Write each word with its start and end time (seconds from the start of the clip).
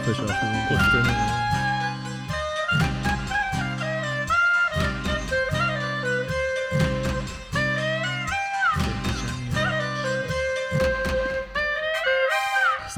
فشار 0.00 0.30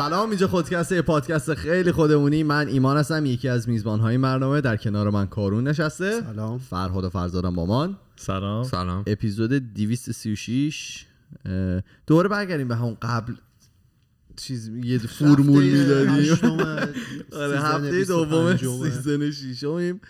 سلام 0.02 0.30
اینجا 0.30 0.48
خودکسته 0.48 0.94
یه 0.94 1.02
پادکست 1.02 1.54
خیلی 1.54 1.92
خودمونی. 1.92 2.42
من 2.42 2.68
ایمان 2.68 2.96
هستم 2.96 3.26
یکی 3.26 3.48
از 3.48 3.68
میزبان 3.68 4.00
های 4.00 4.18
برنامه 4.18 4.60
در 4.60 4.76
کنار 4.76 5.10
من 5.10 5.26
کارون 5.26 5.68
نشسته. 5.68 6.20
سلام. 6.20 6.58
فرهاد 6.58 7.04
و 7.04 7.10
فرزادم 7.10 7.54
با 7.54 7.66
من. 7.66 7.96
سلام. 8.16 8.64
سلام. 8.64 9.04
اپیزود 9.06 9.52
236 9.52 11.06
اه، 11.46 11.80
دوباره 12.06 12.28
برگردیم 12.28 12.68
به 12.68 12.76
همون 12.76 12.96
قبل 13.02 13.34
چیز 14.36 14.70
یه 14.84 14.98
فرمول 14.98 15.64
می‌دادیم. 15.64 16.38
آره 17.32 17.60
هفته 17.60 18.04
دوم 18.04 18.56
سیزن 18.56 19.30
شیشمیم 19.30 20.00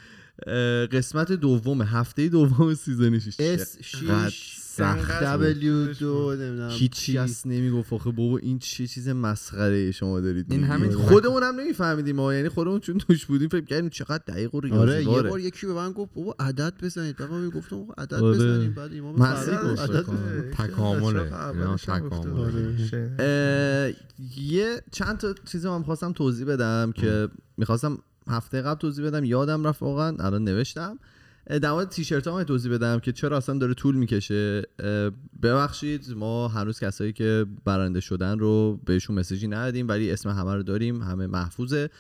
قسمت 0.93 1.33
دوم 1.33 1.83
هفته 1.83 2.29
دوم 2.29 2.75
سیزن 2.75 3.19
شیش 3.19 3.41
اس 3.41 3.79
چقدر 3.79 4.31
6 4.31 4.62
سخت 4.77 5.13
بود. 5.13 5.29
دبلیو 5.29 5.95
دو 5.95 6.37
نمی‌دونم 6.37 6.71
هیچی. 6.71 7.17
هست 7.17 7.47
نمی‌گفت. 7.47 7.93
آخه 7.93 8.11
بابا 8.11 8.39
این 8.39 8.59
چه 8.59 8.87
چیز 8.87 9.09
مسخره 9.09 9.91
شما 9.93 10.21
دارید 10.21 10.53
این. 10.53 10.65
همین 10.65 10.93
خودمون 10.93 11.43
هم 11.43 11.61
نمیفهمیدیم 11.61 12.17
ما 12.17 12.35
یعنی 12.35 12.49
خودمون 12.49 12.81
چون 12.81 12.99
توش 12.99 13.27
بودیم 13.27 13.49
فکر 13.49 13.65
کردیم 13.65 13.89
چقدر 13.89 14.23
دقیق 14.27 14.55
و 14.55 14.75
آره 14.75 15.05
یه. 15.05 15.23
بار 15.23 15.41
یکی 15.41 15.67
به 15.67 15.73
من 15.73 15.93
گفت 15.93 16.15
بابا 16.15 16.37
عدد 16.39 16.75
بزنید. 16.83 17.17
بعد 17.17 17.31
من 17.31 17.51
گفتم 17.51 17.77
آقا 17.77 17.93
عدد 18.03 18.15
آره. 18.15 18.37
بزنیم. 18.39 18.75
بعد 18.75 18.95
امام 18.95 19.23
عدد. 19.23 19.63
بزنید. 19.65 19.79
اینا 21.49 21.77
آره. 22.37 23.97
یه 24.37 24.83
چند 24.93 25.17
تا 25.19 25.35
چیز 25.53 25.67
من 25.67 25.83
خواستم 25.83 26.13
توضیح 26.13 26.47
بدم 26.47 26.93
که 26.97 27.29
می‌خواستم 27.57 27.99
هفته 28.29 28.63
قبل 28.63 28.81
توضیح 28.81 29.07
بدم. 29.07 29.25
یادم 29.25 29.67
رفت 29.67 29.83
واقعا 29.83 30.17
الان 30.21 30.45
نوشتم. 30.45 30.99
در 31.47 31.73
مورد 31.73 31.89
تیشرت 31.89 32.27
ها 32.29 32.45
توضیح 32.45 32.73
بدم 32.73 32.99
که 32.99 33.13
چرا 33.13 33.37
اصلا 33.37 33.59
داره 33.59 33.75
طول 33.75 33.97
می‌کشه. 33.97 34.63
ببخشید 35.43 36.11
ما 36.17 36.49
هنوز 36.49 36.81
کسایی 36.81 37.13
که 37.13 37.47
برنده 37.65 38.01
شدن 38.01 38.39
رو 38.39 38.81
بهشون 38.85 39.19
مسیجی 39.19 39.49
ندادیم 39.49 39.89
ولی 39.89 40.11
اسم 40.11 40.29
همه 40.29 40.55
رو 40.55 40.63
داریم 40.63 41.03
همه 41.03 41.27
محفوظه. 41.27 41.91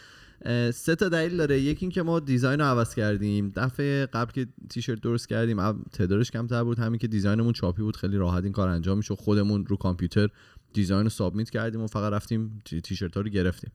سه 0.74 0.94
تا 0.94 1.08
دلیل 1.08 1.36
داره. 1.36 1.60
یکی 1.60 1.86
اینکه 1.86 2.02
ما 2.02 2.20
دیزاین 2.20 2.60
رو 2.60 2.66
عوض 2.66 2.94
کردیم. 2.94 3.52
دفعه 3.56 4.06
قبل 4.06 4.32
که 4.32 4.46
تیشرت 4.70 5.00
درست 5.00 5.28
کردیم 5.28 5.82
تعدادش 5.82 6.30
کمتر 6.30 6.64
بود. 6.64 6.78
همین 6.78 6.98
که 6.98 7.08
دیزاینمون 7.08 7.52
چاپی 7.52 7.82
بود 7.82 7.96
خیلی 7.96 8.16
راحت 8.16 8.44
این 8.44 8.52
کار 8.52 8.68
انجام 8.68 8.96
می‌شد. 8.96 9.14
خودمون 9.14 9.66
رو 9.66 9.76
کامپیوتر 9.76 10.28
دیزاین 10.72 11.02
رو 11.02 11.10
سابمیت 11.10 11.50
کردیم 11.50 11.80
و 11.80 11.86
فقط 11.86 12.12
رفتیم 12.12 12.62
تی- 12.64 12.80
تیشرت 12.80 13.14
ها 13.14 13.20
رو 13.20 13.30
گرفتیم. 13.30 13.72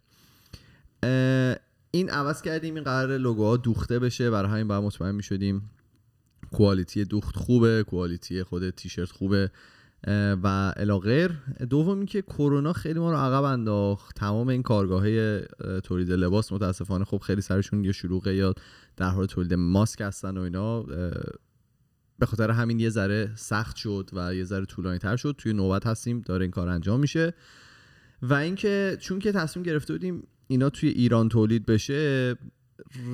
این 1.97 2.09
عوض 2.09 2.41
کردیم 2.41 2.75
این 2.75 2.83
قرار 2.83 3.17
لوگوها 3.17 3.57
دوخته 3.57 3.99
بشه. 3.99 4.29
برای 4.29 4.51
همین 4.51 4.67
باید 4.67 4.83
مطمئن 4.83 5.15
می‌شدیم 5.15 5.69
کوالیتی 6.51 7.05
دوخت 7.05 7.35
خوبه 7.35 7.83
کوالیتی 7.87 8.43
خود 8.43 8.69
تیشرت 8.69 9.11
خوبه. 9.11 9.51
و 10.43 10.73
الاغیر 10.77 11.31
دوم 11.69 11.97
اینکه 11.97 12.21
کرونا 12.21 12.73
خیلی 12.73 12.99
ما 12.99 13.11
رو 13.11 13.17
عقب 13.17 13.43
انداخت. 13.43 14.15
تمام 14.15 14.47
این 14.47 14.63
کارگاه 14.63 15.01
های 15.01 15.41
تولید 15.83 16.11
لباس 16.11 16.51
متاسفانه 16.51 17.05
خب 17.05 17.17
خیلی 17.17 17.41
سرشون 17.41 17.83
یه 17.83 17.91
شلوغه 17.91 18.35
یا 18.35 18.53
در 18.97 19.09
حال 19.09 19.25
تولید 19.25 19.53
ماسک 19.53 20.01
هستن 20.01 20.37
و 20.37 20.41
اینا. 20.41 20.83
به 22.19 22.25
خاطر 22.25 22.51
همین 22.51 22.79
یه 22.79 22.89
ذره 22.89 23.31
سخت 23.35 23.75
شد 23.75 24.09
و 24.13 24.35
یه 24.35 24.43
ذره 24.43 24.65
طولانی 24.65 24.97
تر 24.97 25.15
شد. 25.15 25.35
توی 25.37 25.53
نوبت 25.53 25.87
هستیم 25.87 26.21
داره 26.21 26.43
این 26.43 26.51
کار 26.51 26.69
انجام 26.69 26.99
میشه. 26.99 27.33
و 28.21 28.33
اینکه 28.33 28.97
چون 28.99 29.19
که 29.19 29.31
تصمیم 29.31 29.63
گرفته 29.63 29.93
بودیم 29.93 30.27
اینا 30.47 30.69
توی 30.69 30.89
ایران 30.89 31.29
تولید 31.29 31.65
بشه 31.65 32.35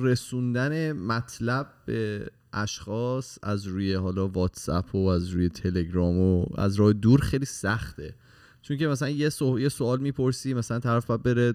رسوندن 0.02 0.92
مطلب 0.92 1.66
به 1.86 2.30
اشخاص 2.52 3.38
از 3.42 3.66
روی 3.66 3.94
حالا 3.94 4.28
واتساپ 4.28 4.94
و 4.94 5.06
از 5.06 5.28
روی 5.28 5.48
تلگرام 5.48 6.18
و 6.18 6.46
از 6.56 6.76
راه 6.76 6.92
دور 6.92 7.20
خیلی 7.20 7.44
سخته. 7.44 8.14
چون 8.62 8.76
که 8.76 8.86
مثلا 8.86 9.08
یه, 9.08 9.28
سو... 9.28 9.60
یه 9.60 9.68
سوال 9.68 10.00
می‌پرسی 10.00 10.54
مثلا 10.54 10.78
طرف 10.78 11.06
باید 11.06 11.22
بره 11.22 11.54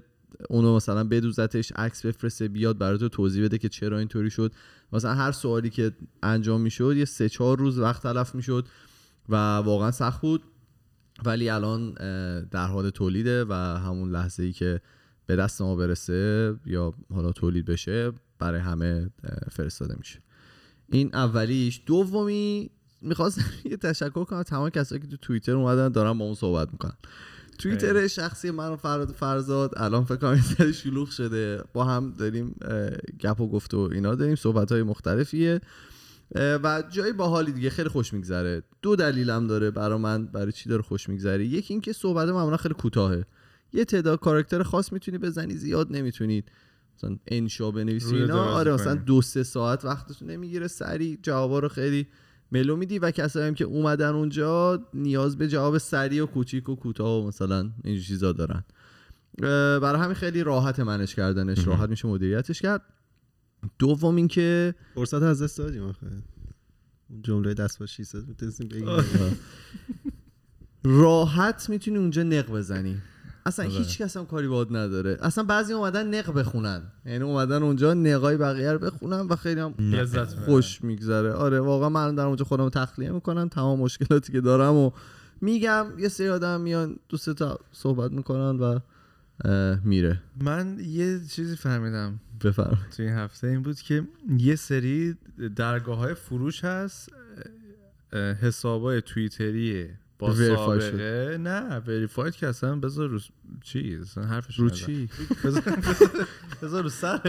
اونو 0.50 0.76
مثلا 0.76 1.04
بدوزتش 1.04 1.72
عکس 1.72 2.06
بفرسته 2.06 2.48
بیاد 2.48 2.78
برای 2.78 2.98
تو 2.98 3.10
توضیح 3.10 3.44
بده 3.44 3.58
که 3.58 3.70
چرا 3.70 4.00
اینطوری 4.00 4.30
شد. 4.30 4.52
مثلا 4.94 5.14
هر 5.14 5.32
سوالی 5.32 5.70
که 5.70 5.92
انجام 6.24 6.62
می‌شد 6.62 6.94
یه 6.98 7.06
سه 7.06 7.30
چهار 7.30 7.60
روز 7.60 7.80
وقت 7.80 8.04
تلف 8.04 8.36
می‌شد 8.36 8.68
و 9.30 9.36
واقعا 9.58 9.92
سخت 9.92 10.22
بود. 10.22 10.44
ولی 11.26 11.50
الان 11.50 11.94
در 12.44 12.68
حال 12.68 12.90
تولیده 12.90 13.46
و 13.46 13.54
همون 13.54 14.12
لحظه 14.12 14.44
ای 14.44 14.52
که 14.52 14.82
به 15.30 15.36
دست 15.36 15.62
ما 15.62 15.76
برسه 15.76 16.56
یا 16.66 16.94
حالا 17.14 17.32
تولید 17.32 17.66
بشه 17.66 18.12
برای 18.40 18.60
همه 18.60 19.10
فرستاده 19.52 19.96
میشه. 19.98 20.20
این 20.92 21.16
اولیش. 21.16 21.82
دومی 21.86 22.70
می‌خواستم 23.02 23.44
یه 23.72 23.78
تشکر 23.78 24.24
کنم 24.24 24.44
تمام 24.44 24.70
کسایی 24.70 25.02
که 25.02 25.08
تو 25.08 25.18
توییتر 25.18 25.52
اومدن 25.52 25.90
دارن 25.90 26.18
با 26.18 26.26
اون 26.26 26.36
صحبت 26.36 26.72
می‌کنن. 26.72 26.94
توییتر 27.60 28.08
شخصی 28.08 28.52
من 28.52 28.70
و 28.70 28.76
فراد 28.76 29.12
فرزاد 29.12 29.74
الان 29.78 30.06
فکر 30.06 30.16
کنم 30.16 30.36
یه 30.36 30.44
ذره 30.44 30.72
شلوغ 30.72 31.10
شده. 31.10 31.64
با 31.74 31.84
هم 31.84 32.14
داریم 32.18 32.56
گپ 33.20 33.42
و 33.42 33.50
گفت 33.50 33.74
و 33.74 33.90
اینا 33.92 34.16
داریم. 34.16 34.36
صحبت 34.36 34.72
های 34.72 34.84
مختلفیه 34.84 35.62
و 36.36 36.84
جای 36.90 37.14
باحالی 37.14 37.52
دیگه 37.52 37.70
خیلی 37.70 37.90
خوش 37.90 38.14
میگذره. 38.14 38.64
دو 38.82 38.96
دلیلم 38.96 39.48
داره 39.48 39.72
برای 39.72 40.00
من. 40.00 40.26
برای 40.26 40.52
چی 40.52 40.70
داره 40.70 40.82
خوش 40.82 41.10
میگذره؟ 41.10 41.46
یکی 41.46 41.74
اینکه 41.74 41.94
صحبت 41.94 42.30
معمولا 42.30 42.58
خیلی 42.58 42.76
کوتاهه. 42.76 43.26
یه 43.74 43.86
تعداد 43.86 44.20
کاراکتر 44.20 44.64
خاص 44.64 44.94
می‌تونی 44.94 45.18
بزنی 45.18 45.54
زیاد 45.54 45.88
نمی‌تونید. 45.92 46.52
مثلا 46.98 47.18
انشا 47.28 47.72
بنویسی 47.72 48.16
اینا. 48.16 48.44
آره 48.44 48.74
مثلا. 48.74 48.96
دو 48.96 49.22
سه 49.22 49.44
ساعت 49.44 49.86
وقتتون 49.86 50.30
نمی‌گیره 50.30 50.68
سریع 50.68 51.20
جوابا 51.22 51.60
رو 51.60 51.68
خیلی 51.68 52.08
ملو 52.52 52.76
میدی 52.76 53.00
و 53.00 53.12
کسایی 53.12 53.48
هم 53.48 53.54
که 53.54 53.66
اومدن 53.66 54.10
اونجا 54.10 54.84
نیاز 54.94 55.38
به 55.38 55.48
جواب 55.48 55.78
سریع 55.78 56.24
و 56.24 56.26
کوچیک 56.26 56.70
و 56.70 56.76
کوتاه 56.76 57.24
و 57.24 57.28
مثلا 57.28 57.70
این 57.84 58.02
چیزا 58.02 58.32
دارن. 58.32 58.64
برای 59.80 60.02
همین 60.02 60.14
خیلی 60.14 60.44
راحت 60.44 60.80
منش 60.80 61.16
کردنش. 61.16 61.68
راحت 61.68 61.90
میشه 61.90 62.08
مدیریتش 62.08 62.62
کرد. 62.62 62.82
دوم 63.80 64.16
اینکه 64.16 64.76
فرصت 64.96 65.24
از 65.24 65.42
دست 65.42 65.58
دادیم 65.58 65.84
آخه. 65.84 66.08
جمله 67.22 67.54
دست 67.54 67.80
با 67.80 67.86
600 67.86 68.28
می‌تونستیم 68.28 68.68
بگیم. 68.68 68.88
راحت 70.84 71.70
می‌تونی 71.70 71.98
اونجا 71.98 72.24
نق 72.24 72.52
بزنی. 72.52 72.98
اصلا 73.46 73.66
آره. 73.66 73.74
هیچ 73.74 73.98
کس 73.98 74.18
هم 74.18 74.26
کاری 74.26 74.48
باد 74.48 74.76
نداره. 74.76 75.18
اصلا 75.22 75.44
بعضی 75.44 75.74
اومدن 75.74 76.16
نق 76.16 76.32
بخونن. 76.32 76.82
یعنی 77.06 77.24
اومدن 77.24 77.64
اونجا 77.64 77.94
نقای 77.94 78.38
بقیه 78.38 78.72
رو 78.72 78.80
بخونن 78.80 79.20
و 79.20 79.36
خیلی 79.36 79.62
هم. 79.62 79.74
خوش 80.46 80.84
میگذره. 80.84 81.32
آره 81.32 81.60
واقعا 81.60 81.90
من 81.90 82.16
در 82.16 82.24
اونجا 82.26 82.46
خودم 82.46 82.70
تخلیه 82.70 83.12
می‌کنم 83.12 83.48
تمام 83.48 83.80
مشکلاتی 83.80 84.32
که 84.32 84.42
دارم 84.42 84.74
و 84.74 84.92
میگم 85.42 85.86
یه 85.98 86.08
سری 86.08 86.30
آدم 86.30 86.62
میان 86.62 86.98
دو 87.10 87.18
سه 87.18 87.34
تا 87.34 87.60
صحبت 87.72 88.12
می‌کنن 88.12 88.60
و 88.60 88.80
میره. 89.84 90.22
من 90.42 90.80
یه 90.80 91.20
چیزی 91.30 91.56
فهمیدم 91.56 92.20
بفرمایید. 92.44 92.90
توی 92.98 93.06
این 93.06 93.16
هفته 93.16 93.48
این 93.48 93.62
بود 93.62 93.76
که 93.76 94.08
یه 94.38 94.56
سری 94.56 95.16
درگاه 95.56 95.98
های 95.98 96.14
فروش 96.14 96.64
هست 96.64 97.10
حساب 98.42 98.82
های 98.82 99.02
توییتری 99.02 99.88
با 100.20 100.34
سابقه 100.36 101.38
نه 101.42 101.78
وریفاید 101.78 102.36
که 102.36 102.48
اصلا 102.48 102.76
بذار 102.76 103.10
رو 103.10 103.20
چیز 103.62 104.02
اصلا 104.02 104.24
حرفش 104.24 104.60
رو. 104.60 104.70
چی؟ 104.70 105.10
بذار 106.64 106.84
رو 106.84 106.90
سر 106.90 107.20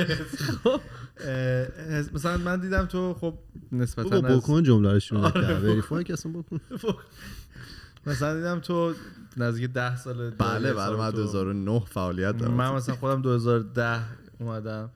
مثلا 2.14 2.36
من 2.36 2.60
دیدم 2.60 2.84
تو 2.84 3.14
خب 3.14 3.38
نسبتا 3.72 4.20
بکن 4.20 4.62
جمله 4.62 4.92
رو. 4.92 4.98
شروع 5.00 5.30
کرد 5.30 5.64
وریفای 5.64 6.04
که 6.04 6.12
اصلا 6.12 6.32
بکن. 6.40 6.60
مثلا 8.06 8.36
دیدم 8.36 8.60
تو 8.60 8.94
نزدیک 9.36 9.70
ده 9.72 9.96
سال 9.96 10.30
بله 10.30 10.72
بله 10.74 10.90
من 10.96 10.96
حساب 10.96 11.10
تو. 11.10 11.16
2009 11.16 11.80
فعالیت 11.86 12.36
دارم. 12.36 12.54
من 12.54 12.72
مثلا 12.74 12.94
خودم 12.96 13.22
2010 13.22 14.00
اومدم. 14.40 14.90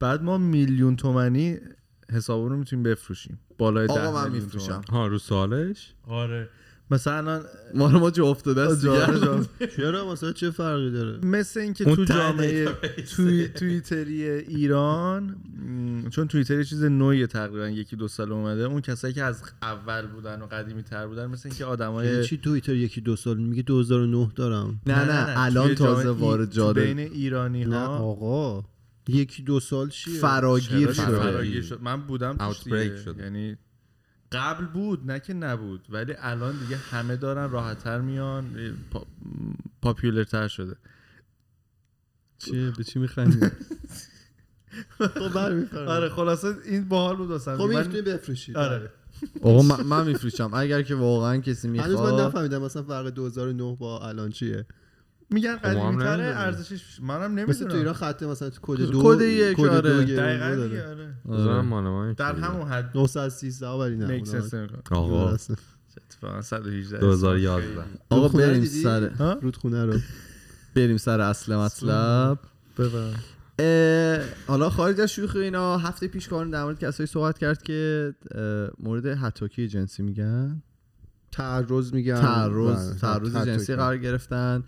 بعد 0.00 0.22
ما 0.22 0.38
میلیون 0.38 0.96
تومنی 0.96 1.58
حسابو 2.12 2.48
رو 2.48 2.56
می‌تونیم 2.56 2.82
بفروشیم. 2.82 3.38
بالای 3.58 3.86
ده 3.86 3.92
آقا 3.92 4.12
من 4.12 4.24
میلیون 4.24 4.44
میفروشم. 4.44 4.80
ها 4.90 5.06
رو 5.06 5.18
سالش. 5.18 5.94
آره. 6.06 6.48
مثلا 6.92 7.42
ما 7.74 7.90
رو 7.90 7.98
ما 7.98 8.10
جا 8.10 8.26
افتاده 8.26 8.60
است 8.60 8.86
چرا 9.76 10.12
مثلا 10.12 10.32
چه 10.40 10.50
فرقی 10.50 10.90
داره؟ 10.90 11.26
مثل 11.26 11.60
اینکه 11.60 11.84
تو 11.84 12.04
جامعه. 12.04 12.68
توی 13.16 13.48
توییتری 13.48 14.22
ایران 14.30 15.36
چون 16.10 16.28
توییتر 16.28 16.58
یه 16.58 16.64
چیز 16.64 16.84
نوعی 16.84 17.26
تقریبا 17.26 17.68
یکی 17.68 17.96
دو 17.96 18.08
سال 18.08 18.32
اومده. 18.32 18.62
اون 18.62 18.80
کسایی 18.80 19.14
که 19.14 19.22
از 19.22 19.42
اول 19.62 20.06
بودن 20.06 20.42
و 20.42 20.46
قدیمی 20.46 20.82
تر 20.82 21.06
بودن 21.06 21.26
مثل 21.26 21.48
اینکه 21.48 21.64
یعنی 21.64 21.72
آدمای 21.72 22.24
چی 22.26 22.38
توییتر 22.38 22.74
یکی 22.74 23.00
دو 23.00 23.16
سال؟ 23.16 23.36
میگه 23.36 23.62
2009 23.62 24.30
دارم. 24.34 24.80
نه 24.86 25.04
نه 25.04 25.40
الان 25.40 25.74
تازه 25.74 26.10
وارد 26.10 26.48
تو 26.48 26.54
جاده. 26.54 26.84
بین 26.84 26.98
ایرانی 26.98 27.64
نه 27.64 27.78
ها 27.78 27.98
آقا. 27.98 28.64
یکی 29.08 29.42
دو 29.42 29.60
سال 29.60 29.88
چیه؟ 29.88 30.18
فراگیر 30.18 30.92
فراگیر 30.92 31.62
شد؟ 31.62 31.80
من 31.82 32.00
بودم 32.00 32.36
توش. 32.36 33.04
شد. 33.04 33.16
یعنی 33.18 33.56
قبل 34.32 34.66
بود 34.66 35.10
نه 35.10 35.20
که 35.20 35.34
نبود. 35.34 35.86
ولی 35.90 36.14
الان 36.18 36.58
دیگه 36.58 36.76
همه 36.76 37.16
دارن 37.16 37.50
راحتتر 37.50 38.00
میان 38.00 38.44
پا... 38.90 39.06
پاپیولرتر 39.82 40.48
شده. 40.48 40.76
چیه 42.38 42.70
به 42.70 42.84
چی 42.84 42.98
میخندی؟ 42.98 43.40
خب 44.98 45.36
آره 45.76 46.08
خلاصه 46.08 46.54
این 46.64 46.88
باحال 46.88 47.16
بود 47.16 47.28
واسه 47.30 47.56
خب 47.56 47.62
من- 47.62 47.82
بفروشید 47.88 48.56
آره. 48.56 48.90
آقا 49.42 49.62
من, 49.62 49.80
من 49.82 50.06
میفروشم. 50.06 50.50
اگر 50.54 50.82
که 50.82 50.94
واقعا 50.94 51.36
کسی 51.38 51.68
هنوز 51.68 51.80
من 51.84 51.90
می‌خواد 51.90 52.20
نفهمیدم 52.20 52.62
مثلا 52.62 52.82
فرق 52.82 53.10
2009 53.10 53.76
با 53.76 54.08
الان 54.08 54.30
چیه. 54.30 54.66
میگن 55.32 55.56
خب 55.56 55.66
ما 55.66 55.88
هم 55.88 55.98
قدیمی 55.98 56.02
تره. 56.04 56.24
ارزشش 56.24 57.00
منم 57.02 57.32
مثل 57.32 57.44
تو 57.44 57.48
نمی‌دونم 57.48 57.78
ایران 57.78 57.94
خط 57.94 58.22
مثلا 58.22 58.50
کد 58.62 58.76
دو 58.76 59.02
کد 59.02 59.20
یک، 59.20 59.56
کد 59.56 59.68
آره. 59.68 60.04
دقیقاً 60.04 60.46
آره. 60.46 61.14
بذارم 61.30 61.66
مال 61.66 61.84
ما 61.84 62.12
در. 62.12 62.34
همون 62.34 62.68
حد 62.68 62.90
913 62.94 63.68
ولی 63.68 63.96
نه. 63.96 64.22
آقا. 64.90 65.36
اتفاقا 65.96 66.42
118 66.42 66.98
2011 66.98 67.82
آقا 68.10 68.28
بریم؟ 68.28 68.64
سر 68.64 69.10
رودخونه 69.42 69.84
رو 69.84 69.98
بریم 70.74 70.96
سر 70.96 71.20
اصل 71.20 71.56
مطلب 71.56 72.38
ببر 72.78 73.14
حالا 74.46 74.70
خارج 74.70 75.00
از 75.00 75.10
شوخی 75.10 75.38
اینا 75.38 75.78
هفته 75.78 76.08
پیش 76.08 76.28
کارون 76.28 76.50
در 76.50 76.64
مورد 76.64 76.78
کسایی 76.78 77.06
صحبت 77.06 77.38
کرد 77.38 77.62
که 77.62 78.14
مورد 78.78 79.06
حتاکی 79.06 79.68
جنسی 79.68 80.02
میگن 80.02 80.62
تعرض 81.32 81.94
میگن 81.94 82.20
تعرض 82.20 82.90
بله. 82.90 82.98
تعرض 83.00 83.36
جنسی 83.36 83.76
قرار 83.76 83.98
گرفتن 83.98 84.64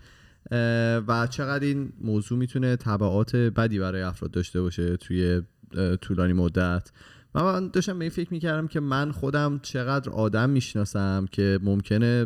و 1.07 1.27
چقدر 1.29 1.65
این 1.65 1.93
موضوع 2.01 2.37
می‌تونه 2.37 2.75
تبعات 2.75 3.35
بدی 3.35 3.79
برای 3.79 4.01
افراد 4.01 4.31
داشته 4.31 4.61
باشه 4.61 4.97
توی 4.97 5.41
طولانی 6.01 6.33
مدت؟ 6.33 6.91
و 7.35 7.43
من 7.43 7.67
داشتم 7.67 7.99
به 7.99 8.05
این 8.05 8.11
فکر 8.11 8.33
می‌کردم 8.33 8.67
که 8.67 8.79
من 8.79 9.11
خودم 9.11 9.59
چقدر 9.63 10.09
آدم 10.09 10.49
می‌شناسم 10.49 11.25
که 11.31 11.59
ممکنه 11.63 12.25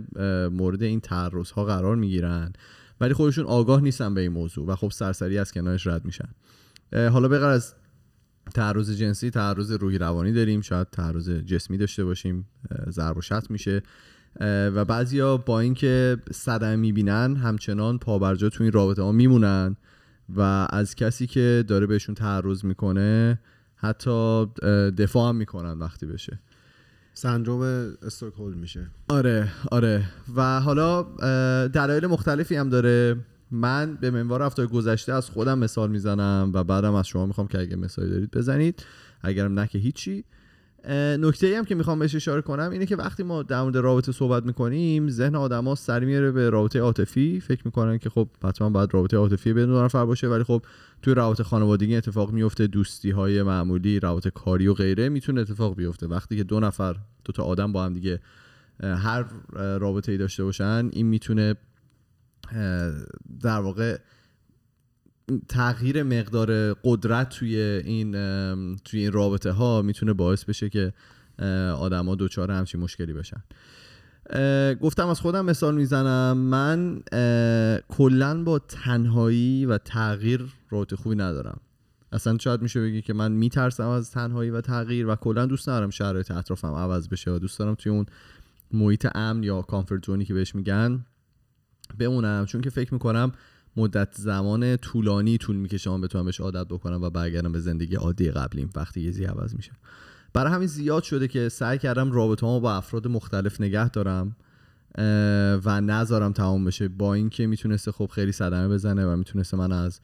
مورد 0.51 0.83
این 0.83 0.99
تعرض 0.99 1.51
ها 1.51 1.65
قرار 1.65 1.95
می‌گیرن 1.95 2.53
ولی 3.01 3.13
خودشون 3.13 3.45
آگاه 3.45 3.81
نیستن 3.81 4.13
به 4.13 4.21
این 4.21 4.31
موضوع 4.31 4.67
و 4.67 4.75
خب 4.75 4.91
سرسری 4.91 5.37
از 5.37 5.51
کنارش 5.51 5.87
رد 5.87 6.05
میشن. 6.05 6.29
حالا 6.93 7.27
بغیر 7.27 7.45
از 7.45 7.75
تعرض 8.53 8.91
جنسی 8.91 9.29
تعرض 9.29 9.71
روحی 9.71 9.97
روانی 9.97 10.33
داریم 10.33 10.61
شاید 10.61 10.87
تعرض 10.89 11.29
جسمی 11.29 11.77
داشته 11.77 12.05
باشیم 12.05 12.47
ضرب 12.89 13.17
و 13.17 13.21
شتم 13.21 13.47
میشه. 13.49 13.81
و 14.75 14.85
بعضیا 14.85 15.37
با 15.37 15.59
اینکه 15.59 16.17
صدمه 16.31 16.75
می‌بینن 16.75 17.35
همچنان 17.35 17.97
پابرجا 17.97 18.49
تو 18.49 18.63
این 18.63 18.71
رابطه 18.71 19.01
ها 19.01 19.11
میمونن 19.11 19.75
و 20.35 20.67
از 20.69 20.95
کسی 20.95 21.27
که 21.27 21.63
داره 21.67 21.87
بهشون 21.87 22.15
تعرض 22.15 22.65
می‌کنه 22.65 23.39
حتی 23.75 24.45
دفاع 24.97 25.29
هم 25.29 25.35
می‌کنن 25.35 25.79
وقتی 25.79 26.05
بشه. 26.05 26.39
سندروم 27.13 27.61
استکهلم 28.01 28.57
میشه. 28.57 28.87
آره 29.07 29.47
آره. 29.71 30.03
و 30.35 30.59
حالا 30.59 31.03
دلایل 31.67 32.07
مختلفی 32.07 32.55
هم 32.55 32.69
داره. 32.69 33.15
من 33.51 33.95
به 33.95 34.11
منوار 34.11 34.41
هفته 34.41 34.65
گذشته 34.65 35.13
از 35.13 35.29
خودم 35.29 35.59
مثال 35.59 35.91
می‌زنم 35.91 36.51
و 36.53 36.63
بعدم 36.63 36.93
از 36.93 37.07
شما 37.07 37.25
می‌خوام 37.25 37.47
که 37.47 37.59
اگه 37.59 37.75
مثالی 37.75 38.09
دارید 38.09 38.31
بزنید. 38.31 38.85
اگرم 39.21 39.59
نه 39.59 39.67
که 39.67 39.77
هیچی. 39.77 40.25
نکته 41.19 41.47
ای 41.47 41.53
هم 41.53 41.65
که 41.65 41.75
می‌خوام 41.75 41.99
بهش 41.99 42.15
اشاره 42.15 42.41
کنم 42.41 42.71
اینه 42.71 42.85
که 42.85 42.95
وقتی 42.95 43.23
ما 43.23 43.43
در 43.43 43.61
مورد 43.61 43.77
رابطه 43.77 44.11
صحبت 44.11 44.45
می‌کنیم 44.45 45.09
ذهن 45.09 45.35
آدما 45.35 45.75
سر 45.75 46.03
میاره 46.03 46.31
به 46.31 46.49
رابطه 46.49 46.79
عاطفی. 46.79 47.39
فکر 47.39 47.61
می‌کنن 47.65 47.97
که 47.97 48.09
خب 48.09 48.27
حتما 48.43 48.69
باید 48.69 48.93
رابطه 48.93 49.17
عاطفی 49.17 49.53
دو 49.53 49.83
نفر 49.83 50.05
باشه 50.05 50.27
ولی 50.27 50.43
خب 50.43 50.61
توی 51.01 51.13
روابط 51.13 51.41
خانوادگی 51.41 51.95
اتفاق 51.95 52.31
میفته 52.31 52.67
دوستی 52.67 53.11
های 53.11 53.43
معمولی 53.43 53.99
روابط 53.99 54.27
کاری 54.27 54.67
و 54.67 54.73
غیره 54.73 55.09
می‌تونه 55.09 55.41
اتفاق 55.41 55.75
بیفته. 55.75 56.07
وقتی 56.07 56.37
که 56.37 56.43
دو 56.43 56.59
نفر 56.59 56.95
دو 57.25 57.33
تا 57.33 57.43
آدم 57.43 57.71
با 57.71 57.85
هم 57.85 57.93
دیگه 57.93 58.19
هر 58.83 59.25
رابطه 59.53 60.11
ای 60.11 60.17
داشته 60.17 60.43
باشن 60.43 60.89
این 60.91 61.05
می‌تونه 61.05 61.55
در 63.41 63.59
واقع 63.59 63.97
تغییر 65.47 66.03
مقدار 66.03 66.73
قدرت 66.73 67.29
توی 67.29 67.55
این 67.59 68.11
توی 68.75 68.99
این 68.99 69.11
رابطه 69.11 69.51
ها 69.51 69.81
می‌تونه 69.81 70.13
باعث 70.13 70.45
بشه 70.45 70.69
که 70.69 70.93
آدما 71.79 72.15
دچار 72.15 72.51
همچین 72.51 72.81
مشکلی 72.81 73.13
بشن. 73.13 73.43
گفتم 74.75 75.07
از 75.07 75.19
خودم 75.19 75.45
مثال 75.45 75.75
می‌زنم. 75.75 76.37
من 76.37 77.01
کلا 77.89 78.43
با 78.43 78.59
تنهایی 78.59 79.65
و 79.65 79.77
تغییر 79.77 80.45
رابطه 80.69 80.95
خوبی 80.95 81.15
ندارم. 81.15 81.59
اصلا 82.11 82.37
شاید 82.37 82.61
میشه 82.61 82.81
بگی 82.81 83.01
که 83.01 83.13
من 83.13 83.31
میترسم 83.31 83.87
از 83.87 84.11
تنهایی 84.11 84.49
و 84.49 84.61
تغییر 84.61 85.07
و 85.07 85.15
کلا 85.15 85.45
دوست 85.45 85.69
ندارم 85.69 85.89
شرایط 85.89 86.31
اطرافم 86.31 86.73
عوض 86.73 87.09
بشه 87.09 87.31
و 87.31 87.39
دوست 87.39 87.59
دارم 87.59 87.75
توی 87.75 87.91
اون 87.91 88.05
محیط 88.71 89.07
امن 89.15 89.43
یا 89.43 89.61
کامفورت 89.61 90.05
زونی 90.05 90.25
که 90.25 90.33
بهش 90.33 90.55
میگن 90.55 91.05
بمونم. 91.99 92.45
چون 92.45 92.61
که 92.61 92.69
فکر 92.69 92.93
می‌کنم 92.93 93.31
مدت 93.75 94.13
زمان 94.15 94.77
طولانی 94.77 95.37
طول 95.37 95.55
می‌کشه 95.55 95.89
من 95.89 96.01
بتونم 96.01 96.25
بهش 96.25 96.39
عادت 96.39 96.67
بکنم 96.67 97.01
و 97.01 97.09
برگردم 97.09 97.51
به 97.51 97.59
زندگی 97.59 97.95
عادی 97.95 98.31
قبلیم 98.31 98.69
وقتی 98.75 99.01
یه 99.01 99.07
چیزی 99.07 99.25
عوض 99.25 99.55
میشه 99.55 99.71
برای 100.33 100.53
همین 100.53 100.67
زیاد 100.67 101.03
شده 101.03 101.27
که 101.27 101.49
سعی 101.49 101.77
کردم 101.77 102.11
رابطه 102.11 102.59
با 102.59 102.73
افراد 102.73 103.07
مختلف 103.07 103.61
نگه 103.61 103.89
دارم 103.89 104.35
و 105.65 105.81
نذارم 105.81 106.33
تمام 106.33 106.65
بشه 106.65 106.87
با 106.87 107.13
اینکه 107.13 107.47
می‌تونسته 107.47 107.91
خب 107.91 108.09
خیلی 108.13 108.31
صدمه 108.31 108.67
بزنه 108.67 109.05
و 109.05 109.15
می‌تونسته 109.15 109.57
من 109.57 109.71
از 109.71 109.99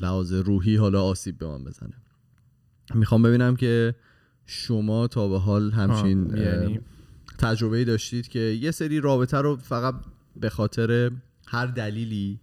لحاظ 0.00 0.32
روحی 0.32 0.76
حالا 0.76 1.02
آسیب 1.02 1.38
به 1.38 1.46
من 1.46 1.64
بزنه 1.64 1.94
می‌خوام 2.94 3.22
ببینم 3.22 3.56
که 3.56 3.94
شما 4.46 5.06
تا 5.06 5.28
به 5.28 5.38
حال 5.38 5.70
همچین 5.70 6.36
یعنی؟ 6.36 6.80
تجربه 7.38 7.84
داشتید 7.84 8.28
که 8.28 8.38
یه 8.38 8.70
سری 8.70 9.00
رابطه 9.00 9.36
رو 9.38 9.56
فقط 9.56 9.94
به 10.36 10.50
خاطر 10.50 11.10
هر 11.46 11.66
دلیلی 11.66 12.40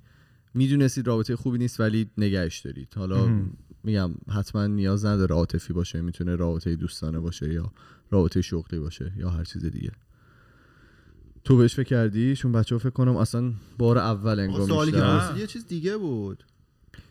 می‌دونستید 0.54 1.08
رابطه 1.08 1.36
خوبی 1.36 1.58
نیست 1.58 1.80
ولی 1.80 2.10
نگهش 2.18 2.60
دارید. 2.60 2.94
حالا 2.96 3.46
میگم 3.84 4.12
حتما 4.30 4.68
نیاز 4.68 5.06
نداره 5.06 5.36
عاطفی 5.36 5.74
باشه 5.74 6.02
می‌تونه 6.02 6.36
رابطه 6.36 6.76
دوستانه 6.76 7.20
باشه 7.20 7.54
یا 7.54 7.72
رابطه 8.12 8.42
شغلی 8.42 8.80
باشه 8.80 9.12
یا 9.18 9.30
هر 9.30 9.44
چیز 9.44 9.66
دیگه. 9.66 9.92
تو 11.44 11.58
بهش 11.58 11.76
فکر 11.76 11.88
کردی؟ 11.88 12.36
چون 12.36 12.52
بچه 12.52 12.78
فکر 12.78 12.90
کنم 12.90 13.16
اصلا 13.16 13.54
بار 13.78 13.98
اول 13.98 14.40
انگار 14.40 14.68
سوالی 14.68 14.92
که 14.92 15.40
یه 15.40 15.48
چیز 15.48 15.68
دیگه 15.68 15.98
بود. 15.98 16.44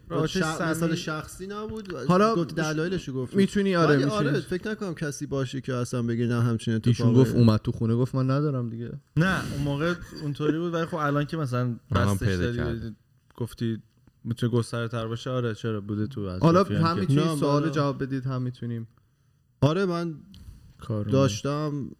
رابطه 0.08 0.94
شخصی 0.94 1.46
نبود؟ 1.46 1.94
حالا 2.08 2.34
گفت 2.34 2.54
دلایلش 2.54 3.10
گفت 3.10 3.34
می‌تونی 3.36 3.76
آره 3.76 3.94
ولی 3.94 4.04
می‌تونی. 4.04 4.28
آره 4.28 4.40
فکر 4.40 4.70
نکنم 4.70 4.94
کسی 4.94 5.26
باشه 5.26 5.60
که 5.60 5.74
اصلا 5.74 6.02
بگه 6.02 6.26
نه 6.26 6.42
همچین 6.42 6.74
اتفاقی. 6.74 6.90
ایشون 6.90 7.14
گفت 7.14 7.34
اومد 7.34 7.60
تو 7.60 7.72
خونه 7.72 7.94
گفت 7.94 8.14
من 8.14 8.30
ندارم 8.30 8.70
دیگه. 8.70 8.92
نه 9.16 9.52
اون 9.52 9.62
موقع 9.62 9.94
اونطوری 10.22 10.58
بود 10.58 10.74
ولی 10.74 10.86
خب 10.86 10.94
الان 10.94 11.24
که 11.24 11.36
مثلا 11.36 11.76
بستش. 11.94 12.56
گفتی 13.42 13.82
می‌تونه 14.24 14.52
گسترده 14.52 14.88
تر 14.88 15.06
باشه؟ 15.06 15.30
آره 15.30 15.54
چرا؟ 15.54 15.80
بوده 15.80 16.06
تو 16.06 16.20
از 16.20 16.42
حالا 16.42 16.64
هم 16.64 16.98
می‌تونید 16.98 17.22
نه، 17.22 17.36
سوال 17.36 17.64
من- 17.64 17.70
جواب 17.70 18.02
بدید 18.02 18.24
هم 18.26 18.42
می‌تونیم. 18.42 18.88
آره 19.60 19.86
من 19.86 20.14
کارو 20.80 21.10
داشتم 21.10 21.90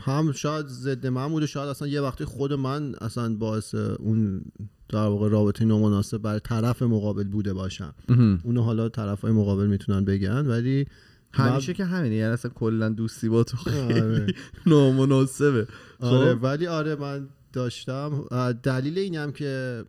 هم 0.00 0.32
شاید 0.32 0.66
ضد 0.66 1.06
من 1.06 1.28
بود 1.28 1.42
و 1.42 1.46
شاید 1.46 1.68
اصلا 1.68 1.88
یه 1.88 2.00
وقتی 2.00 2.24
خود 2.24 2.52
من 2.52 2.94
اصلا 3.00 3.36
باعث 3.36 3.74
اون 3.74 4.42
در 4.88 5.06
واقع 5.06 5.28
رابطه 5.28 5.64
نامناسب 5.64 6.18
برای 6.18 6.40
طرف 6.40 6.82
مقابل 6.82 7.24
بوده 7.24 7.52
باشم. 7.54 7.94
اونو 8.42 8.62
حالا 8.62 8.88
طرف 8.88 9.20
های 9.20 9.32
مقابل 9.32 9.66
می‌تونن 9.66 10.04
بگن 10.04 10.46
ولی 10.46 10.86
همیشه 11.34 11.74
که 11.74 11.84
همینه 11.84 12.14
یعنی 12.14 12.32
اصلا 12.32 12.50
کلا 12.54 12.88
دوستی 12.88 13.28
با 13.28 13.44
تو 13.44 13.56
آره. 13.70 13.94
خیلی 13.94 14.34
نامناسبه. 14.66 15.66
آره 16.00 16.34
خب؟ 16.34 16.42
ولی 16.44 16.66
آره 16.66 16.94
من 16.94 17.28
داشتم. 17.52 18.24
دلیل 18.62 18.98
اینم 18.98 19.32
که 19.32 19.84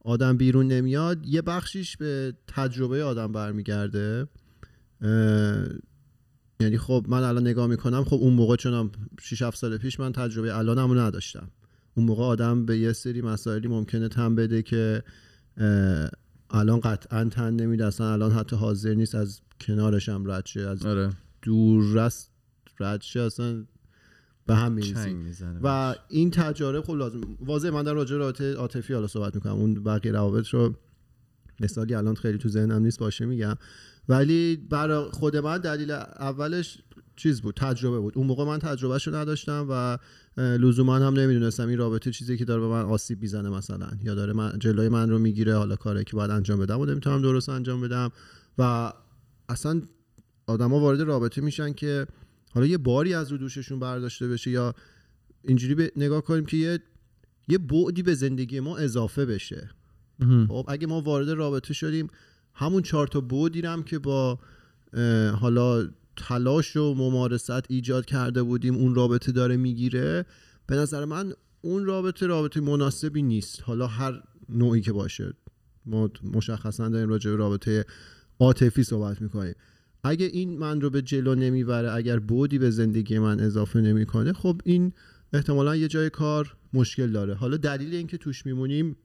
آدم 0.00 0.36
بیرون 0.36 0.66
نمیاد 0.66 1.26
یه 1.26 1.42
بخشیش 1.42 1.96
به 1.96 2.34
تجربه 2.46 3.04
آدم 3.04 3.32
برمیگرده. 3.32 4.26
یعنی 6.60 6.78
خب 6.78 7.06
من 7.08 7.22
الان 7.22 7.46
نگاه 7.46 7.66
می‌کنم 7.66 8.04
خب 8.04 8.16
اون 8.16 8.32
موقع 8.32 8.56
چون 8.56 8.90
6 9.20 9.42
7 9.42 9.58
سال 9.58 9.76
پیش 9.76 10.00
من 10.00 10.12
تجربه 10.12 10.58
الانمو 10.58 10.94
نداشتم. 10.94 11.50
اون 11.94 12.06
موقع 12.06 12.22
آدم 12.24 12.66
به 12.66 12.78
یه 12.78 12.92
سری 12.92 13.22
مسائلی 13.22 13.68
ممکنه 13.68 14.08
تن 14.08 14.34
بده 14.34 14.62
که 14.62 15.02
الان 16.50 16.80
قطعا 16.80 17.24
تن 17.24 17.54
نمیده 17.54 17.86
اصلا 17.86 18.12
الان 18.12 18.32
حتی 18.32 18.56
حاضر 18.56 18.94
نیست 18.94 19.14
از 19.14 19.40
کنارش 19.60 20.08
هم 20.08 20.30
رد 20.30 20.46
شه 20.46 20.60
از 20.60 20.86
آره. 20.86 21.10
دوررس 21.42 22.28
رد 22.80 23.02
شه 23.02 23.20
اصلا 23.20 23.64
به 24.48 24.54
هم 24.54 24.72
می‌زنه 24.72 25.60
و 25.62 25.94
این 26.08 26.30
تجارب 26.30 26.84
خب 26.84 26.92
لازم 26.92 27.20
واضح 27.40 27.70
من 27.70 27.82
در 27.82 27.92
راجع 27.92 28.16
رابطه 28.16 28.54
عاطفی 28.54 28.94
حالا 28.94 29.06
صحبت 29.06 29.34
می‌کنم. 29.34 29.52
اون 29.52 29.74
بقیه 29.74 30.12
روابط 30.12 30.48
رو 30.48 30.74
مثالی 31.60 31.94
الان 31.94 32.14
خیلی 32.14 32.38
تو 32.38 32.48
ذهنم 32.48 32.82
نیست 32.82 32.98
باشه 32.98 33.26
میگم. 33.26 33.54
ولی 34.08 34.56
برای 34.56 35.10
خود 35.10 35.36
من 35.36 35.58
دلیل 35.58 35.90
اولش 35.90 36.78
چیز 37.16 37.40
بود 37.40 37.54
تجربه 37.54 37.98
بود. 37.98 38.12
اون 38.16 38.26
موقع 38.26 38.44
من 38.44 38.58
تجربهش 38.58 39.06
رو 39.06 39.14
نداشتم 39.14 39.66
و 39.70 39.98
لزوما 40.40 40.96
هم 40.96 41.14
نمی‌دونستم 41.14 41.68
این 41.68 41.78
رابطه 41.78 42.10
چیزی 42.10 42.36
که 42.36 42.44
داره 42.44 42.60
به 42.60 42.66
من 42.68 42.82
آسیب 42.82 43.22
می‌زنه 43.22 43.48
مثلا. 43.50 43.88
یا 44.02 44.14
داره 44.14 44.32
من 44.32 44.52
جلوی 44.58 44.88
من 44.88 45.10
رو 45.10 45.18
می‌گیره 45.18 45.56
حالا 45.56 45.76
کاری 45.76 46.04
که 46.04 46.16
باید 46.16 46.30
انجام 46.30 46.58
بدم 46.58 46.80
و 46.80 46.84
نمی‌تونم 46.84 47.22
درست 47.22 47.48
انجام 47.48 47.80
بدم. 47.80 48.10
و 48.58 48.92
اصلا 49.48 49.82
آدما 50.46 50.80
وارد 50.80 51.00
رابطه 51.00 51.40
میشن 51.40 51.72
که 51.72 52.06
حالا 52.58 52.70
یه 52.70 52.78
باری 52.78 53.14
از 53.14 53.32
رو 53.32 53.38
دوششون 53.38 53.78
برداشته 53.78 54.28
بشه 54.28 54.50
یا 54.50 54.74
اینجوری 55.44 55.74
به 55.74 55.92
نگاه 55.96 56.22
کنیم 56.22 56.46
که 56.46 56.56
یه 56.56 56.78
یه 57.48 57.58
بعدی 57.58 58.02
به 58.02 58.14
زندگی 58.14 58.60
ما 58.60 58.76
اضافه 58.76 59.26
بشه. 59.26 59.70
خب 60.48 60.64
اگه 60.68 60.86
ما 60.86 61.00
وارد 61.00 61.30
رابطه 61.30 61.74
شدیم 61.74 62.08
همون 62.54 62.82
چهار 62.82 63.06
تا 63.06 63.20
بودیرم 63.20 63.82
که 63.82 63.98
با 63.98 64.38
حالا 65.40 65.88
تلاش 66.16 66.76
و 66.76 66.94
ممارست 66.94 67.70
ایجاد 67.70 68.04
کرده 68.04 68.42
بودیم 68.42 68.74
اون 68.74 68.94
رابطه 68.94 69.32
داره 69.32 69.56
می‌گیره 69.56 70.26
به 70.66 70.76
نظر 70.76 71.04
من 71.04 71.32
اون 71.60 71.84
رابطه 71.84 72.26
رابطه 72.26 72.60
مناسبی 72.60 73.22
نیست. 73.22 73.62
حالا 73.62 73.86
هر 73.86 74.22
نوعی 74.48 74.80
که 74.80 74.92
باشه. 74.92 75.32
ما 75.86 76.10
مشخصا 76.34 76.88
داریم 76.88 77.08
راجع 77.08 77.30
به 77.30 77.36
رابطه 77.36 77.84
عاطفی 78.40 78.84
صحبت 78.84 79.22
می‌کنیم. 79.22 79.54
اگه 80.04 80.26
این 80.26 80.58
من 80.58 80.80
رو 80.80 80.90
به 80.90 81.02
جلو 81.02 81.34
نمی‌بره 81.34 81.92
اگر 81.92 82.18
بودی 82.18 82.58
به 82.58 82.70
زندگی 82.70 83.18
من 83.18 83.40
اضافه 83.40 83.80
نمی‌کنه 83.80 84.32
خب 84.32 84.60
این 84.64 84.92
احتمالا 85.32 85.76
یه 85.76 85.88
جای 85.88 86.10
کار 86.10 86.56
مشکل 86.72 87.12
داره. 87.12 87.34
حالا 87.34 87.56
دلیل 87.56 87.94
اینکه 87.94 88.18
توش 88.18 88.46
میمونیم 88.46 88.96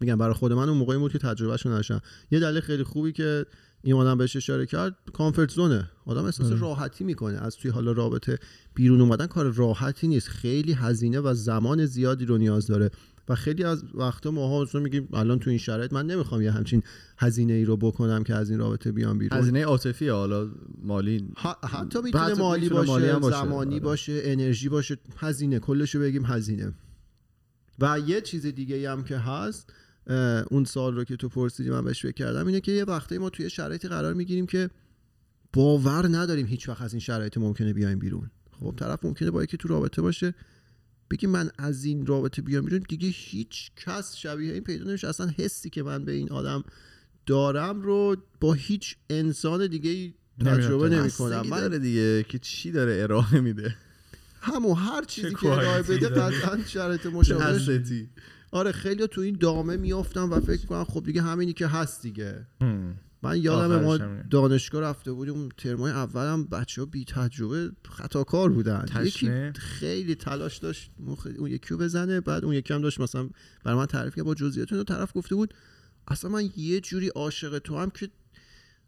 میگم 0.00 0.18
برای 0.18 0.34
خود 0.34 0.52
من 0.52 0.68
اون 0.68 0.78
موقعی 0.78 0.98
بود 0.98 1.12
که 1.12 1.18
تجربهشون 1.18 1.72
نشم 1.72 2.00
یه 2.30 2.40
دلیل 2.40 2.60
خیلی 2.60 2.82
خوبی 2.82 3.12
که 3.12 3.46
این 3.82 3.94
آدم 3.94 4.18
بهش 4.18 4.36
اشاره 4.36 4.66
کرد 4.66 4.96
کامفورت 5.12 5.50
زونه 5.50 5.90
آدم 6.06 6.24
احساس 6.24 6.62
راحتی 6.62 7.04
می‌کنه. 7.04 7.38
از 7.38 7.56
توی 7.56 7.70
حالا 7.70 7.92
رابطه 7.92 8.38
بیرون 8.74 9.00
اومدن 9.00 9.26
کار 9.26 9.52
راحتی 9.52 10.08
نیست. 10.08 10.28
خیلی 10.28 10.72
هزینه 10.72 11.20
و 11.20 11.34
زمان 11.34 11.86
زیادی 11.86 12.24
رو 12.24 12.38
نیاز 12.38 12.66
داره. 12.66 12.90
و 13.28 13.34
خیلی 13.34 13.64
از 13.64 13.84
وقتا 13.94 14.30
ماها 14.30 14.62
مثلا 14.62 14.80
میگیم 14.80 15.08
الان 15.12 15.38
تو 15.38 15.50
این 15.50 15.58
شرایط 15.58 15.92
من 15.92 16.06
نمی‌خوام 16.06 16.42
یه 16.42 16.50
همچین 16.50 16.82
هزینه 17.18 17.52
ای 17.52 17.64
رو 17.64 17.76
بکنم 17.76 18.24
که 18.24 18.34
از 18.34 18.50
این 18.50 18.58
رابطه 18.58 18.92
بیام 18.92 19.18
بیرون. 19.18 19.40
هزینه 19.40 19.64
عاطفی 19.64 20.08
حالا 20.08 20.50
مالی. 20.82 21.28
حتی 21.64 22.02
می‌تونه 22.02 22.34
مالی 22.34 22.68
باشه, 22.68 22.90
مالی 22.90 23.12
باشه. 23.12 23.36
زمانی 23.36 23.74
آره. 23.74 23.84
باشه 23.84 24.20
انرژی 24.24 24.68
باشه 24.68 24.96
هزینه 25.16 25.58
کلشو 25.58 26.00
بگیم 26.00 26.24
هزینه. 26.24 26.72
و 27.78 27.98
یه 28.06 28.20
چیز 28.20 28.46
دیگه 28.46 28.90
هم 28.90 29.04
که 29.04 29.18
هست 29.18 29.72
اون 30.50 30.64
سال 30.64 30.94
رو 30.94 31.04
که 31.04 31.16
تو 31.16 31.28
پرسیدی 31.28 31.70
من 31.70 31.84
بهش 31.84 32.02
فکر 32.02 32.12
کردم 32.12 32.46
اینه 32.46 32.60
که 32.60 32.72
یه 32.72 32.84
وقتی 32.84 33.18
ما 33.18 33.30
توی 33.30 33.50
شرایطی 33.50 33.88
قرار 33.88 34.14
می‌گیریم 34.14 34.46
که 34.46 34.70
باور 35.52 36.08
نداریم 36.08 36.46
هیچ 36.46 36.68
وقت 36.68 36.82
از 36.82 36.92
این 36.92 37.00
شرایط 37.00 37.38
ممکنه 37.38 37.72
بیایم 37.72 37.98
بیرون. 37.98 38.30
خب 38.60 38.74
طرف 38.76 39.04
ممکنه 39.04 39.30
با 39.30 39.42
یکی 39.42 39.56
تو 39.56 39.68
رابطه 39.68 40.02
باشه. 40.02 40.34
بگی 41.10 41.26
من 41.26 41.50
از 41.58 41.84
این 41.84 42.06
رابطه 42.06 42.42
بیام 42.42 42.64
بیرون 42.64 42.84
دیگه 42.88 43.08
هیچ 43.08 43.70
کس 43.76 44.16
شبیه 44.16 44.52
این 44.52 44.64
پیدا 44.64 44.84
نمیشه. 44.84 45.08
اصلا 45.08 45.30
حسی 45.36 45.70
که 45.70 45.82
من 45.82 46.04
به 46.04 46.12
این 46.12 46.30
آدم 46.30 46.64
دارم 47.26 47.82
رو 47.82 48.16
با 48.40 48.52
هیچ 48.52 48.96
انسان 49.10 49.66
دیگه 49.66 49.90
ای 49.90 50.14
تجربه 50.46 50.88
نمی 50.88 51.10
کنم 51.10 51.30
بستگی 51.30 51.50
من 51.50 51.60
داره 51.60 51.78
دیگه 51.78 52.22
که 52.22 52.38
چی 52.38 52.70
داره 52.70 53.02
ارائه 53.02 53.40
میده. 53.40 53.76
همون 54.40 54.76
هر 54.76 55.04
چیزی 55.04 55.34
که 55.34 55.46
ارائه 55.46 55.82
بده 55.82 56.08
داره. 56.08 56.40
قطعا 56.40 56.64
شرایط 56.66 57.06
مشابه 57.06 57.44
حسیتی. 57.44 58.08
آره 58.50 58.72
خیلی 58.72 59.06
تو 59.06 59.20
این 59.20 59.36
دامه 59.40 59.76
میافتم 59.76 60.32
و 60.32 60.40
فکر 60.40 60.66
کنم 60.66 60.84
خب 60.84 61.04
دیگه 61.04 61.22
همینی 61.22 61.52
که 61.52 61.66
هست 61.66 62.02
دیگه. 62.02 62.46
من 63.22 63.42
یادم 63.42 63.82
ما. 63.84 63.98
دانشگاه 64.30 64.82
رفته 64.82 65.12
بودیم 65.12 65.48
ترمای 65.48 65.92
اولم 65.92 66.44
بچه 66.44 66.82
ها 66.82 66.86
بی 66.86 67.04
تجربه 67.04 67.70
خطاکار 67.88 68.50
بودن 68.52 68.84
یکی 68.84 69.10
تشنه؟ 69.10 69.52
خیلی 69.52 70.14
تلاش 70.14 70.58
داشت 70.58 70.90
اون 71.38 71.50
یکی 71.50 71.68
رو 71.68 71.76
بزنه 71.76 72.20
بعد 72.20 72.44
اون 72.44 72.54
یکی 72.54 72.74
هم 72.74 72.82
داشت 72.82 73.00
مثلا 73.00 73.30
برای 73.64 73.78
من 73.78 73.86
تعریف 73.86 74.14
کرد 74.16 74.24
با 74.24 74.34
جزئیات 74.34 74.72
اون 74.72 74.84
طرف 74.84 75.16
گفته 75.16 75.34
بود 75.34 75.54
اصلا 76.08 76.30
من 76.30 76.50
یه 76.56 76.80
جوری 76.80 77.08
عاشق 77.08 77.58
تو 77.58 77.78
هم 77.78 77.90
که 77.90 78.08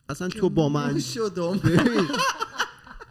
اصلا 0.08 0.28
تو 0.28 0.50
با 0.50 0.68
من 0.68 1.00
شدم 1.00 1.58
ببین 1.58 2.08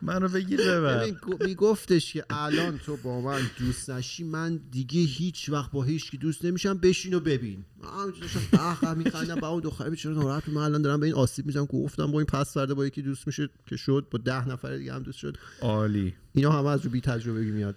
منو 0.01 0.27
بگیر 0.27 0.61
ببر 0.61 1.11
میگفتش 1.45 2.13
که 2.13 2.25
الان 2.29 2.77
تو 2.77 2.97
با 2.97 3.21
من 3.21 3.41
دوست 3.59 3.89
نشی 3.89 4.23
من 4.23 4.59
دیگه 4.71 5.01
هیچ 5.01 5.49
وقت 5.49 5.71
با 5.71 5.83
هیچ 5.83 6.11
کی 6.11 6.17
دوست 6.17 6.45
نمیشم 6.45 6.77
بشین 6.77 7.13
و 7.13 7.19
ببین. 7.19 7.65
من 7.83 7.89
همینجوری 7.89 8.21
داشتم 8.21 8.57
قهقه 8.57 8.93
میخندم 8.93 9.35
با 9.35 9.47
اون 9.47 9.59
دختره 9.59 9.89
بیچاره 9.89 10.15
ناراحت. 10.15 10.49
من 10.49 10.61
الان 10.61 10.81
دارم 10.81 10.99
به 10.99 11.05
این 11.05 11.15
آسیب 11.15 11.45
می‌زنم 11.45 11.65
گفتم 11.65 12.11
با 12.11 12.19
این 12.19 12.25
پس 12.25 12.53
فرده 12.53 12.73
با 12.73 12.85
یکی 12.85 13.01
دوست 13.01 13.27
میشه 13.27 13.49
که 13.65 13.75
شد 13.77 14.07
با 14.11 14.19
ده 14.19 14.47
نفر 14.49 14.77
دیگه 14.77 14.93
هم 14.93 15.03
دوست 15.03 15.17
شد. 15.17 15.37
عالی. 15.61 16.13
اینا 16.33 16.51
همه 16.51 16.69
از 16.69 16.81
رو 16.85 16.91
بی 16.91 17.01
تجربگی 17.01 17.51
میاد. 17.51 17.75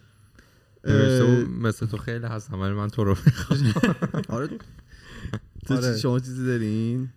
مثل 1.60 1.86
تو 1.86 1.96
خیلی 1.96 2.26
هستم 2.26 2.60
ولی 2.60 2.72
من 2.72 2.88
تو 2.88 3.04
رو 3.04 3.16
می‌خوام. 3.26 3.74
آره. 4.28 4.48
تو 5.66 5.74
آره. 5.74 5.98
شما 5.98 6.20
چیزی 6.20 6.46
دارین؟ 6.46 7.08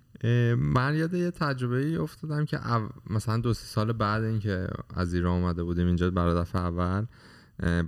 من 0.58 0.96
یاد 0.96 1.14
یه 1.14 1.32
تجربه 1.32 1.78
ای 1.78 1.96
افتادم 1.96 2.46
که 2.46 2.76
او- 2.76 2.90
مثلا 3.10 3.38
دو 3.38 3.54
سه 3.54 3.66
سال 3.66 3.92
بعد 3.92 4.24
اینکه 4.24 4.68
از 4.96 5.14
ایران 5.14 5.42
اومده 5.44 5.64
بودیم 5.64 5.88
اینجا 5.88 6.12
برای 6.12 6.36
دفعه 6.36 6.62
اول 6.62 7.06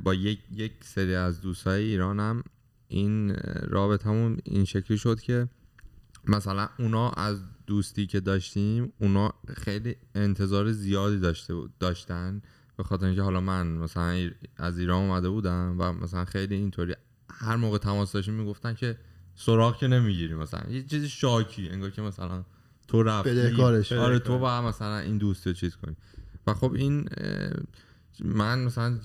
با 0.04 0.14
یک, 0.14 0.40
یک 0.52 0.74
سری 0.82 1.16
از 1.16 1.42
دوستای 1.42 1.84
ایرانم 1.84 2.44
این 2.88 3.36
رابطمون 3.68 4.38
این 4.44 4.66
شکلی 4.66 4.98
شد 4.98 5.20
که 5.20 5.48
مثلا 6.28 6.70
اونا 6.80 7.10
از 7.10 7.40
دوستی 7.68 8.08
که 8.08 8.20
داشتیم 8.20 8.94
اونا 9.02 9.34
خیلی 9.58 9.96
انتظار 10.16 10.72
زیادی 10.72 11.20
داشته 11.20 11.54
داشتن 11.80 12.42
به 12.78 12.84
خاطر 12.84 13.06
اینکه 13.06 13.22
حالا 13.22 13.42
من 13.42 13.68
مثلا 13.68 14.30
از 14.58 14.80
ایران 14.80 15.10
اومده 15.10 15.30
بودم 15.30 15.76
و 15.80 15.94
مثلا 15.94 16.26
خیلی 16.26 16.56
اینطوری 16.56 16.96
هر 17.30 17.56
موقع 17.56 17.78
تماس 17.78 18.12
داشتیم 18.12 18.34
می‌گفتن 18.34 18.74
که 18.74 18.98
سراغ 19.40 19.78
که 19.78 19.88
نمی‌گیری 19.88 20.34
مثلا. 20.34 20.72
یه 20.72 20.84
چیزی 20.84 21.10
شاکی 21.10 21.70
انگار 21.70 21.90
که 21.90 22.02
مثلا 22.02 22.44
تو 22.88 23.04
رفتی. 23.04 23.30
بدهکارش. 23.30 23.92
آره 23.92 24.20
تو 24.20 24.40
با 24.40 24.62
مثلا 24.62 25.00
این 25.00 25.18
دوست 25.18 25.54
چیز 25.54 25.76
کنی. 25.76 25.96
و 26.48 26.54
خب 26.54 26.74
این 26.74 27.10
من 28.26 28.64
مثلا 28.64 29.00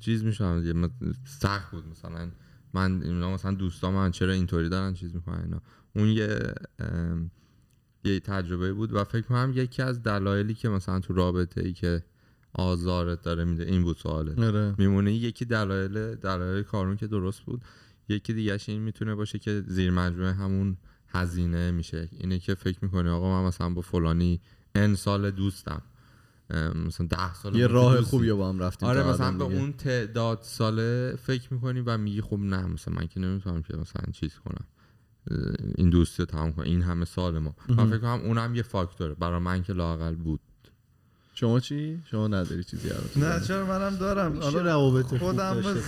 چیز 0.00 0.24
میشم 0.24 0.90
سخت 1.24 1.70
بود 1.70 1.84
مثلا. 1.88 2.30
من 2.74 3.02
اینا 3.02 3.34
مثلا 3.34 3.54
دوستا 3.54 3.90
من 3.90 4.10
چرا 4.10 4.32
اینطوری 4.32 4.68
دارن 4.68 4.94
چیز 4.94 5.14
می‌کنن 5.14 5.40
اینا. 5.44 5.60
اون 5.96 6.08
یه 6.08 6.54
یه 8.04 8.20
تجربه 8.20 8.72
بود 8.72 8.92
و 8.92 9.04
فکر 9.04 9.26
کنم 9.26 9.52
یکی 9.54 9.82
از 9.82 10.02
دلایلی 10.02 10.54
که 10.54 10.68
مثلا 10.68 11.00
تو 11.00 11.12
رابطه 11.12 11.60
ای 11.60 11.72
که 11.72 12.04
آزارت 12.52 13.22
داره 13.22 13.44
میده 13.44 13.64
این 13.64 13.82
بود 13.82 13.96
سوالت. 13.96 14.38
آره. 14.38 14.74
میمونه 14.78 15.12
یکی 15.12 15.44
دلایل 15.44 16.14
دلایل 16.14 16.62
کارون 16.62 16.96
که 16.96 17.06
درست 17.06 17.40
بود. 17.40 17.62
یکی 18.14 18.32
دیگهش 18.32 18.68
این 18.68 18.82
می‌تونه 18.82 19.14
باشه 19.14 19.38
که 19.38 19.64
زیر 19.66 19.90
مجموعه 19.90 20.32
همون 20.32 20.76
هزینه 21.08 21.70
میشه. 21.70 22.08
اینه 22.12 22.38
که 22.38 22.54
فکر 22.54 22.78
می‌کنه 22.82 23.10
آقا 23.10 23.40
من 23.40 23.48
مثلا 23.48 23.70
با 23.70 23.80
فلانی 23.80 24.40
ان 24.74 24.94
سال 24.94 25.30
دوستم 25.30 25.82
مثلا 26.86 27.06
ده 27.06 27.34
سال 27.34 27.56
یه 27.56 27.66
که 27.66 27.72
راه. 27.72 28.00
خوبی 28.00 28.32
با 28.32 28.48
هم 28.48 28.58
رفتیم 28.58 28.88
آره 28.88 29.08
مثلا 29.08 29.38
به 29.38 29.44
دیگه. 29.44 29.60
اون 29.60 29.72
تعداد 29.72 30.38
ساله 30.42 31.16
فکر 31.16 31.54
می‌کنی 31.54 31.80
و 31.80 31.98
میگی 31.98 32.20
خب 32.20 32.38
نه 32.38 32.66
مثلا 32.66 32.94
من 32.94 33.06
که 33.06 33.20
نمی‌تونم 33.20 33.62
که 33.62 33.76
مثلا 33.76 34.12
چیز 34.12 34.34
کنم. 34.38 34.64
این 35.74 35.90
دوستی 35.90 36.22
رو 36.22 36.26
تمام 36.26 36.52
کنم. 36.52 36.64
این 36.64 36.82
همه 36.82 37.04
سال 37.04 37.38
ما. 37.38 37.54
من 37.68 37.86
فکر 37.86 37.98
کنم 37.98 38.20
اونم 38.24 38.54
یه 38.54 38.62
فاکتوره. 38.62 39.14
برای 39.14 39.38
من 39.38 39.62
که 39.62 39.72
لاقل 39.72 40.14
بود. 40.14 40.40
شما 41.34 41.60
چی؟ 41.60 42.02
شما 42.10 42.28
نداری 42.28 42.64
چیزی 42.64 42.88
نه 43.16 43.40
چرا 43.40 43.66
منم 43.66 43.96
دارم؟ 43.96 44.42
حالا 44.42 44.60
روابط 44.60 45.18
خودم. 45.18 45.56
بدون 45.56 45.80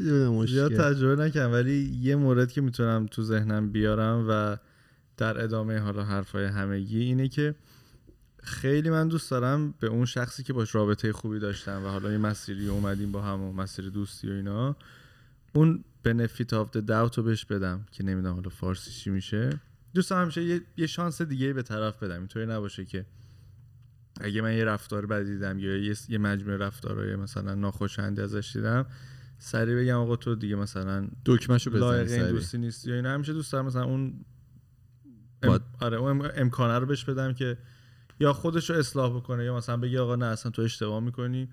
زیاد 0.46 0.72
مشکل. 0.72 0.76
تجربه 0.76 1.24
نکردم 1.24 1.52
ولی 1.52 1.98
یه 2.00 2.16
مورد 2.16 2.52
که 2.52 2.60
می‌تونم 2.60 3.06
تو 3.06 3.22
ذهنم 3.22 3.70
بیارم 3.70 4.26
و 4.28 4.56
در 5.16 5.44
ادامه 5.44 5.78
حالا 5.78 6.04
حرفای 6.04 6.44
همگی 6.44 7.00
اینه 7.00 7.28
که 7.28 7.54
خیلی 8.42 8.90
من 8.90 9.08
دوست 9.08 9.30
دارم 9.30 9.74
به 9.80 9.86
اون 9.86 10.04
شخصی 10.04 10.42
که 10.42 10.52
باش 10.52 10.74
رابطه 10.74 11.12
خوبی 11.12 11.38
داشتم 11.38 11.84
و 11.84 11.88
حالا 11.88 12.12
یه 12.12 12.18
مسیری 12.18 12.68
اومدیم 12.68 13.12
با 13.12 13.22
هم 13.22 13.42
و 13.42 13.52
مسیر 13.52 13.88
دوستی 13.88 14.30
و 14.30 14.32
اینا 14.32 14.76
اون 15.54 15.84
benefit 16.08 16.50
of 16.50 16.76
the 16.76 16.80
doubt 16.88 17.14
رو 17.16 17.22
بهش 17.22 17.44
بدم 17.44 17.86
که 17.92 18.04
نمی‌دونم 18.04 18.34
حالا 18.34 18.48
فارسی 18.48 18.90
چی 18.90 19.10
میشه. 19.10 19.60
دوست 19.94 20.10
دارم 20.10 20.22
همیشه 20.22 20.44
یه, 20.44 20.60
یه 20.76 20.86
شانس 20.86 21.22
دیگه 21.22 21.52
به 21.52 21.62
طرف 21.62 22.02
بدم. 22.02 22.18
اینطوری 22.18 22.46
نباشه 22.46 22.84
که 22.84 23.06
اگه 24.20 24.42
من 24.42 24.56
یه 24.56 24.64
رفتار 24.64 25.06
بدی 25.06 25.30
دیدم 25.30 25.58
یا 25.58 25.76
یه, 25.76 25.94
یه 26.08 26.18
مجموعه 26.18 26.56
رفتارهای 26.56 27.16
مثلا 27.16 27.54
ناخوشایندی 27.54 28.22
ازش 28.22 28.56
دیدم 28.56 28.86
سریع 29.38 29.82
بگم 29.82 29.96
آقا 29.96 30.16
تو 30.16 30.34
دیگه 30.34 30.56
مثلا 30.56 31.08
دکمهشو 31.26 31.70
بزنی 31.70 31.80
لایق 31.80 32.10
این 32.10 32.22
سری 32.22 32.32
دوستی 32.32 32.58
نیستی 32.58 32.90
یا 32.90 32.96
اینا. 32.96 33.10
همیشه 33.14 33.32
دوست 33.32 33.52
دارم 33.52 33.66
مثلا 33.66 33.84
اون 33.84 34.24
ام... 35.42 35.60
آره 35.80 35.96
اون 35.96 36.10
ام- 36.10 36.30
امکانه 36.34 36.78
رو 36.78 36.86
بهش 36.86 37.04
بدم 37.04 37.32
که 37.32 37.58
یا 38.20 38.32
خودش 38.32 38.70
رو 38.70 38.76
اصلاح 38.76 39.16
بکنه 39.16 39.44
یا 39.44 39.56
مثلا 39.56 39.76
بگی 39.76 39.98
آقا 39.98 40.16
نه 40.16 40.26
اصلا 40.26 40.52
تو 40.52 40.62
اشتباه 40.62 41.00
می‌کنی. 41.00 41.48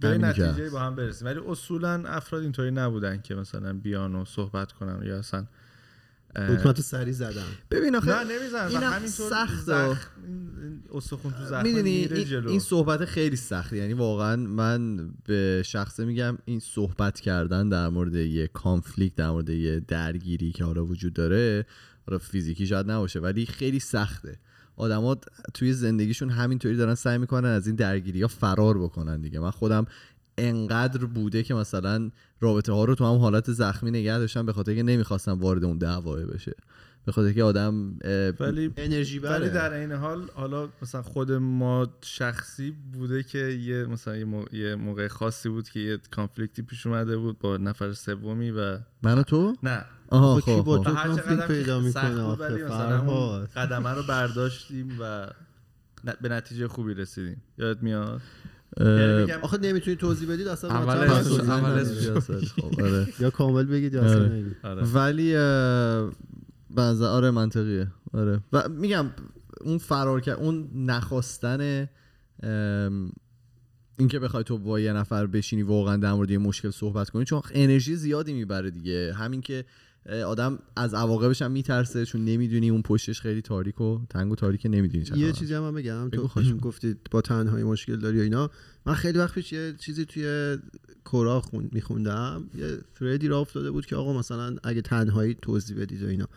به 0.00 0.18
نتیجه. 0.18 0.70
با 0.70 0.80
هم 0.80 0.94
برسیم. 0.94 1.26
ولی 1.28 1.40
اصولا 1.46 2.02
افراد 2.06 2.42
اینطوری 2.42 2.70
نبودن 2.70 3.20
که 3.20 3.34
مثلا 3.34 3.72
بیان 3.72 4.14
و 4.14 4.24
صحبت 4.24 4.72
کنن 4.72 5.06
یا 5.06 5.18
اصلا 5.18 5.46
حکمت 6.36 6.80
سری 6.80 7.12
زدن 7.12 7.42
ببین 7.70 7.96
آخه 7.96 8.10
نه 8.10 8.38
نمیزن 8.38 8.66
و 8.66 8.68
اینم 8.68 8.92
همینطور 8.92 9.30
سخته. 9.30 9.62
زخم 9.62 10.10
این- 10.26 10.50
این 10.62 10.80
استخون 10.94 11.32
تو 11.32 11.44
زخم 11.44 11.62
می‌دونی 11.62 11.90
این, 11.90 12.24
جلو. 12.24 12.50
این 12.50 12.60
صحبت 12.60 13.04
خیلی 13.04 13.36
سخته. 13.36 13.76
یعنی 13.76 13.92
واقعا 13.92 14.36
من 14.36 15.08
به 15.24 15.62
شخصه 15.66 16.04
میگم 16.04 16.38
این 16.44 16.60
صحبت 16.60 17.20
کردن 17.20 17.68
در 17.68 17.88
مورد 17.88 18.14
یه 18.14 18.46
کانفلیکت 18.46 19.14
در 19.14 19.30
مورد 19.30 19.50
یه 19.50 19.80
درگیری 19.80 20.52
که 20.52 20.64
حالا 20.64 20.84
وجود 20.86 21.12
داره 21.12 21.66
حالا 22.06 22.18
فیزیکی 22.18 22.66
شاید 22.66 22.90
نباشه 22.90 23.20
ولی 23.20 23.46
خیلی 23.46 23.80
سخته. 23.80 24.38
آدما 24.76 25.16
توی 25.54 25.72
زندگیشون 25.72 26.30
همینطوری 26.30 26.76
دارن 26.76 26.94
سعی 26.94 27.18
می‌کنن 27.18 27.48
از 27.48 27.66
این 27.66 27.76
درگیری 27.76 28.22
ها 28.22 28.28
فرار 28.28 28.78
بکنن 28.78 29.20
دیگه. 29.20 29.40
من 29.40 29.50
خودم 29.50 29.86
انقدر 30.38 31.04
بوده 31.04 31.42
که 31.42 31.54
مثلا 31.54 32.10
رابطه 32.40 32.72
ها 32.72 32.84
رو 32.84 32.94
تو 32.94 33.04
هم 33.04 33.18
حالت 33.18 33.52
زخمی 33.52 33.90
نگه 33.90 34.18
داشتم 34.18 34.46
به 34.46 34.52
خاطر 34.52 34.74
که 34.74 34.82
نمی‌خواستم 34.82 35.32
وارد 35.32 35.64
اون 35.64 35.78
دعواه 35.78 36.24
بشه. 36.24 36.52
به 37.04 37.12
خاطر 37.12 37.32
که 37.32 37.42
آدم 37.42 37.98
ولی 38.40 38.72
انرژی 38.76 39.18
ولی 39.18 39.50
در 39.50 39.72
این 39.72 39.92
حال 39.92 40.28
حالا 40.34 40.68
مثلا 40.82 41.02
خود 41.02 41.32
ما 41.32 41.88
شخصی 42.02 42.70
بوده 42.92 43.22
که 43.22 43.38
یه 43.38 43.84
مثلا 43.84 44.16
یه, 44.16 44.24
مو- 44.24 44.44
یه 44.52 44.74
موقع 44.74 45.08
خاصی 45.08 45.48
بود 45.48 45.68
که 45.68 45.80
یه 45.80 45.98
کانفلیکتی 46.10 46.62
پیش 46.62 46.86
اومده 46.86 47.16
بود 47.16 47.38
با 47.38 47.56
نفر 47.56 47.92
سومی 47.92 48.50
و 48.50 48.78
من 49.02 49.18
و 49.18 49.22
تو؟ 49.22 49.56
نه. 49.62 49.84
آها 50.08 50.40
کی 50.40 50.56
خب 50.56 50.64
با 50.64 50.78
خب. 50.78 50.84
تو 50.84 50.90
هر 50.90 51.06
کانفلیکت 51.06 51.40
چقدر 51.40 51.46
پیدا 51.46 51.80
می‌کنه 51.80 52.22
ولی 52.22 52.62
مثلا 52.62 53.46
قدمه 53.56 53.90
رو 53.90 54.02
برداشتیم 54.02 54.96
و 55.00 55.26
به 56.20 56.28
نتیجه 56.28 56.68
خوبی 56.68 56.94
رسیدیم. 56.94 57.42
یادت 57.58 57.82
میاد؟ 57.82 58.20
آخه 59.42 59.58
نمی‌تونی 59.58 59.96
توضیح 59.96 60.28
بدید 60.28 60.48
اصلا 60.48 60.70
اول. 60.70 61.08
خب 62.56 62.80
آره 62.82 63.06
یا 63.20 63.30
کامل 63.30 63.64
بگید 63.64 63.94
یا 63.94 64.02
اصلا 64.02 64.20
آره. 64.20 64.28
نگید. 64.28 64.56
آره. 64.62 64.82
ولی 64.82 65.34
بعضا 66.70 67.10
آره 67.10 67.30
منطقیه 67.30 67.88
آره 68.12 68.40
و 68.52 68.68
میگم 68.68 69.10
اون 69.60 69.78
فرار 69.78 70.20
کرد 70.20 70.38
اون 70.38 70.70
نخواستن 70.74 71.88
اینکه 73.98 74.18
بخوای 74.18 74.44
تو 74.44 74.58
با 74.58 74.80
یه 74.80 74.92
نفر 74.92 75.26
بشینی 75.26 75.62
واقعا 75.62 75.96
در 75.96 76.12
مورد 76.12 76.30
یه 76.30 76.38
مشکل 76.38 76.70
صحبت 76.70 77.10
کنی 77.10 77.24
چون 77.24 77.42
انرژی 77.52 77.96
زیادی 77.96 78.32
می‌بره 78.32 78.70
دیگه 78.70 79.14
همین 79.14 79.40
که 79.40 79.64
آدم 80.26 80.58
از 80.76 80.94
عواقبش 80.94 81.42
هم 81.42 81.50
میترسه 81.50 82.06
چون 82.06 82.24
نمی‌دونی 82.24 82.70
اون 82.70 82.82
پشتش 82.82 83.20
خیلی 83.20 83.42
تاریک 83.42 83.80
و 83.80 84.00
تنگ 84.10 84.32
و 84.32 84.34
تاریکه 84.34 84.68
نمی‌دونی 84.68 85.04
چه 85.04 85.18
یه. 85.18 85.32
چیزی 85.32 85.54
هم 85.54 85.62
من 85.62 85.74
بگم 85.74 86.10
تو 86.10 86.22
می‌کنم. 86.22 86.58
گفتید 86.58 86.98
با 87.10 87.20
تنهایی 87.20 87.64
مشکل 87.64 87.96
داری 87.96 88.18
و 88.18 88.22
اینا. 88.22 88.50
من 88.86 88.94
خیلی 88.94 89.18
وقت 89.18 89.34
پیش 89.34 89.52
یه 89.52 89.74
چیزی 89.78 90.04
توی 90.04 90.58
کورا 91.04 91.40
خون 91.40 91.68
میخوندم. 91.72 92.50
یه 92.54 92.78
ثریدی 92.98 93.28
را 93.28 93.40
افتاده 93.40 93.70
بود 93.70 93.86
که 93.86 93.96
آقا 93.96 94.18
مثلا 94.18 94.56
اگه 94.64 94.82
تنهایی 94.82 95.34
توضیح 95.42 95.80
بدید 95.80 96.02
و 96.02 96.06
اینا. 96.06 96.28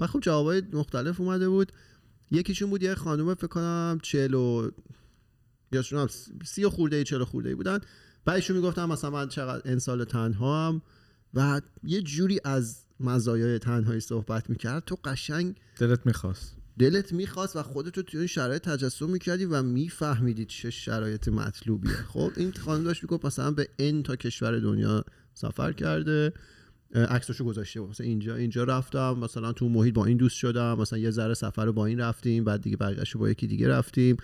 و 0.00 0.06
خب 0.06 0.20
جوابای 0.20 0.62
مختلف 0.72 1.20
اومده 1.20 1.48
بود. 1.48 1.72
یکیشون 2.30 2.70
بود 2.70 2.82
یه 2.82 2.94
خانوم 2.94 3.34
فکر 3.34 3.46
کنم 3.46 3.98
چهل 4.02 4.34
و 4.34 4.70
یا 5.72 5.82
شون 5.82 5.98
هم 5.98 6.08
سی 6.44 6.64
و 6.64 6.70
خورده 6.70 6.96
ای 6.96 7.04
چهل 7.04 7.20
و 7.20 7.24
خورده 7.24 7.48
ای 7.48 7.54
بودن. 7.54 7.78
بعدشون 8.24 8.56
می‌گفتم 8.56 8.88
مثلا 8.88 9.10
من 9.10 9.28
چقدر 9.28 9.70
این 9.70 9.78
سال 9.78 10.04
تنها 10.04 10.68
هم 10.68 10.82
و 11.34 11.60
یه 11.82 12.02
جوری 12.02 12.40
از 12.44 12.84
مزایای 13.04 13.58
تنهایی 13.58 14.00
صحبت 14.00 14.50
می‌کرد 14.50 14.84
تو 14.84 14.98
قشنگ 15.04 15.54
دلت 15.78 16.06
می‌خواست. 16.06 16.56
دلت 16.78 17.12
می‌خواست 17.12 17.56
و 17.56 17.62
خودت 17.62 17.96
رو 17.96 18.02
توی 18.02 18.18
این 18.18 18.26
شرایط 18.26 18.62
تجسم 18.62 19.10
می‌کردی 19.10 19.44
و 19.44 19.62
میفهمیدی 19.62 20.44
چه 20.44 20.70
شرایط 20.70 21.28
مطلوبیه. 21.28 21.92
خب 21.92 22.32
این 22.36 22.52
خانم 22.52 22.84
داشت 22.84 23.02
می‌گفت 23.02 23.24
مثلا 23.24 23.50
به 23.50 23.68
این 23.76 24.02
تا 24.02 24.16
کشور 24.16 24.58
دنیا 24.58 25.04
سفر 25.34 25.72
کرده 25.72 26.32
اه، 26.94 27.04
عکساشو 27.04 27.44
گذاشته 27.44 27.80
بود. 27.80 27.90
مثلا 27.90 28.06
اینجا 28.06 28.36
اینجا 28.36 28.64
رفتم 28.64 29.18
مثلا 29.18 29.52
تو 29.52 29.68
محیط 29.68 29.94
با 29.94 30.06
این 30.06 30.16
دوست 30.16 30.36
شدم 30.36 30.78
مثلا 30.78 30.98
یه 30.98 31.10
ذره 31.10 31.34
سفر 31.34 31.64
رو 31.64 31.72
با 31.72 31.86
این 31.86 32.00
رفتیم 32.00 32.44
بعد 32.44 32.62
دیگه 32.62 32.76
بقیه‌شو 32.76 33.18
با 33.18 33.30
یکی 33.30 33.46
دیگه 33.46 33.68
رفتیم. 33.68 34.16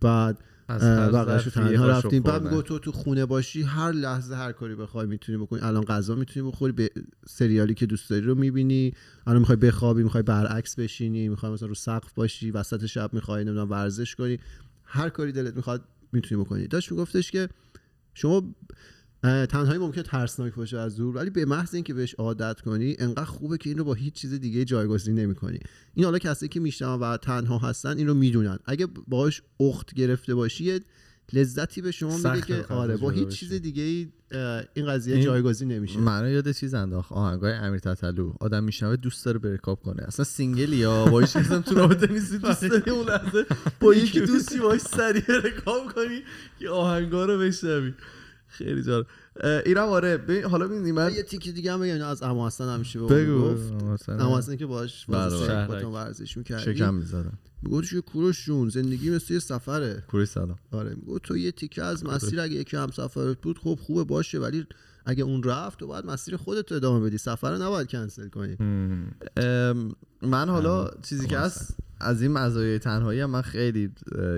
بعد 0.00 0.38
ظرفی 0.70 1.50
تنها 1.50 1.88
رفتیم. 1.88 2.22
بعد. 2.22 2.42
میگه 2.42 2.62
تو 2.62 2.78
تو 2.78 2.92
خونه 2.92 3.26
باشی 3.26 3.62
هر 3.62 3.92
لحظه 3.92 4.34
هر 4.34 4.52
کاری 4.52 4.74
بخوای 4.74 5.06
می‌تونی 5.06 5.38
بکنی. 5.38 5.60
الان 5.60 5.84
غذا 5.84 6.14
می‌تونی 6.14 6.50
بخوری 6.50 6.72
به 6.72 6.90
سریالی 7.26 7.74
که 7.74 7.86
دوست 7.86 8.10
داری 8.10 8.22
رو 8.22 8.34
می‌بینی. 8.34 8.92
الان 9.26 9.38
می‌خوای 9.38 9.56
بخوابی 9.56 10.02
می‌خوای 10.02 10.22
برعکس 10.22 10.76
بشینی 10.76 11.28
می‌خوای 11.28 11.52
مثلا 11.52 11.68
رو 11.68 11.74
سقف 11.74 12.12
باشی 12.12 12.50
وسط 12.50 12.86
شب 12.86 13.14
می‌خوای 13.14 13.44
نمی‌دونم 13.44 13.70
ورزش 13.70 14.14
کنی. 14.14 14.38
هر 14.84 15.08
کاری 15.08 15.32
دلت 15.32 15.56
می‌خواد 15.56 15.84
می‌تونی 16.12 16.40
بکنی. 16.40 16.66
داشت 16.66 16.92
میگفتش 16.92 17.30
که 17.30 17.48
شما 18.14 18.54
تنهایی 19.24 19.78
ممکنه 19.78 20.02
ترسناک 20.02 20.54
باشه 20.54 20.78
از 20.78 20.96
دور 20.96 21.16
ولی 21.16 21.30
به 21.30 21.44
محض 21.44 21.74
اینکه 21.74 21.94
بهش 21.94 22.14
عادت 22.14 22.60
کنی 22.60 22.96
انقدر 22.98 23.24
خوبه 23.24 23.58
که 23.58 23.70
این 23.70 23.78
رو 23.78 23.84
با 23.84 23.94
هیچ 23.94 24.14
چیز 24.14 24.34
دیگه 24.34 24.64
جایگزین 24.64 25.14
نمی‌کنی. 25.14 25.58
این 25.94 26.04
حالا 26.04 26.18
کسی 26.18 26.48
که 26.48 26.60
میشنون 26.60 27.00
و 27.00 27.16
تنها 27.16 27.58
هستن 27.58 27.98
این 27.98 28.06
رو 28.06 28.14
می‌دونن. 28.14 28.58
اگه 28.66 28.86
باهاش 29.08 29.42
اخت 29.60 29.94
گرفته 29.94 30.34
باشی 30.34 30.80
لذتی 31.32 31.82
به 31.82 31.90
شما 31.90 32.16
میده 32.16 32.40
که 32.40 32.64
آره 32.68 32.96
با 32.96 33.10
هیچ. 33.10 33.28
چیز 33.28 33.52
دیگه 33.52 33.82
ای 33.82 34.08
این 34.74 34.86
قضیه 34.86 35.22
جایگزین 35.22 35.72
نمیشه. 35.72 35.98
منو 35.98 36.30
یاد 36.30 36.50
چیز 36.50 36.74
انداخت 36.74 37.12
آهنگای 37.12 37.52
امیر 37.52 37.78
تتلو 37.78 38.32
آدم 38.40 38.64
میشنوه 38.64 38.96
دوست 38.96 39.24
داره 39.24 39.38
برکاب 39.38 39.82
کنه. 39.82 40.02
اصلا 40.02 40.24
سینگلی 40.24 40.76
یا 40.76 41.04
با 41.04 41.20
هیچ 41.20 41.36
کسی 41.36 41.58
تو 41.58 41.74
رابطه 41.74 42.12
نیستی 42.12 42.38
دوست 42.38 42.64
داری 42.64 42.90
اون 42.90 43.06
لحظه 43.06 43.46
با 43.80 43.94
یکی 43.94 44.20
دوستی 44.20 44.58
باش 44.58 44.80
سریع 44.80 45.22
برکاب 45.42 45.92
کنی 45.94 46.22
که 46.58 46.68
آهنگا 46.68 47.24
رو 47.24 47.38
بشنوی. 47.38 47.92
خیلی 48.58 48.82
جالب. 48.82 49.06
اه، 49.40 49.62
اینم 49.66 49.88
آره. 49.88 50.16
ببین، 50.16 50.44
حالا 50.44 50.68
ببینید 50.68 50.94
من 50.94 51.12
یه 51.14 51.22
تیکی 51.22 51.52
دیگه 51.52 51.72
هم 51.72 51.80
بگم 51.80 52.04
از 52.04 52.22
اما 52.22 52.46
حسن 52.46 52.68
همیشه 52.68 52.98
به 53.00 53.06
بگو. 53.06 53.32
اون 53.32 53.54
گفت. 53.54 54.08
اما 54.08 54.38
حسن. 54.38 54.56
که 54.56 54.66
باش 54.66 55.06
بله، 55.06 55.18
واسه 55.18 55.46
بله. 55.46 55.66
باتون 55.66 55.92
ورزش 55.92 56.36
می‌کردی. 56.36 56.62
شکم 56.62 56.94
می‌زدم. 56.94 57.38
می‌گفت 57.62 57.90
که 57.90 58.00
کوروش 58.00 58.44
جون 58.44 58.68
زندگی 58.68 59.10
مثل 59.10 59.32
یه 59.32 59.38
سفره. 59.38 60.04
کوری 60.08 60.26
سلام. 60.26 60.58
آره 60.72 60.94
می‌گفت 60.94 61.22
تو 61.22 61.36
یه 61.36 61.52
تیکه 61.52 61.82
از 61.82 62.06
مسیر 62.06 62.40
اگه 62.40 62.54
یکی 62.54 62.76
هم 62.76 62.90
سفرت 62.90 63.40
بود 63.40 63.58
خب 63.58 63.78
خوبه 63.82 64.04
باشه. 64.04 64.38
ولی 64.38 64.66
اگه 65.06 65.24
اون 65.24 65.42
رفت 65.42 65.78
تو 65.78 65.86
باید 65.86 66.06
مسیر 66.06 66.36
خودت 66.36 66.70
رو 66.70 66.76
ادامه 66.76 67.06
بدی. 67.06 67.18
سفر 67.18 67.50
رو 67.50 67.62
نباید 67.62 67.88
کنسل 67.88 68.28
کنی. 68.28 68.56
من 70.22 70.48
حالا 70.48 70.90
چیزی 71.02 71.26
که 71.26 71.38
هست 71.38 71.76
از 72.00 72.22
این 72.22 72.32
مزایای 72.32 72.78
تنهایی 72.78 73.20
هم 73.20 73.30
من 73.30 73.42
خیلی 73.42 73.90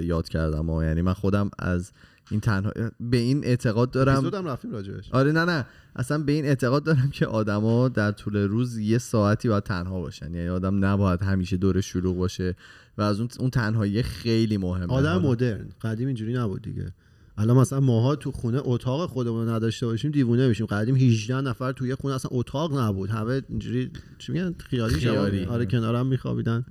یاد 0.02 0.29
کردم 0.29 0.70
و 0.70 0.85
یعنی 0.85 1.02
من 1.02 1.12
خودم 1.12 1.50
از 1.59 1.92
این 2.31 2.41
تنها 2.41 2.73
به 3.01 3.17
این 3.17 3.45
اعتقاد 3.45 3.91
دارم 3.91 4.49
رفتیم 4.49 4.73
راجبش. 4.73 5.11
آره 5.12 5.33
نه 5.33 5.45
نه. 5.45 5.67
اصلا 5.97 6.19
به 6.19 6.33
این 6.33 6.45
اعتقاد 6.45 6.85
دارم 6.85 7.11
که 7.11 7.27
آدما 7.27 7.89
در 7.89 8.12
طول 8.12 8.37
روز 8.37 8.79
یه 8.79 8.99
ساعتی 8.99 9.49
باید 9.49 9.62
تنها 9.62 10.01
باشن. 10.01 10.35
یعنی 10.35 10.49
آدم 10.49 10.85
نباید 10.85 11.23
همیشه 11.23 11.57
دور 11.57 11.81
شلوغ 11.81 12.17
باشه 12.17 12.55
و 12.99 13.03
از 13.03 13.21
اون 13.21 13.29
اون 13.41 13.51
تنهایی 13.51 14.03
خیلی 14.03 14.57
مهمه. 14.57 14.93
آدم 14.93 15.23
مدرن. 15.23 15.69
قدیم 15.83 16.07
اینجوری 16.07 16.33
نبود 16.33 16.62
دیگه. 16.62 16.93
الان 17.39 17.57
مثلا 17.57 17.81
ماها 17.81 18.17
تو 18.17 18.33
خونه 18.33 18.61
اتاق 18.65 19.11
خودمون 19.11 19.49
نداشته 19.49 19.87
باشیم 19.87 20.11
دیوونه 20.11 20.49
میشیم. 20.49 20.67
قدیم 20.67 20.97
18 20.97 21.41
نفر 21.41 21.73
توی 21.73 21.95
خونه 21.95 22.15
اصلا 22.15 22.31
اتاق 22.33 22.79
نبود. 22.79 23.11
همه 23.11 23.43
اینجوری 23.49 23.91
چی 24.19 24.33
میگن؟ 24.33 24.55
خیالی 24.59 24.95
خیالی. 24.95 25.45
آره 25.45 25.67
کنارم 25.67 26.07
میخوابیدن. 26.07 26.65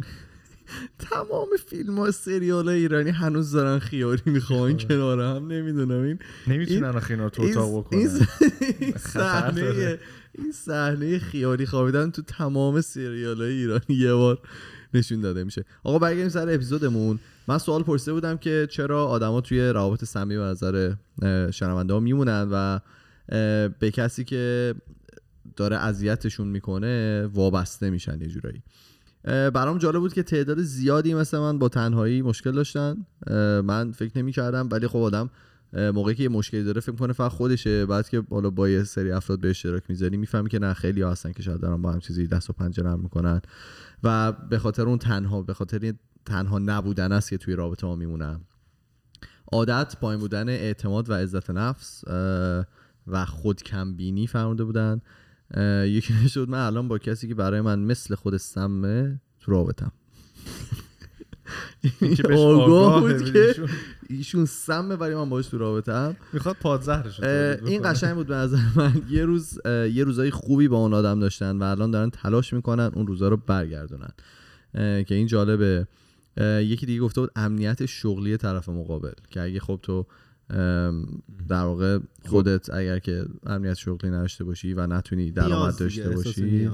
تمام 1.00 1.48
فیلم 1.68 1.98
ها 2.00 2.12
سریال 2.12 2.70
ایرانی 2.70 3.10
هنوز 3.10 3.52
دارن 3.52 3.80
خیاری 3.80 4.22
می‌خوان 4.26 4.78
کنار 4.78 5.22
هم 5.22 5.48
نمی‌دونم. 5.48 6.04
این 6.04 6.20
نمی‌تونن 6.48 6.96
این- 7.10 7.30
تو 7.30 7.42
اتاق 7.42 7.78
بکنن. 7.78 8.00
این 8.80 8.94
صحنه. 8.98 10.00
این 10.38 10.52
صحنه 10.52 11.20
خیاری 11.20 11.66
خوابیدن 11.66 12.12
تو 12.12 12.22
تمام 12.22 12.82
سریال 12.82 13.42
های 13.42 13.52
ایرانی 13.52 13.82
یه 13.90 14.14
بار 14.14 14.40
نشون 14.94 15.22
داده 15.22 15.44
میشه. 15.44 15.66
آقا 15.84 16.00
برگردیم 16.00 16.30
سر 16.30 16.50
اپیزودمون. 16.54 17.20
من 17.48 17.58
سوال 17.58 17.84
پرسیده 17.84 18.14
بودم 18.14 18.38
که 18.38 18.68
چرا 18.72 19.06
آدما 19.06 19.42
توی 19.42 19.62
روابط 19.70 20.06
سمی 20.06 20.38
به 20.38 20.44
نظر 20.44 20.94
شنونده 21.52 21.94
ها 21.94 22.00
میمونن 22.00 22.48
و 22.52 22.80
به 23.80 23.92
کسی 23.94 24.24
که 24.24 24.76
داره 25.56 25.78
اذیتشون 25.78 26.48
می‌کنه 26.48 27.26
وابسته 27.34 27.90
میشن 27.90 28.22
یه 28.22 28.28
جورایی. 28.28 28.64
برام 29.26 29.78
جالب 29.78 30.00
بود 30.00 30.14
که 30.14 30.24
تعداد 30.24 30.62
زیادی 30.62 31.14
مثل 31.14 31.38
من 31.38 31.60
با 31.60 31.70
تنهایی 31.70 32.22
مشکل 32.22 32.52
داشتن. 32.52 33.06
من 33.64 33.92
فکر 33.92 34.18
نمی 34.18 34.32
کردم 34.32 34.70
ولی 34.72 34.88
خب 34.88 35.00
آدم 35.00 35.30
موقعی 35.74 36.16
که 36.16 36.24
یه 36.24 36.30
مشکلی 36.30 36.64
داره 36.64 36.82
فکر 36.82 36.96
کنه 36.96 37.14
فقط 37.14 37.32
خودشه. 37.32 37.86
بعد 37.86 38.10
که 38.10 38.22
بالا 38.22 38.50
با 38.50 38.70
یه 38.70 38.84
سری 38.84 39.12
افراد 39.12 39.40
به 39.40 39.50
اشتراک 39.50 39.84
می‌ذاری 39.90 40.18
می‌فهمی 40.18 40.50
که 40.50 40.60
نه 40.60 40.74
خیلی 40.74 41.02
ها 41.02 41.12
هستن 41.12 41.32
که 41.32 41.44
شاید 41.44 41.62
دارن 41.62 41.82
با 41.82 41.92
هم 41.92 42.00
چیزی 42.00 42.28
دست 42.28 42.50
و 42.50 42.54
پنجه 42.54 42.84
نرم 42.84 43.00
می‌کنن. 43.00 43.42
و 44.04 44.32
به 44.32 44.60
خاطر 44.60 44.84
اون 44.84 44.98
تنها 44.98 45.42
به 45.42 45.54
خاطر 45.54 45.80
این 45.80 46.00
تنها 46.26 46.60
نبودن 46.60 47.12
است 47.12 47.30
که 47.30 47.38
توی 47.38 47.56
رابطه 47.56 47.88
ها 47.88 47.96
میمونن. 47.96 48.42
عادت 49.52 49.96
پایین 50.02 50.20
بودن 50.20 50.50
اعتماد 50.50 51.10
و 51.10 51.14
عزت 51.14 51.50
نفس 51.50 52.04
و 53.08 53.26
خود 53.26 53.64
کمبینی 53.64 54.28
فرموده 54.28 54.64
بودن. 54.64 55.02
یکی 55.86 56.30
شد 56.30 56.50
من 56.50 56.66
الان 56.66 56.88
با 56.88 56.98
کسی 56.98 57.28
که 57.28 57.36
برای 57.36 57.62
من 57.62 57.80
مثل 57.80 58.16
خود 58.16 58.38
سمه 58.38 59.20
تو 59.40 59.52
رابطم. 59.52 59.92
آگاه 62.36 63.02
بود 63.02 63.34
که. 63.34 63.56
ایشون 64.10 64.46
سمه 64.46 64.96
ولی 64.96 65.16
من 65.16 65.30
باش 65.30 65.48
تو 65.48 65.58
رابطم. 65.58 66.16
می‌خواد 66.34 66.56
پادزهرش 66.56 67.20
این. 67.24 67.82
قشنگ 67.92 68.16
بود 68.16 68.28
به 68.28 68.36
نظر 68.36 68.58
من. 68.76 69.02
یه 69.10 69.26
روز 69.26 69.60
یه 69.66 70.04
روزای 70.04 70.32
خوبی 70.32 70.68
با 70.68 70.78
اون 70.78 70.94
آدم 70.94 71.20
داشتن 71.20 71.58
و 71.58 71.64
الان 71.64 71.92
دارن 71.92 72.10
تلاش 72.10 72.54
می‌کنن 72.54 72.92
اون 72.94 73.08
روزا 73.08 73.28
رو 73.28 73.38
برگردونن. 73.38 74.12
که 75.04 75.16
این 75.16 75.28
جالبه. 75.28 75.88
یکی 76.42 76.86
دیگه 76.86 77.02
گفته 77.02 77.22
بود 77.22 77.32
امنیت 77.36 77.86
شغلی 77.86 78.38
طرف 78.38 78.70
مقابل. 78.70 79.14
که 79.30 79.42
اگه 79.42 79.60
خب 79.60 79.80
تو 79.84 80.06
در 81.48 81.64
واقع 81.64 82.00
خودت 82.26 82.74
اگر 82.74 83.00
که 83.00 83.26
امنیت 83.46 83.74
شغلی 83.74 84.12
نداشته 84.12 84.44
باشی 84.44 84.74
و 84.74 84.88
نتونی 84.88 85.32
درآمد 85.32 85.78
داشته 85.80 86.10
باشی 86.10 86.70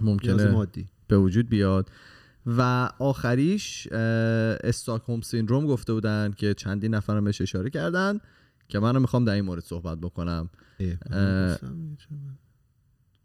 ممکنه 0.00 0.50
مادی. 0.50 0.86
به 1.08 1.18
وجود 1.18 1.48
بیاد. 1.48 1.90
و 2.46 2.90
آخریش 2.98 3.86
استاکهوم 3.92 5.20
سیندروم 5.20 5.66
گفته 5.66 5.92
بودن 5.92 6.34
که 6.36 6.54
چندین 6.54 6.94
نفرم 6.94 7.24
بهش 7.24 7.40
اشاره 7.40 7.70
کردن 7.70 8.18
که 8.68 8.78
منم 8.78 9.00
می‌خوام 9.00 9.24
در 9.24 9.32
این 9.32 9.44
مورد 9.44 9.62
صحبت 9.62 9.98
بکنم. 9.98 10.50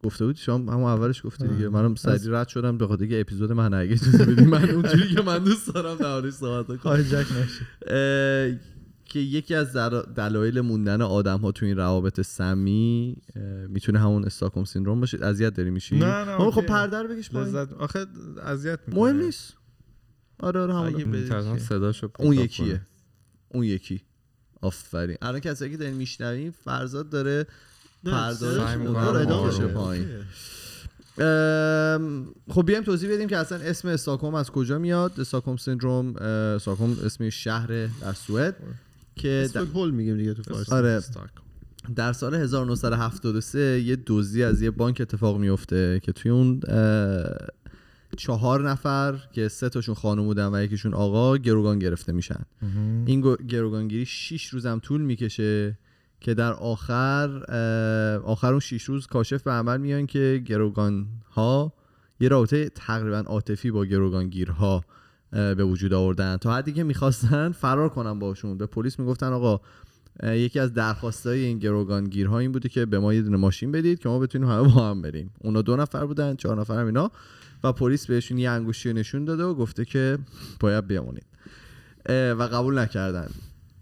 گفته 0.03 0.25
بود 0.25 0.35
شما 0.35 0.73
همون 0.73 0.83
اولش 0.83 1.25
گفتی 1.25 1.47
دیگه. 1.47 1.69
منم 1.69 1.95
سریع 1.95 2.39
رد 2.39 2.47
شدم 2.47 2.77
به 2.77 2.87
خاطر 2.87 3.07
اپیزود 3.11 3.51
من 3.51 3.73
اگه 3.73 3.91
اجازه 3.91 4.25
بدی 4.25 4.45
من 4.45 4.69
اونجوری 4.69 5.15
که 5.15 5.21
من 5.21 5.39
دوست 5.43 5.73
دارم 5.73 5.95
دربارش 5.97 6.33
صحبت 6.33 6.77
کنم. 6.81 6.93
اه، 7.87 8.51
که 9.13 9.19
یکی 9.19 9.55
از 9.55 9.73
در- 9.73 10.01
دلایل 10.01 10.61
موندن 10.61 11.01
آدم 11.01 11.37
ها 11.39 11.51
تو 11.51 11.65
این 11.65 11.77
روابط 11.77 12.21
سمی 12.21 13.17
می‌تونه 13.69 13.99
همون 13.99 14.25
استاکوم 14.25 14.65
سیندروم 14.65 14.99
باشه؟ 14.99 15.25
اذیت 15.25 15.53
داری 15.53 15.69
میشی؟ 15.69 15.99
نه، 15.99 16.05
نه، 16.25 16.37
خب 16.37 16.41
اوکی. 16.41 16.61
پرده 16.61 16.97
رو 17.01 17.07
بکش 17.07 17.29
پایین. 17.29 17.55
لذت 17.55 17.73
آخه 17.73 18.05
اذیت 18.43 18.79
می‌کنه. 18.87 19.03
مهم 19.03 19.21
نیست. 19.21 19.53
آره 20.39 20.59
آره 20.59 20.73
همون 20.73 21.59
صداشو 21.59 22.09
اون 22.19 22.33
یکیه. 22.33 22.67
کنه. 22.67 22.87
اون 23.49 23.63
یکی. 23.63 24.01
آفرین. 24.61 25.17
الان 25.21 25.39
کسایی 25.39 25.71
که 25.71 25.77
دارین 25.77 25.93
میشنوین 25.93 26.51
فرزاد 26.51 27.09
داره 27.09 27.47
پردازش 28.05 28.59
ادامه. 28.59 29.47
بشه 29.47 29.67
پایین. 29.67 30.07
خب 32.49 32.65
بیایم 32.65 32.83
توضیح 32.83 33.13
بدیم 33.13 33.27
که 33.27 33.37
اصلا 33.37 33.57
اسم 33.57 33.87
استاکهلم 33.87 34.35
از 34.35 34.51
کجا 34.51 34.79
میاد. 34.79 35.19
استاکهلم 35.19 35.57
سیندروم 35.57 36.15
اه، 36.17 36.25
استاکهلم 36.27 36.97
اسم 37.05 37.29
شهر 37.29 37.67
در 38.01 38.13
سوئد. 38.13 38.55
که 39.15 39.49
در- 39.53 39.61
استکهلم 39.61 39.93
میگیم 39.93 40.17
دیگه 40.17 40.33
تو 40.33 40.43
فارسی. 40.43 40.71
آره. 40.71 41.01
در 41.95 42.13
سال 42.13 42.35
1973 42.35 43.81
یه 43.81 43.97
دزدی 44.07 44.43
از 44.43 44.61
یه 44.61 44.71
بانک 44.71 45.01
اتفاق 45.01 45.37
میفته 45.37 45.99
که 46.03 46.11
توی 46.11 46.31
اون 46.31 46.59
چهار 48.17 48.69
نفر 48.69 49.19
که 49.31 49.47
سه 49.47 49.69
تاشون 49.69 49.95
خانم 49.95 50.23
بودن 50.23 50.55
و 50.55 50.63
یکیشون 50.63 50.93
آقا 50.93 51.37
گروگان 51.37 51.79
گرفته 51.79 52.11
میشن. 52.11 52.39
این 53.05 53.21
گروگانگیری 53.47 54.05
6 54.05 54.45
روزم 54.47 54.79
طول 54.83 55.01
می‌کشه 55.01 55.77
که 56.21 56.33
در 56.33 56.53
آخر 56.53 57.43
آخر 58.25 58.51
اون 58.51 58.59
6 58.59 58.83
روز 58.83 59.07
کاشف 59.07 59.43
به 59.43 59.51
عمل 59.51 59.77
میان 59.77 60.05
که 60.05 60.43
گروگان 60.45 61.07
ها 61.31 61.73
یه 62.19 62.27
رابطه 62.29 62.69
تقریبا 62.69 63.17
عاطفی 63.17 63.71
با 63.71 63.85
گروگانگیرها 63.85 64.83
به 65.33 65.63
وجود 65.63 65.93
آوردن. 65.93 66.37
تا 66.37 66.55
حدی 66.55 66.73
که 66.73 66.83
می‌خواستن 66.83 67.51
فرار 67.51 67.89
کنن 67.89 68.19
باشون 68.19 68.57
به 68.57 68.65
پلیس 68.65 68.99
می‌گفتن 68.99 69.27
آقا 69.27 69.61
یکی 70.23 70.59
از 70.59 70.73
درخواستای 70.73 71.39
این 71.39 71.59
گروگانگیرها 71.59 72.39
این 72.39 72.51
بوده 72.51 72.69
که 72.69 72.85
به 72.85 72.99
ما 72.99 73.13
یه 73.13 73.21
دونه 73.21 73.37
ماشین 73.37 73.71
بدید 73.71 73.99
که 73.99 74.09
ما 74.09 74.19
بتونیم 74.19 74.47
همه 74.47 74.61
با 74.61 74.89
هم 74.89 75.01
بریم. 75.01 75.31
اونا 75.41 75.61
دو 75.61 75.75
نفر 75.75 76.05
بودن 76.05 76.35
چهار 76.35 76.59
نفر 76.59 76.79
هم 76.79 76.85
اینا. 76.85 77.11
و 77.63 77.71
پلیس 77.71 78.07
بهشون 78.07 78.37
یه 78.37 78.49
انگشتی 78.49 78.89
رو 78.89 78.95
نشون 78.95 79.25
داده 79.25 79.43
و 79.43 79.53
گفته 79.53 79.85
که 79.85 80.17
باید 80.59 80.87
بمونید. 80.87 81.25
اه، 82.05 82.31
و 82.31 82.47
قبول 82.47 82.79
نکردن. 82.79 83.27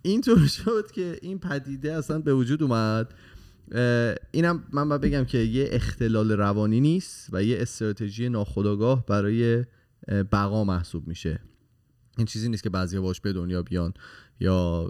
اینطور 0.01 0.47
شد 0.47 0.91
که 0.91 1.17
این 1.21 1.39
پدیده 1.39 1.93
اصلا 1.93 2.19
به 2.19 2.33
وجود 2.33 2.63
اومد. 2.63 3.13
اینم 4.31 4.63
من 4.71 4.89
باید 4.89 5.01
بگم 5.01 5.25
که 5.25 5.37
یه 5.37 5.69
اختلال 5.71 6.31
روانی 6.31 6.79
نیست 6.79 7.29
و 7.31 7.43
یه 7.43 7.61
استراتژی 7.61 8.29
ناخودآگاه 8.29 9.05
برای 9.05 9.65
بقا 10.07 10.63
محسوب 10.63 11.07
میشه. 11.07 11.39
این 12.17 12.27
چیزی 12.27 12.49
نیست 12.49 12.63
که 12.63 12.69
بعضیا 12.69 13.01
باش 13.01 13.21
به 13.21 13.33
دنیا 13.33 13.63
بیان 13.63 13.93
یا 14.39 14.87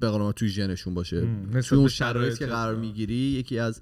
به 0.00 0.08
قول 0.08 0.20
ما 0.20 0.32
توی 0.32 0.48
ژنشون 0.48 0.94
باشه. 0.94 1.20
توی 1.20 1.28
اون 1.72 1.82
به 1.84 1.88
شرایطی 1.88 2.38
که 2.38 2.46
شرایط- 2.46 2.52
قرار 2.52 2.74
می‌گیری 2.74 3.14
یکی 3.14 3.58
از 3.58 3.80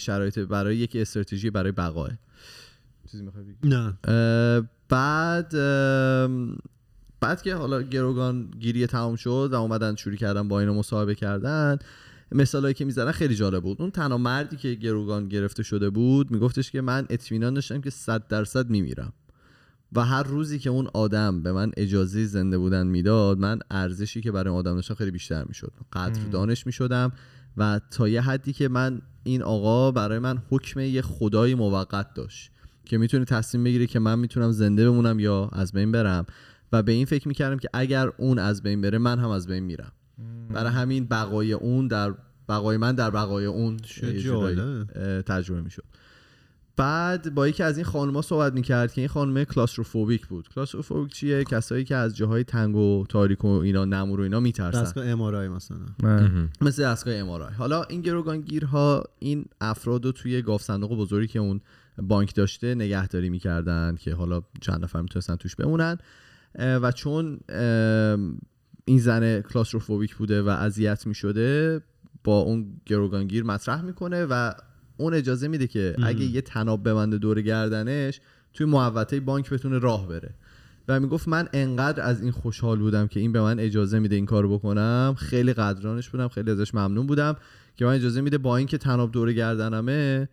شرایط 0.00 0.38
برای 0.38 0.76
یکی 0.76 1.00
استراتژی 1.00 1.50
برای 1.50 1.72
بقاه. 1.72 2.10
چیزی 3.10 3.22
می‌خوای 3.24 3.44
بگی؟ 3.44 3.68
نه. 3.68 3.98
اه، 4.04 4.68
بعد 4.88 5.52
بعد 7.20 7.42
که 7.42 7.54
حالا 7.54 7.82
گروگان 7.82 8.50
گیری 8.58 8.86
تمام 8.86 9.16
شد 9.16 9.48
و 9.52 9.54
اومدن 9.54 9.94
شروع 9.94 10.16
کردن 10.16 10.48
با 10.48 10.60
اینا 10.60 10.74
مصاحبه 10.74 11.14
کردن 11.14 11.78
مثالایی 12.32 12.74
که 12.74 12.84
می‌زدن 12.84 13.12
خیلی 13.12 13.34
جالب 13.34 13.62
بود. 13.62 13.82
اون 13.82 13.90
تنها 13.90 14.18
مردی 14.18 14.56
که 14.56 14.74
گروگان 14.74 15.28
گرفته 15.28 15.62
شده 15.62 15.90
بود 15.90 16.30
میگفتش 16.30 16.70
که 16.70 16.80
من 16.80 17.06
اطمینان 17.10 17.54
داشتم 17.54 17.80
که 17.80 17.90
صد 17.90 18.28
درصد 18.28 18.70
میمیرم. 18.70 19.12
و 19.92 20.04
هر 20.04 20.22
روزی 20.22 20.58
که 20.58 20.70
اون 20.70 20.88
آدم 20.94 21.42
به 21.42 21.52
من 21.52 21.70
اجازه 21.76 22.24
زنده 22.24 22.58
بودن 22.58 22.86
می‌داد 22.86 23.38
من 23.38 23.58
ارزشی 23.70 24.20
که 24.20 24.32
برای 24.32 24.54
آدم 24.54 24.74
داشتم 24.74 24.94
خیلی 24.94 25.10
بیشتر 25.10 25.44
می‌شد. 25.44 25.72
قدردانش 25.92 26.66
می‌شدم 26.66 27.12
و 27.56 27.80
تا 27.90 28.08
یه 28.08 28.20
حدی 28.20 28.52
که 28.52 28.68
من 28.68 29.02
این 29.22 29.42
آقا 29.42 29.90
برای 29.90 30.18
من 30.18 30.42
حکم 30.50 30.80
یه 30.80 31.02
خدای 31.02 31.54
موقت 31.54 32.14
داشت 32.14 32.50
که 32.84 32.98
می‌تونه 32.98 33.24
تصمیم 33.24 33.64
بگیره 33.64 33.86
که 33.86 33.98
من 33.98 34.18
می‌تونم 34.18 34.52
زنده 34.52 34.90
بمونم 34.90 35.20
یا 35.20 35.48
از 35.52 35.72
بین 35.72 35.92
برم. 35.92 36.26
و 36.72 36.82
به 36.82 36.92
این 36.92 37.06
فکر 37.06 37.28
می‌کردم 37.28 37.58
که 37.58 37.68
اگر 37.72 38.08
اون 38.18 38.38
از 38.38 38.62
بین 38.62 38.80
بره 38.80 38.98
من 38.98 39.18
هم 39.18 39.30
از 39.30 39.46
بین 39.46 39.64
میرم. 39.64 39.92
برای 40.50 40.72
همین 40.72 41.04
بقای 41.04 41.52
اون 41.52 41.88
در 41.88 42.14
بقای 42.48 42.76
من 42.76 42.94
در 42.94 43.10
بقای 43.10 43.46
اون 43.46 43.76
تجربه 45.26 45.60
می‌شد. 45.62 45.84
بعد 46.76 47.34
با 47.34 47.48
یکی 47.48 47.62
از 47.62 47.76
این 47.76 47.84
خانوما 47.84 48.22
صحبت 48.22 48.52
می‌کرد 48.52 48.92
که 48.92 49.00
این 49.00 49.08
خانم 49.08 49.44
کلاستروفوبیک 49.44 50.26
بود. 50.26 50.48
کلاستروفوبیک 50.48 51.12
چیه؟ 51.12 51.44
کسایی 51.44 51.84
که 51.84 51.96
از 51.96 52.16
جاهای 52.16 52.44
تنگ 52.44 52.76
و 52.76 53.04
تاریک 53.08 53.44
و 53.44 53.48
اینا 53.48 53.84
نمور 53.84 54.20
و 54.20 54.22
اینا 54.22 54.40
میترسن. 54.40 54.82
دستگاه 54.82 55.06
ام 55.06 55.48
مثلا. 55.48 55.78
مثل 56.60 56.82
دستگاه 56.82 57.14
امارای 57.14 57.54
حالا 57.54 57.82
این 57.82 58.00
گروگانگیرها 58.00 59.04
این 59.18 59.44
افراد 59.60 60.04
رو 60.04 60.12
توی 60.12 60.42
گاف 60.42 60.62
صندوق 60.62 60.96
بزرگی 60.96 61.26
که 61.26 61.38
اون 61.38 61.60
بانک 62.02 62.34
داشته 62.34 62.74
نگهداری 62.74 63.30
می‌کردن 63.30 63.96
که 64.00 64.14
حالا 64.14 64.42
چند 64.60 64.84
نفر 64.84 65.00
می‌تونستن 65.00 65.36
توش 65.36 65.56
بمونن 65.56 65.98
و 66.58 66.92
چون 66.92 67.40
این 68.88 68.98
زن 68.98 69.40
کلاستروفوبیک 69.40 70.16
بوده 70.16 70.42
و 70.42 70.48
اذیت 70.48 71.06
می‌شده 71.06 71.80
با 72.24 72.38
اون 72.38 72.80
گروگانگیر 72.86 73.44
مطرح 73.44 73.82
می‌کنه 73.82 74.26
و 74.30 74.52
اون 74.96 75.14
اجازه 75.14 75.48
میده 75.48 75.66
که 75.66 75.96
اگه 76.02 76.24
یه 76.24 76.40
تناب 76.40 76.88
ببنده 76.88 77.18
دور 77.18 77.42
گردنش 77.42 78.20
توی 78.54 78.66
محوطه 78.66 79.20
بانک 79.20 79.50
بتونه 79.50 79.78
راه 79.78 80.08
بره. 80.08 80.34
و 80.88 81.00
می‌گفت 81.00 81.28
من 81.28 81.48
انقدر 81.52 82.02
از 82.02 82.22
این 82.22 82.30
خوشحال 82.30 82.78
بودم 82.78 83.06
که 83.06 83.20
این 83.20 83.32
به 83.32 83.40
من 83.40 83.60
اجازه 83.60 83.98
میده 83.98 84.14
این 84.14 84.26
کارو 84.26 84.58
بکنم. 84.58 85.14
خیلی 85.18 85.52
قدرانش 85.52 86.08
بودم 86.08 86.28
خیلی 86.28 86.50
ازش 86.50 86.74
ممنون 86.74 87.06
بودم 87.06 87.36
که 87.76 87.84
من 87.84 87.94
اجازه 87.94 88.20
میده 88.20 88.38
با 88.38 88.56
اینکه 88.56 88.78
تناب 88.78 89.12
دور 89.12 89.32
گردنمه 89.32 90.28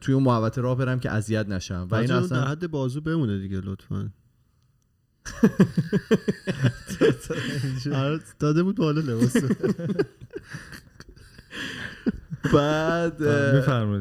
توی 0.00 0.14
اون 0.14 0.22
محوطه 0.22 0.60
راه 0.60 0.78
برم 0.78 1.00
که 1.00 1.10
اذیت 1.10 1.48
نشم. 1.48 1.88
و 1.90 1.94
این 1.94 2.10
اصلا 2.10 2.44
حد 2.44 2.70
بازو 2.70 3.00
بمونه 3.00 3.38
دیگه 3.38 3.60
لطفا. 3.64 4.10
داده 8.38 8.62
بود 8.62 8.76
بالا 8.76 9.00
لباس. 9.00 9.36
بعد. 12.54 13.20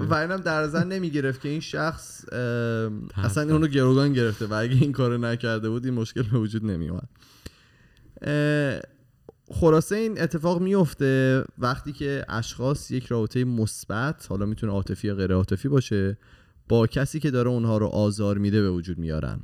و 0.09 0.13
اینم 0.13 0.37
در 0.37 0.61
نظر 0.61 0.83
نمی‌گرفت 0.83 1.41
که 1.41 1.49
این 1.49 1.59
شخص 1.59 2.29
اصلا 3.23 3.53
اونو 3.53 3.67
گروگان 3.67 4.13
گرفته 4.13 4.45
و 4.45 4.53
اگه 4.53 4.75
این 4.75 4.91
کارو 4.91 5.17
نکرده 5.17 5.69
بود 5.69 5.85
این 5.85 5.93
مشکل 5.93 6.23
به 6.23 6.37
وجود 6.37 6.65
نمیومد 6.65 7.09
خلاصه 9.51 9.95
این 9.95 10.21
اتفاق 10.21 10.61
میفته 10.61 11.43
وقتی 11.57 11.93
که 11.93 12.25
اشخاص 12.29 12.91
یک 12.91 13.05
رابطه 13.05 13.43
مثبت 13.43 14.25
حالا 14.29 14.45
می‌تونه 14.45 14.73
عاطفی 14.73 15.07
یا 15.07 15.15
غیر 15.15 15.33
عاطفی 15.33 15.67
باشه 15.67 16.17
با 16.69 16.87
کسی 16.87 17.19
که 17.19 17.31
داره 17.31 17.49
اونها 17.49 17.77
رو 17.77 17.87
آزار 17.87 18.37
میده 18.37 18.61
به 18.61 18.71
وجود 18.71 18.97
میارن. 18.97 19.39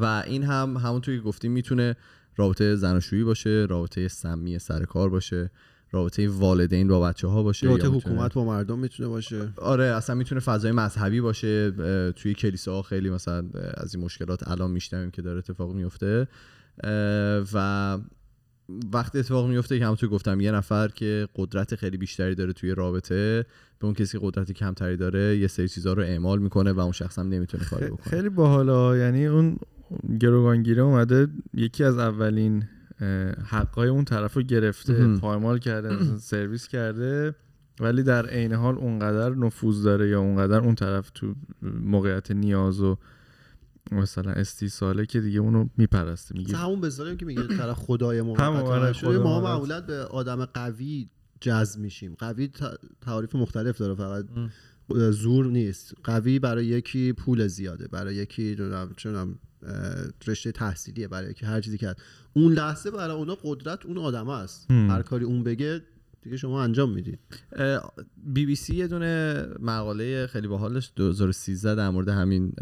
و 0.00 0.22
این 0.26 0.42
هم 0.44 0.76
همونطور 0.76 1.16
که 1.16 1.22
گفتیم 1.22 1.52
می‌تونه 1.52 1.96
رابطه 2.36 2.76
زناشویی 2.76 3.24
باشه 3.24 3.66
رابطه 3.70 4.08
سمی 4.08 4.58
سر 4.58 4.84
کار 4.84 5.08
باشه 5.10 5.50
رابطه 5.92 6.28
والدین 6.28 6.88
با 6.88 7.00
بچه 7.00 7.28
ها 7.28 7.42
باشه 7.42 7.66
رابطه 7.66 7.88
میتونه- 7.88 8.14
حکومت 8.14 8.34
با 8.34 8.44
مردم 8.44 8.78
می‌تونه 8.78 9.08
باشه. 9.08 9.48
آره 9.56 9.84
اصلا 9.84 10.16
می‌تونه 10.16 10.40
فضای 10.40 10.72
مذهبی 10.72 11.20
باشه 11.20 11.70
توی 12.12 12.34
کلیساها 12.34 12.82
خیلی 12.82 13.10
مثلا 13.10 13.44
از 13.74 13.94
این 13.94 14.04
مشکلات 14.04 14.48
الان 14.48 14.70
میشنویم 14.70 15.10
که 15.10 15.22
داره 15.22 15.38
اتفاق 15.38 15.72
میفته 15.74 16.28
و 17.52 17.98
وقتی 18.92 19.18
اتفاق 19.18 19.48
میفته 19.48 19.78
که 19.78 19.84
همونطور 19.84 20.08
گفتم 20.08 20.40
یه 20.40 20.50
نفر 20.52 20.88
که 20.88 21.28
قدرت 21.36 21.74
خیلی 21.74 21.96
بیشتری 21.96 22.34
داره 22.34 22.52
توی 22.52 22.74
رابطه 22.74 23.44
به 23.78 23.84
اون 23.86 23.94
کسی 23.94 24.18
که 24.18 24.26
قدرت 24.26 24.52
کمتری 24.52 24.96
داره 24.96 25.38
یه 25.38 25.46
سری 25.46 25.68
چیزها 25.68 25.92
رو 25.92 26.02
اعمال 26.02 26.38
می‌کنه 26.38 26.72
و 26.72 26.80
اون 26.80 26.92
شخص 26.92 27.18
هم 27.18 27.28
نمی‌تونه 27.28 27.64
کاری 27.64 27.86
بکنه. 27.86 28.10
خیلی 28.10 28.28
باحالا 28.28 28.96
یعنی 28.96 29.26
اون 29.26 29.58
گروگانگیره 30.20 30.82
اومده 30.82 31.28
یکی 31.54 31.84
از 31.84 31.98
اولین 31.98 32.64
حقای 33.46 33.88
اون 33.88 34.04
طرف 34.04 34.34
رو 34.34 34.42
گرفته. 34.42 35.16
پایمال 35.16 35.58
کرده 35.58 35.88
مثلا 35.96 36.18
سرویس 36.18 36.68
کرده 36.68 37.34
ولی 37.80 38.02
در 38.02 38.26
عین 38.26 38.52
حال 38.52 38.74
اونقدر 38.74 39.30
نفوذ 39.34 39.82
داره 39.82 40.08
یا 40.08 40.20
اونقدر 40.20 40.58
اون 40.58 40.74
طرف 40.74 41.10
تو 41.10 41.34
موقعیت 41.62 42.30
نیاز 42.30 42.80
و 42.80 42.96
مثلا 43.92 44.32
استیصاله 44.32 45.06
که 45.06 45.20
دیگه 45.20 45.40
اونو 45.40 45.68
میپرسته 45.76 46.34
میگه 46.38 46.56
همون 46.56 46.80
بذاریم 46.80 47.16
که 47.16 47.26
میگه 47.26 47.46
طرف 47.46 47.76
خدای 47.76 48.22
موقت 48.22 48.40
آره، 48.40 48.92
خدای 48.92 49.18
ما. 49.18 49.40
معمولا 49.40 49.80
به 49.80 49.96
آدم 49.98 50.44
قوی 50.44 51.08
جذب 51.40 51.80
میشیم 51.80 52.14
قوی 52.18 52.50
تعاریف 53.00 53.34
مختلف 53.34 53.78
داره 53.78 53.94
فقط 53.94 54.24
زور 55.10 55.46
نیست 55.46 55.94
قوی 56.04 56.38
برای 56.38 56.66
یکی 56.66 57.12
پول 57.12 57.46
زیاده 57.46 57.88
برای 57.88 58.14
یکی 58.14 58.56
چونم 58.96 59.38
رشته 60.26 60.52
تحصیلیه 60.52 61.08
برای 61.08 61.30
یکی 61.30 61.46
هر 61.46 61.60
چیزی 61.60 61.78
که 61.78 61.88
هست. 61.88 62.02
اون 62.32 62.52
لحظه 62.52 62.90
برای 62.90 63.16
اونا 63.16 63.38
قدرت 63.44 63.86
اون 63.86 63.98
آدم 63.98 64.28
است. 64.28 64.70
هر 64.70 65.02
کاری 65.02 65.24
اون 65.24 65.44
بگه 65.44 65.82
دیگه 66.22 66.36
شما 66.36 66.62
انجام 66.62 66.90
می‌دید 66.90 67.18
بی 68.24 68.46
بی 68.46 68.56
سی 68.56 68.76
یه 68.76 68.86
دونه 68.86 69.44
مقاله 69.60 70.26
خیلی 70.26 70.48
باحالش 70.48 70.92
2013 70.96 71.74
در 71.74 71.90
مورد 71.90 72.08
همین 72.08 72.52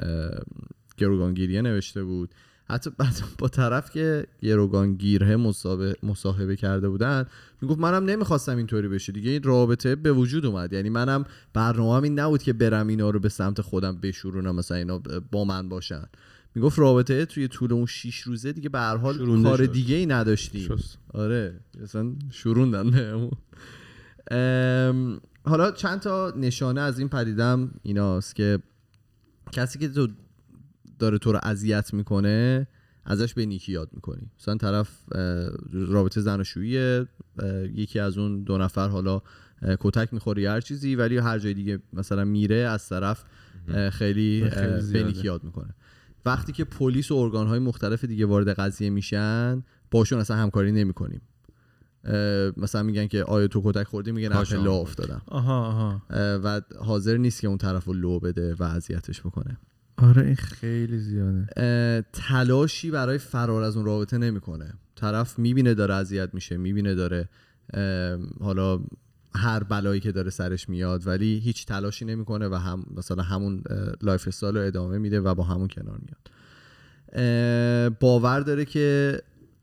گروگانگیریه 0.96 1.62
نوشته 1.62 2.04
بود. 2.04 2.34
حتی 2.66 2.90
بعد 2.90 3.14
با 3.38 3.48
طرف 3.48 3.90
که 3.90 4.26
گروگانگیره 4.42 5.36
مصاحبه, 5.36 5.96
مصاحبه 6.02 6.56
کرده 6.56 6.88
بودن 6.88 7.26
می‌گفت 7.60 7.80
منم 7.80 8.04
نمی‌خواستم 8.04 8.56
اینطوری 8.56 8.88
بشه. 8.88 9.12
دیگه 9.12 9.30
این 9.30 9.42
رابطه 9.42 9.96
به 9.96 10.12
وجود 10.12 10.46
اومد. 10.46 10.72
یعنی 10.72 10.88
منم 10.88 11.24
برنامه 11.52 12.02
این 12.02 12.18
نبود 12.18 12.42
که 12.42 12.52
برم 12.52 12.86
اینا 12.86 13.10
رو 13.10 13.20
به 13.20 13.28
سمت 13.28 13.60
خودم 13.60 13.96
بشورونم 14.00 14.54
مثلا 14.54 14.76
اینا 14.76 15.02
با 15.32 15.44
من 15.44 15.68
باشن. 15.68 16.04
می‌گفت 16.54 16.78
رابطه 16.78 17.26
توی 17.26 17.48
طول 17.48 17.72
اون 17.72 17.86
شیش 17.86 18.20
روزه 18.20 18.52
دیگه 18.52 18.68
به 18.68 18.78
هر 18.78 18.96
حال 18.96 19.42
کار 19.42 19.58
شد. 19.58 19.72
دیگه 19.72 19.96
ای 19.96 20.06
نداشتیم 20.06 20.76
شست. 20.76 20.98
آره 21.14 21.60
اصلا 21.82 22.12
بهمون. 22.90 23.30
ام، 24.30 25.20
حالا 25.44 25.70
چند 25.70 26.00
تا 26.00 26.32
نشانه 26.36 26.80
از 26.80 26.98
این 26.98 27.08
پدیدم 27.08 27.70
ایناست 27.82 28.34
که 28.34 28.58
کسی 29.52 29.78
که 29.78 29.88
تو 29.88 30.08
داره 30.98 31.18
تو 31.18 31.32
رو 31.32 31.40
اذیت 31.42 31.94
می‌کنه 31.94 32.66
ازش 33.04 33.34
به 33.34 33.46
نیکی 33.46 33.72
یاد 33.72 33.88
می‌کنی 33.92 34.30
مثلا 34.40 34.56
طرف 34.56 34.98
رابطه 35.72 36.20
زناشویی 36.20 37.06
یکی 37.74 37.98
از 37.98 38.18
اون 38.18 38.42
دو 38.42 38.58
نفر 38.58 38.88
حالا 38.88 39.22
کتک 39.80 40.14
می‌خوره 40.14 40.42
یا 40.42 40.52
هر 40.52 40.60
چیزی 40.60 40.94
ولی 40.94 41.18
هر 41.18 41.38
جای 41.38 41.54
دیگه 41.54 41.78
مثلا 41.92 42.24
میره 42.24 42.56
از 42.56 42.88
طرف 42.88 43.24
خیلی, 43.90 44.50
خیلی 44.50 44.92
به. 44.92 45.04
نیکی 45.04 45.26
یاد 45.26 45.44
می‌کنه 45.44 45.74
وقتی 46.26 46.52
که 46.52 46.64
پلیس 46.64 47.10
و 47.10 47.14
ارگانهای 47.14 47.58
مختلف 47.58 48.04
دیگه 48.04 48.26
وارد 48.26 48.48
قضیه 48.48 48.90
میشن 48.90 49.64
باشون 49.90 50.18
اصلا 50.18 50.36
همکاری 50.36 50.72
نمی‌کنیم. 50.72 51.20
مثلا 52.56 52.82
میگن 52.82 53.06
که 53.06 53.24
آیا 53.24 53.48
تو 53.48 53.62
کتک 53.64 53.86
خوردی؟ 53.86 54.12
میگن 54.12 54.32
نه. 54.32 54.44
پله 54.44 54.70
افتادم. 54.70 55.22
آها 55.26 55.66
آها. 55.66 56.02
اه، 56.10 56.34
و 56.34 56.60
حاضر 56.78 57.16
نیست 57.16 57.40
که 57.40 57.48
اون 57.48 57.58
طرف 57.58 57.84
رو 57.84 57.92
لو 57.92 58.20
بده 58.20 58.54
و 58.54 58.62
اذیتش 58.62 59.20
بکنه. 59.20 59.58
آره 59.96 60.22
این 60.22 60.34
خیلی 60.34 60.98
زیاده. 60.98 62.04
تلاشی 62.12 62.90
برای 62.90 63.18
فرار 63.18 63.62
از 63.62 63.76
اون 63.76 63.86
رابطه 63.86 64.18
نمی‌کنه. 64.18 64.74
طرف 64.96 65.38
می‌بینه 65.38 65.74
داره 65.74 65.94
اذیت 65.94 66.34
میشه 66.34 66.56
می‌بینه 66.56 66.94
داره 66.94 67.28
حالا 68.40 68.80
هر 69.36 69.62
بلایی 69.62 70.00
که 70.00 70.12
داره 70.12 70.30
سرش 70.30 70.68
میاد 70.68 71.06
ولی 71.06 71.38
هیچ 71.38 71.66
تلاشی 71.66 72.04
نمی‌کنه 72.04 72.48
و 72.48 72.54
هم 72.54 72.86
مثلا 72.96 73.22
همون 73.22 73.62
lifestyle 74.02 74.56
رو 74.56 74.66
ادامه 74.66 74.98
میده 74.98 75.20
و 75.20 75.34
با 75.34 75.42
همون 75.42 75.68
کنار 75.68 75.98
میاد. 75.98 76.30
باور 78.00 78.40
داره 78.40 78.64
که 78.64 79.18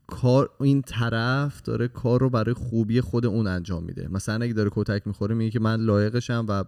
کار 0.06 0.50
این 0.60 0.82
طرف 0.82 1.62
داره 1.62 1.88
کار 1.88 2.20
رو 2.20 2.30
برای 2.30 2.54
خوبی 2.54 3.00
خود 3.00 3.26
اون 3.26 3.46
انجام 3.46 3.84
میده. 3.84 4.08
مثلا 4.10 4.44
اگه 4.44 4.52
داره 4.52 4.70
کتک 4.72 5.06
می‌خوره 5.06 5.34
میگه 5.34 5.50
که 5.50 5.60
من 5.60 5.80
لایقشم 5.80 6.46
و 6.48 6.64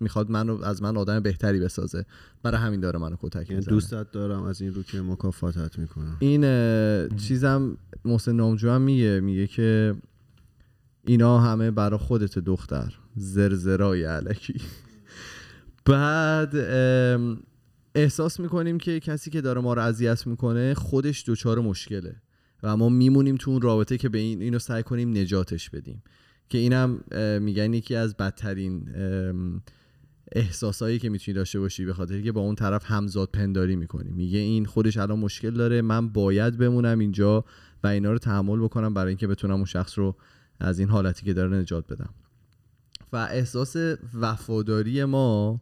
می‌خواد 0.00 0.30
منو 0.30 0.64
از 0.64 0.82
من 0.82 0.96
آدم 0.96 1.20
بهتری 1.20 1.60
بسازه. 1.60 2.04
برای 2.42 2.60
همین 2.60 2.80
داره 2.80 2.98
منو 2.98 3.16
کتک 3.20 3.36
یعنی 3.36 3.54
می‌زنه. 3.54 3.74
دوستت 3.74 4.12
دارم 4.12 4.42
از 4.42 4.60
این 4.60 4.74
رو 4.74 4.82
که 4.82 5.00
مکافاتت 5.00 5.78
می‌کنم. 5.78 6.16
این 6.20 6.40
چیزم 7.16 7.76
محسن 8.04 8.32
نامجو 8.32 8.70
هم 8.70 8.80
میگه. 8.80 9.20
میگه 9.20 9.46
که 9.46 9.94
اینا 11.06 11.38
همه 11.38 11.70
برا 11.70 11.98
خودت 11.98 12.38
دختر. 12.38 12.94
زرزرای 13.16 14.04
علکی. 14.04 14.60
بعد 15.84 16.56
احساس 17.94 18.40
می‌کنیم 18.40 18.78
که 18.78 19.00
کسی 19.00 19.30
که 19.30 19.40
داره 19.40 19.60
ما 19.60 19.74
رو 19.74 19.82
اذیت 19.82 20.26
می‌کنه 20.26 20.74
خودش 20.74 21.24
دچار 21.26 21.60
مشکله. 21.60 22.16
و 22.62 22.76
ما 22.76 22.88
میمونیم 22.88 23.36
تو 23.36 23.50
اون 23.50 23.60
رابطه 23.60 23.98
که 23.98 24.08
به 24.08 24.18
این 24.18 24.42
اینو 24.42 24.58
سعی 24.58 24.82
کنیم 24.82 25.10
نجاتش 25.10 25.70
بدیم. 25.70 26.02
که 26.48 26.58
اینم 26.58 27.00
میگن 27.40 27.74
یکی 27.74 27.94
از 27.94 28.16
بدترین 28.16 28.88
احساسایی 30.32 30.98
که 30.98 31.08
می‌تونی 31.08 31.34
داشته 31.34 31.60
باشی 31.60 31.84
به 31.84 31.92
خاطر 31.92 32.20
که 32.20 32.32
با 32.32 32.40
اون 32.40 32.54
طرف 32.54 32.84
همزاد 32.86 33.28
پنداری 33.32 33.76
می‌کنی. 33.76 34.10
میگه 34.12 34.38
این 34.38 34.64
خودش 34.64 34.96
الان 34.96 35.18
مشکل 35.18 35.50
داره 35.50 35.82
من 35.82 36.08
باید 36.08 36.58
بمونم 36.58 36.98
اینجا 36.98 37.44
و 37.82 37.86
اینا 37.86 38.12
رو 38.12 38.18
تحمل 38.18 38.58
بکنم 38.58 38.94
برای 38.94 39.08
اینکه 39.08 39.26
بتونم 39.26 39.54
اون 39.54 39.64
شخص 39.64 39.98
رو 39.98 40.16
از 40.60 40.78
این 40.78 40.88
حالتی 40.88 41.26
که 41.26 41.32
داره 41.32 41.56
نجات 41.56 41.92
بدم 41.92 42.10
و 43.12 43.16
احساس 43.16 43.76
وفاداری 44.14 45.04
ما 45.04 45.60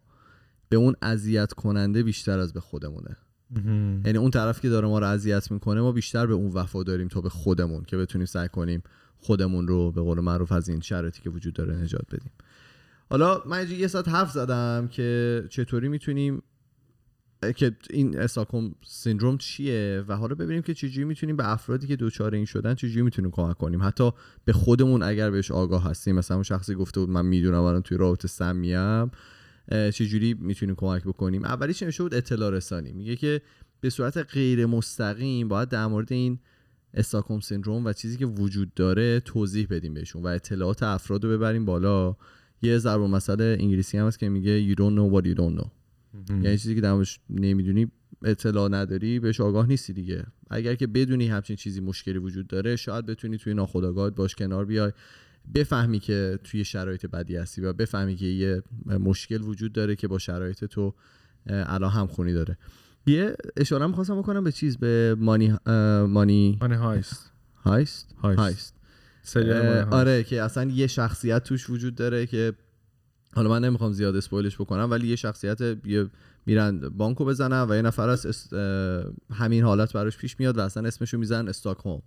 به 0.69 0.77
اون 0.77 0.95
اذیت 1.03 1.53
کننده 1.53 2.03
بیشتر 2.03 2.39
از 2.39 2.53
به 2.53 2.61
خودمونه. 2.61 3.17
یعنی 4.05 4.19
اون 4.19 4.31
طرف 4.31 4.61
که 4.61 4.69
داره 4.69 4.89
ما 4.89 4.99
رو 4.99 5.07
اذیت 5.07 5.51
می‌کنه 5.51 5.81
ما 5.81 5.93
بیشتر 5.93 6.27
به 6.27 6.35
اون 6.35 6.51
وفاداریم 6.53 7.09
تا 7.09 7.21
به 7.21 7.29
خودمون 7.29 7.85
که 7.85 7.97
بتونیم 7.97 8.27
سعی 8.27 8.49
کنیم 8.49 8.83
خودمون 9.19 9.69
رو 9.69 9.93
به 9.93 10.01
قول 10.01 10.21
معروف 10.21 10.53
از 10.53 10.69
این 10.69 10.81
شرایطی 10.81 11.23
که 11.23 11.31
وجود 11.31 11.55
داره 11.55 11.75
نجات 11.75 12.07
بدیم. 12.07 12.31
حالا 13.11 13.43
من 13.47 13.71
یه 13.71 13.87
ساعت 13.87 14.09
حرف 14.09 14.31
زدم 14.31 14.89
که 14.91 15.43
چطوری 15.51 15.89
می‌تونیم 15.89 16.43
که 17.57 17.77
این 17.91 18.19
استاکوم 18.19 18.75
سیندروم 18.87 19.39
چیه؟ 19.39 20.05
و 20.09 20.17
حالا 20.17 20.35
ببینیم 20.35 20.63
که 20.63 20.75
چجوری 20.75 21.05
می‌تونیم 21.05 21.37
به 21.37 21.53
افرادی 21.53 21.87
که 21.87 21.97
دوچار 21.97 22.35
این 22.35 22.45
شدن 22.45 22.75
چجوری 22.75 23.03
می‌تونیم 23.03 23.31
کمک 23.31 23.59
کنیم. 23.59 23.83
حتی 23.83 24.11
به 24.45 24.53
خودمون 24.53 25.03
اگر 25.03 25.31
بهش 25.31 25.51
آگاه 25.51 25.85
هستیم. 25.85 26.17
مثلا 26.17 26.37
اون 26.37 26.45
شخصی 26.45 26.75
گفته 26.75 27.01
بود 27.01 27.09
من 27.09 27.27
می‌دونم 27.27 27.63
الان 27.63 27.83
توی 27.83 27.99
رابطه 27.99 28.29
سمیم 28.29 29.11
چجوری 29.71 30.35
می‌تونیم 30.35 30.75
کمک 30.75 31.03
بکنیم؟ 31.05 31.45
اولیش 31.45 31.83
نوشته 31.83 32.03
بود؟ 32.03 32.15
اطلاع 32.15 32.51
رسانی. 32.51 32.93
میگه 32.93 33.17
که 33.17 33.41
به 33.81 33.91
صورت 33.91 34.17
غیر 34.19 34.67
مستقیم 34.67 35.49
باید 35.49 35.69
در 35.69 35.87
مورد 35.87 36.13
این 36.13 36.39
استاکوم 36.95 37.41
سیندروم 37.41 37.85
و 37.85 37.93
چیزی 37.93 38.17
که 38.17 38.27
وجود 38.27 38.75
داره 38.75 39.21
توضیح 39.21 39.67
بدیم 39.71 39.95
بهشون 39.95 40.23
و 40.23 40.27
اطلاعات 40.27 40.83
افراد 40.83 41.25
رو 41.25 41.31
ببریم 41.31 41.65
بالا. 41.65 42.17
یه 42.63 42.79
ضرب 42.79 43.01
مسئله 43.01 43.57
انگلیسی 43.61 43.99
هم 43.99 44.07
هست 44.07 44.19
که 44.19 44.29
میگه 44.29 44.75
you 44.75 44.77
don't 44.77 44.97
know 44.99 45.15
what 45.15 45.27
you 45.27 45.39
don't 45.39 45.61
know. 45.61 45.82
یعنی 46.29 46.59
چیزی 46.59 46.75
که 46.75 46.81
در 46.81 46.93
موردش 46.93 47.21
نمی‌دونی 47.31 47.91
اطلاع 48.25 48.69
نداری 48.69 49.21
بهش 49.21 49.41
آگاه 49.41 49.67
نیستی 49.67 49.93
دیگه. 49.93 50.25
اگر 50.51 50.75
که 50.75 50.87
بدونی 50.87 51.29
همچین 51.29 51.57
چیزی 51.57 51.81
مشکلی 51.81 52.19
وجود 52.19 52.47
داره 52.47 52.77
شاید 52.77 53.07
بتونی 53.07 53.39
توی 53.39 53.55
ناخودآگاهت 53.55 54.15
باش 54.15 54.35
کنار 54.35 54.65
بیای 54.65 54.93
بفهمی 55.55 55.99
که 55.99 56.39
توی 56.45 56.65
شرایط 56.65 57.07
بدی 57.07 57.37
هستی 57.37 57.61
و 57.61 57.73
بفهمی 57.73 58.17
که 58.17 58.27
یه 58.27 58.63
مشکل 58.87 59.43
وجود 59.43 59.73
داره 59.73 59.97
که 59.97 60.09
با 60.09 60.19
شرایط 60.19 60.65
تو 60.65 60.95
الان 61.47 61.91
همخونی 61.91 62.33
داره. 62.33 62.59
یه 63.07 63.37
اشاره 63.57 63.87
می‌خواستم 63.87 64.19
بکنم 64.19 64.45
به 64.45 64.53
چیز 64.53 64.77
به 64.77 65.17
مانی 65.19 65.57
مانی 65.67 66.59
مانی 66.61 66.75
هایست. 66.75 67.31
هایست؟ 67.57 68.15
هایست. 68.19 68.39
هایست. 68.39 68.75
آره 69.93 70.25
که 70.25 70.43
اصلا 70.43 70.71
یه 70.71 70.87
شخصیت 70.87 71.45
توش 71.45 71.71
وجود 71.71 71.95
داره 71.95 72.27
که 72.27 72.53
حالا 73.35 73.51
من 73.51 73.65
نمی‌خوام 73.65 73.93
زیاد 73.93 74.17
اسپویلش 74.17 74.57
بکنم 74.57 74.89
ولی 74.91 75.09
یه 75.09 75.17
شخصیت 75.17 75.61
یه 75.87 76.07
میرن 76.47 76.79
بانکو 76.89 77.25
بزنن 77.25 77.67
و 77.71 77.75
یه 77.75 77.83
نفر 77.83 78.09
از 78.09 78.27
است- 78.27 78.53
همین 79.33 79.65
حالت 79.65 79.93
براش 79.93 80.17
پیش 80.19 80.41
میاد 80.41 80.59
و 80.59 80.61
اصلا 80.61 80.87
اسمشو 80.89 81.19
می‌زنن 81.19 81.49
استاکهوم 81.49 82.03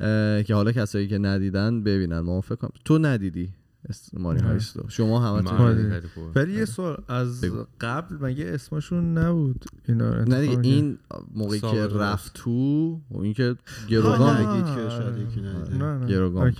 اه، 0.00 0.42
که 0.42 0.54
حالا 0.54 0.72
کسایی 0.72 1.08
که 1.08 1.18
ندیدن 1.18 1.82
ببینن 1.82 2.18
ما 2.20 2.40
فکر 2.40 2.54
کنم 2.54 2.70
تو 2.84 2.98
ندیدی 2.98 3.48
است- 3.88 4.14
مانی 4.18 4.40
نه. 4.40 4.46
هایست 4.48 4.76
رو. 4.76 4.88
شما 4.88 5.20
همه. 5.40 6.00
ولی 6.34 6.52
یه 6.52 6.64
سوال 6.64 6.96
از 7.08 7.40
بگو. 7.40 7.64
قبل 7.80 8.16
مگه 8.20 8.44
اسمشون 8.46 9.18
نبود 9.18 9.64
اینا 9.88 10.24
نه 10.24 10.40
دیگه 10.40 10.58
این 10.62 10.98
موقعی 11.34 11.60
که 11.60 11.86
رفت 11.86 12.30
تو 12.34 12.92
و 13.10 13.18
این 13.20 13.34
که 13.34 13.56
گروگان. 13.88 14.46
نگید 14.46 14.66
که 14.66 14.88
شاید 14.90 15.18
یکی 15.18 15.40
ندیده. 15.40 16.06
گروگان. 16.06 16.54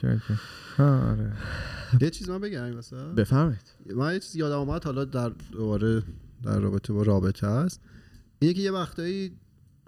یه 2.01 2.11
چیز 2.11 2.31
من 2.31 2.41
بگم 2.41 2.79
وسط 2.79 2.97
بفرمایید. 2.97 3.75
من 3.97 4.13
یه 4.13 4.21
چیز 4.21 4.37
یادم 4.37 4.59
اومد 4.59 4.85
حالا 4.85 5.05
در 5.05 5.33
دوباره 5.53 6.03
در 6.43 6.59
رابطه 6.61 6.93
با 6.93 7.03
رابطه 7.03 7.47
هست 7.47 7.81
اینه 8.39 8.55
که 8.55 8.61
یه 8.61 8.71
وقتایی 8.71 9.33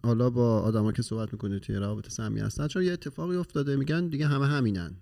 حالا 0.05 0.31
با 0.31 0.61
آدما 0.61 0.93
که 0.93 1.03
صحبت 1.03 1.33
می‌کنه 1.33 1.59
توی 1.59 1.77
رابطه 1.77 2.11
سمی 2.11 2.41
هستن 2.41 2.67
چون 2.69 2.83
یه 2.83 2.93
اتفاقی 2.93 3.37
افتاده 3.37 3.77
میگن 3.77 4.09
دیگه 4.09 4.27
همه 4.27 4.47
همینن. 4.47 4.95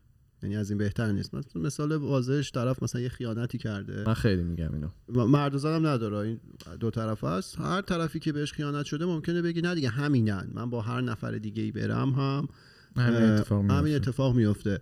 یعنی 0.43 0.57
از 0.57 0.71
این 0.71 0.79
بهتر 0.79 1.13
نیست. 1.13 1.35
مثلا 1.35 1.63
مثال 1.63 1.93
واضحش 1.93 2.53
طرف 2.53 2.83
مثلا 2.83 3.01
یه 3.01 3.09
خیانتی 3.09 3.59
کرده. 3.59 4.05
من 4.07 4.15
خیلی 4.15 4.43
میگم 4.43 4.71
اینو. 4.73 5.27
مرد 5.27 5.55
و 5.55 5.59
زنم 5.59 5.87
نداره. 5.87 6.17
این 6.17 6.41
دو 6.81 6.91
طرف 6.91 7.25
هست 7.25 7.61
هر 7.61 7.81
طرفی 7.81 8.19
که 8.19 8.33
بهش 8.33 8.53
خیانت 8.53 8.85
شده 8.85 9.07
ممکنه 9.07 9.43
بگی 9.43 9.61
نه 9.61 9.75
دیگه 9.75 9.89
همینن. 9.89 10.51
من 10.55 10.71
با 10.71 10.81
هر 10.81 11.01
نفر 11.01 11.31
دیگه 11.31 11.63
ای 11.63 11.73
برم 11.73 12.11
هم. 12.11 12.49
همین 12.97 13.23
اتفاق 13.23 13.65
همین 13.65 13.93
میفته. 13.93 14.11
اتفاق 14.11 14.35
میفته 14.37 14.81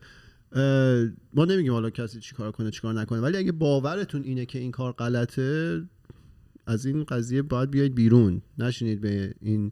ما 1.35 1.45
نمیگیم 1.45 1.73
حالا 1.73 1.91
کسی 1.91 2.21
چیکار 2.21 2.53
کنه 2.53 2.71
چیکار 2.71 2.95
نکنه 2.95 3.21
ولی 3.21 3.37
اگه 3.37 3.53
باورتون 3.53 4.23
اینه 4.23 4.47
که 4.47 4.59
این 4.59 4.71
کار 4.71 4.93
غلطه 4.93 5.83
از 6.67 6.87
این 6.87 7.05
قضیه 7.05 7.43
باید 7.43 7.71
بیاید 7.71 7.95
بیرون. 7.95 8.43
نشینید 8.59 9.01
به 9.01 9.35
این 9.43 9.71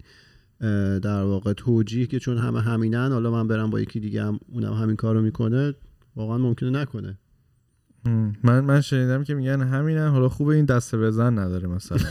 در 1.00 1.22
واقع 1.22 1.52
توجیه 1.52 2.06
که 2.06 2.18
چون 2.18 2.38
همه 2.38 2.60
همینن 2.60 3.12
حالا 3.12 3.30
من 3.30 3.48
برم 3.48 3.70
با 3.70 3.80
یکی 3.80 4.00
دیگه 4.00 4.24
هم 4.24 4.40
اونم 4.48 4.72
همین 4.72 4.96
کارو 4.96 5.22
می‌کنه 5.22 5.74
واقعا 6.16 6.38
ممکنه 6.38 6.70
نکنه. 6.70 7.18
من 8.42 8.60
من 8.60 8.80
شنیدم 8.80 9.24
که 9.24 9.34
میگن 9.34 9.60
همینن 9.62 10.08
حالا 10.08 10.28
خوبه 10.28 10.54
این 10.54 10.64
دسته 10.64 10.98
بزن 10.98 11.38
نداره 11.38 11.68
مثلا. 11.68 11.98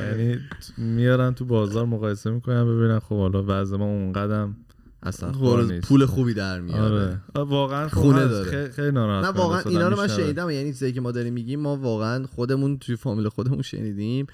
یعنی 0.00 0.36
ت- 0.36 0.78
میارن 0.78 1.34
تو 1.34 1.44
بازار 1.44 1.86
مقایسه 1.86 2.30
می‌کنن 2.30 2.64
ببینن 2.64 2.98
خب 2.98 3.16
حالا 3.16 3.44
وضع 3.48 3.76
ما 3.76 3.84
اونقدم 3.84 4.56
اصلا 5.02 5.30
نیست. 5.62 5.88
پول 5.88 6.06
خوبی 6.06 6.34
در 6.34 6.60
میاره 6.60 7.20
آره 7.34 7.48
واقعا 7.48 7.88
خب 7.88 8.00
خونه. 8.00 8.26
داره. 8.28 8.50
خیلی, 8.50 8.70
خیلی 8.72 8.90
ناراحت 8.90 9.24
نه 9.24 9.30
واقعا. 9.30 9.60
اینا 9.66 9.88
رو 9.88 9.96
من. 9.96 10.08
شنیدم 10.08 10.50
یعنی 10.50 10.72
چیزایی 10.72 10.92
که 10.92 11.00
ما 11.00 11.10
داریم 11.12 11.32
میگیم 11.32 11.60
ما 11.60 11.76
واقعا 11.76 12.26
خودمون 12.26 12.78
توی 12.78 12.96
فامیل 12.96 13.28
خودمون 13.28 13.62
شنیدیم 13.62 14.26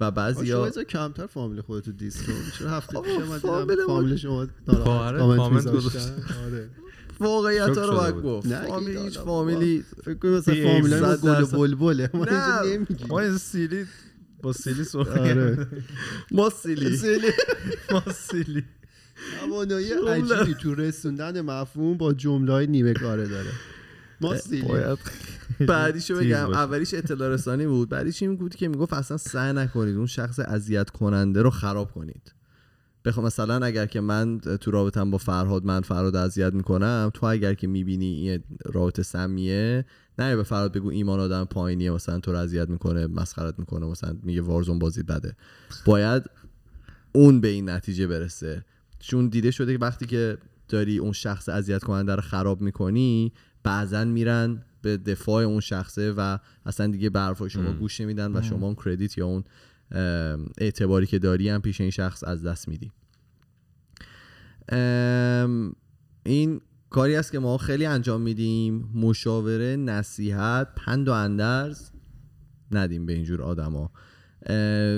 و 0.00 0.04
شما 0.04 0.10
بعضیا 0.10 0.66
از 0.66 0.78
کمتر 0.78 1.26
فامیل 1.26 1.60
خودتو 1.60 1.92
دیس 1.92 2.22
کن 2.22 2.32
چرا 2.58 2.70
هفته 2.70 3.00
پیش 3.00 3.12
اومدی 3.12 3.38
فامیل 3.40 3.66
دیدم 3.76 3.82
ما- 3.86 3.86
فامیل 3.96 4.16
شما 4.16 4.46
ناراحت 4.68 5.36
کامنت 5.36 5.68
گذاشتن. 5.72 6.10
آره 6.46 6.68
واقعیت 7.20 7.78
رو 7.78 7.96
باید. 7.96 8.14
گفت 8.14 8.46
نه، 8.46 8.66
فامیل 8.66 8.96
هیچ 8.98 9.18
فامیلی 9.18 9.84
فکر 10.04 10.14
کنم 10.14 10.30
مثلا 10.36 11.16
فامیل 11.16 11.40
ما 11.40 11.58
گل. 11.58 11.74
بلبله 11.74 12.10
ما. 12.14 12.24
اینجا 12.24 12.62
نمیگیم 12.76 13.06
ما 13.08 13.20
این 13.20 13.36
سیلی 13.38 13.84
با 14.42 14.52
سیلی 14.52 14.84
صحبت 14.84 15.18
آره 15.18 15.66
ما 16.32 16.50
سیلی 16.50 16.98
ما 17.92 18.02
سیلی 18.14 18.64
توانایی. 19.40 19.92
عجیبی 19.92 20.54
تو 20.54 20.74
رسوندن 20.74 21.40
مفهوم 21.40 21.96
با 21.96 22.12
جمله 22.12 22.52
های 22.52 22.66
نیمه 22.66 22.92
کاره 22.92 23.28
داره. 23.28 23.50
ما 24.20 24.34
باید 24.68 24.98
بعدیشو 25.68 26.16
بگم. 26.16 26.50
اولیش 26.50 26.94
اطلاع 26.94 27.28
رسانی 27.28 27.66
بود. 27.66 27.88
بعدیش 27.88 28.22
این 28.22 28.36
بود 28.36 28.54
که 28.54 28.68
می‌گفت 28.68 28.92
اصلا 28.92 29.16
سعی 29.16 29.52
نکنید 29.52 29.96
اون 29.96 30.06
شخص 30.06 30.38
اذیت 30.38 30.90
کننده 30.90 31.42
رو 31.42 31.50
خراب 31.50 31.92
کنید. 31.92 32.34
بخوام 33.04 33.26
مثلا 33.26 33.66
اگر 33.66 33.86
که 33.86 34.00
من 34.00 34.38
تو 34.38 34.70
رابطم 34.70 35.10
با 35.10 35.18
فرهاد 35.18 35.64
من 35.64 35.80
فرهاد 35.80 36.16
اذیت 36.16 36.52
می‌کنم 36.52 37.10
تو 37.14 37.26
اگر 37.26 37.54
که 37.54 37.66
می‌بینی 37.66 38.06
این 38.06 38.42
رابطه 38.64 39.02
سمیه 39.02 39.84
نه 40.18 40.36
به 40.36 40.42
فرهاد 40.42 40.72
بگو 40.72 40.88
ایمان 40.88 41.20
آدم 41.20 41.44
پایینیه 41.44 41.90
مثلا 41.90 42.20
تو 42.20 42.32
رو 42.32 42.38
اذیت 42.38 42.68
می‌کنه 42.68 43.06
مسخرت 43.06 43.58
می‌کنه 43.58 43.86
مثلا 43.86 44.16
میگه 44.22 44.42
وارزون 44.42 44.78
بازی 44.78 45.02
بده. 45.02 45.36
باید 45.84 46.22
اون 47.12 47.40
به 47.40 47.48
این 47.48 47.70
نتیجه 47.70 48.06
برسه. 48.06 48.64
چون 49.00 49.28
دیده 49.28 49.50
شده 49.50 49.72
که 49.72 49.78
وقتی 49.78 50.06
که 50.06 50.38
داری 50.68 50.98
اون 50.98 51.12
شخص 51.12 51.48
اذیت 51.48 51.84
کننده 51.84 52.14
رو 52.14 52.20
خراب 52.20 52.60
می‌کنی 52.60 53.32
بعضا 53.62 54.04
میرن 54.04 54.62
به 54.82 54.96
دفاع 54.96 55.44
اون 55.44 55.60
شخصه 55.60 56.12
و 56.12 56.38
اصلا 56.66 56.86
دیگه 56.86 57.10
به 57.10 57.20
حرفای 57.20 57.50
شما 57.50 57.72
گوش 57.72 58.00
نمیدن 58.00 58.36
و 58.36 58.42
شما 58.42 58.66
اون 58.66 58.76
کردیت 58.84 59.18
یا 59.18 59.26
اون 59.26 59.44
اعتباری 60.58 61.06
که 61.06 61.18
داری 61.18 61.48
هم 61.48 61.60
پیش 61.60 61.80
این 61.80 61.90
شخص 61.90 62.24
از 62.24 62.42
دست 62.42 62.68
میدی. 62.68 62.92
این 66.24 66.60
کاری 66.90 67.16
است 67.16 67.32
که 67.32 67.38
ما 67.38 67.58
خیلی 67.58 67.86
انجام 67.86 68.20
میدیم. 68.20 68.90
مشاوره 68.94 69.76
نصیحت 69.76 70.74
پند 70.74 71.08
و 71.08 71.12
اندرز 71.12 71.90
ندیم 72.72 73.06
به 73.06 73.12
اینجور 73.12 73.42
آدما. 73.42 73.90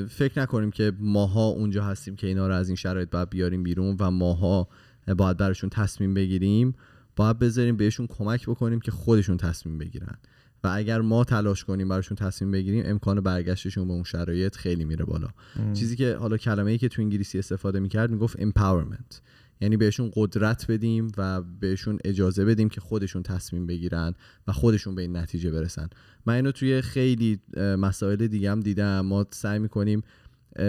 فکر 0.09 0.33
نکنیم 0.37 0.71
که 0.71 0.93
ماها 0.99 1.47
اونجا 1.47 1.85
هستیم 1.85 2.17
که 2.17 2.27
اینا 2.27 2.49
رو 2.49 2.55
از 2.55 2.69
این 2.69 2.77
شرایط 2.77 3.11
باید 3.11 3.31
بیاریم 3.31 3.63
بیرون 3.63 3.97
و 3.99 4.11
ماها 4.11 4.69
باید 5.17 5.37
براشون 5.37 5.71
تصمیم 5.71 6.15
بگیریم. 6.15 6.75
باید 7.17 7.39
بذاریم 7.39 7.77
بهشون 7.77 8.07
کمک 8.07 8.47
بکنیم 8.47 8.81
که 8.81 8.91
خودشون 8.91 9.37
تصمیم 9.37 9.79
بگیرن. 9.79 10.19
و 10.65 10.69
اگر 10.73 11.01
ما 11.01 11.25
تلاش 11.25 11.65
کنیم 11.65 11.89
براشون 11.89 12.17
تصمیم 12.17 12.51
بگیریم 12.51 12.83
امکان 12.87 13.21
برگشتشون 13.21 13.89
به 13.89 13.93
اون 13.93 14.05
شرایط 14.05 14.57
خیلی 14.57 14.85
میره 14.85 15.05
بالا. 15.05 15.29
چیزی 15.75 15.97
که 15.97 16.17
حالا 16.17 16.37
کلمه 16.37 16.71
ای 16.71 16.79
که 16.79 16.89
تو 16.89 17.03
انگلیسی 17.03 17.39
استفاده 17.39 17.81
می‌کرد 17.81 18.11
می‌گفت 18.11 18.37
empowerment. 18.37 19.21
یعنی 19.63 19.77
بهشون 19.77 20.11
قدرت 20.15 20.71
بدیم 20.71 21.13
و 21.17 21.43
بهشون 21.43 21.99
اجازه 22.05 22.45
بدیم 22.45 22.69
که 22.69 22.81
خودشون 22.81 23.23
تصمیم 23.23 23.67
بگیرن 23.67 24.15
و 24.47 24.53
خودشون 24.53 24.95
به 24.95 25.03
این 25.03 25.17
نتیجه 25.17 25.51
برسن. 25.51 25.89
من 26.27 26.35
اینو 26.35 26.53
توی 26.53 26.83
خیلی 26.83 27.41
مسائل 27.57 28.27
دیگه 28.27 28.51
هم 28.51 28.61
دیدم. 28.61 29.01
ما 29.01 29.27
سعی 29.31 29.59
می‌کنیم 29.59 30.03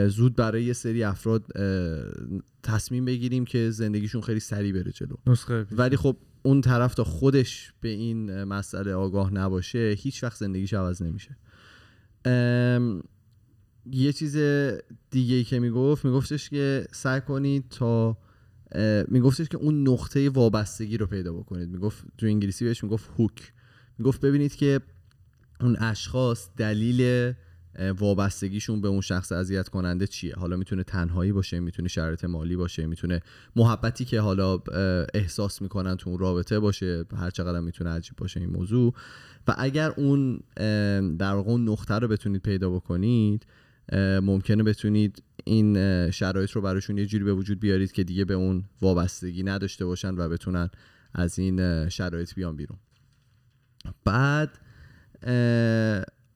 زود 0.08 0.36
برای 0.36 0.64
یه 0.64 0.74
سری 0.74 1.04
افراد 1.04 1.46
تصمیم 2.64 3.06
بگیریم 3.06 3.46
که 3.46 3.70
زندگیشون 3.72 4.22
خیلی 4.22 4.40
سریع 4.40 4.74
بره 4.74 4.92
جلو. 4.92 5.16
نسخه. 5.28 5.66
ولی 5.72 5.98
خب 5.98 6.18
اون 6.44 6.62
طرف 6.62 6.96
تا 6.96 7.04
خودش 7.04 7.74
به 7.82 7.90
این 7.90 8.44
مسئله 8.44 8.94
آگاه 8.94 9.34
نباشه 9.34 9.96
هیچ 9.98 10.24
وقت 10.24 10.38
زندگیش 10.38 10.74
عوض 10.74 11.02
نمیشه. 11.02 11.38
یه 13.92 14.14
چیز 14.14 14.38
دیگه 15.12 15.36
ای 15.36 15.44
که 15.44 15.60
می‌گفت 15.60 16.06
میگفتش 16.06 16.50
که 16.50 16.88
سعی 16.92 17.22
کنید 17.22 17.70
تا 17.70 18.18
میگفتش 19.08 19.50
که 19.50 19.58
اون 19.58 19.88
نقطه 19.88 20.30
وابستگی 20.30 20.98
رو 20.98 21.06
پیدا 21.06 21.34
بکنید. 21.34 21.70
می‌گفت 21.70 22.04
تو 22.18 22.26
انگلیسی 22.26 22.66
بهش 22.66 22.84
می‌گفت 22.84 23.10
هوک 23.18 23.54
می‌گفت 23.98 24.22
ببینید 24.22 24.56
که 24.56 24.80
اون 25.62 25.78
اشخاص 25.80 26.50
دلیل 26.58 27.34
وابستگیشون 28.00 28.82
به 28.82 28.88
اون 28.88 29.02
شخص 29.02 29.32
اذیت 29.32 29.70
کننده 29.70 30.08
چیه؟ 30.08 30.36
حالا 30.36 30.58
می‌تونه 30.58 30.84
تنهایی 30.84 31.32
باشه 31.32 31.60
می‌تونه 31.60 31.88
شرایط 31.88 32.26
مالی 32.26 32.56
باشه 32.56 32.86
می‌تونه 32.86 33.22
محبتی 33.56 34.06
که 34.06 34.22
حالا 34.22 34.60
احساس 35.14 35.62
می‌کنن 35.62 35.98
تو 35.98 36.10
اون 36.10 36.20
رابطه 36.20 36.60
باشه 36.60 37.06
هر 37.18 37.30
چقدر 37.30 37.60
می‌تونه 37.60 37.90
عجیب 37.90 38.16
باشه 38.16 38.40
این 38.40 38.50
موضوع. 38.50 38.94
و 39.48 39.56
اگر 39.58 39.92
اون 39.98 40.40
در 41.18 41.34
واقع 41.34 41.50
اون 41.50 41.70
نقطه 41.70 41.94
رو 41.94 42.08
بتونید 42.08 42.42
پیدا 42.42 42.70
بکنید 42.70 43.46
ممکنه 44.22 44.64
بتونید 44.64 45.24
این 45.44 46.12
شرایط 46.12 46.52
رو 46.52 46.62
براشون 46.62 46.98
یه 46.98 47.06
جوری 47.06 47.24
به 47.24 47.34
وجود 47.34 47.60
بیارید 47.60 47.92
که 47.92 48.04
دیگه 48.04 48.26
به 48.26 48.34
اون 48.34 48.64
وابستگی 48.82 49.44
نداشته 49.44 49.86
باشن 49.86 50.16
و 50.16 50.30
بتونن 50.30 50.70
از 51.14 51.40
این 51.40 51.90
شرایط 51.90 52.34
بیان 52.36 52.56
بیرون. 52.56 52.78
بعد 54.06 54.60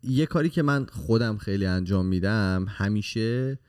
یه 0.03 0.25
کاری 0.25 0.49
که 0.49 0.61
من 0.61 0.85
خودم 0.85 1.37
خیلی 1.37 1.65
انجام 1.65 2.05
میدم 2.05 2.65
همیشه 2.69 3.59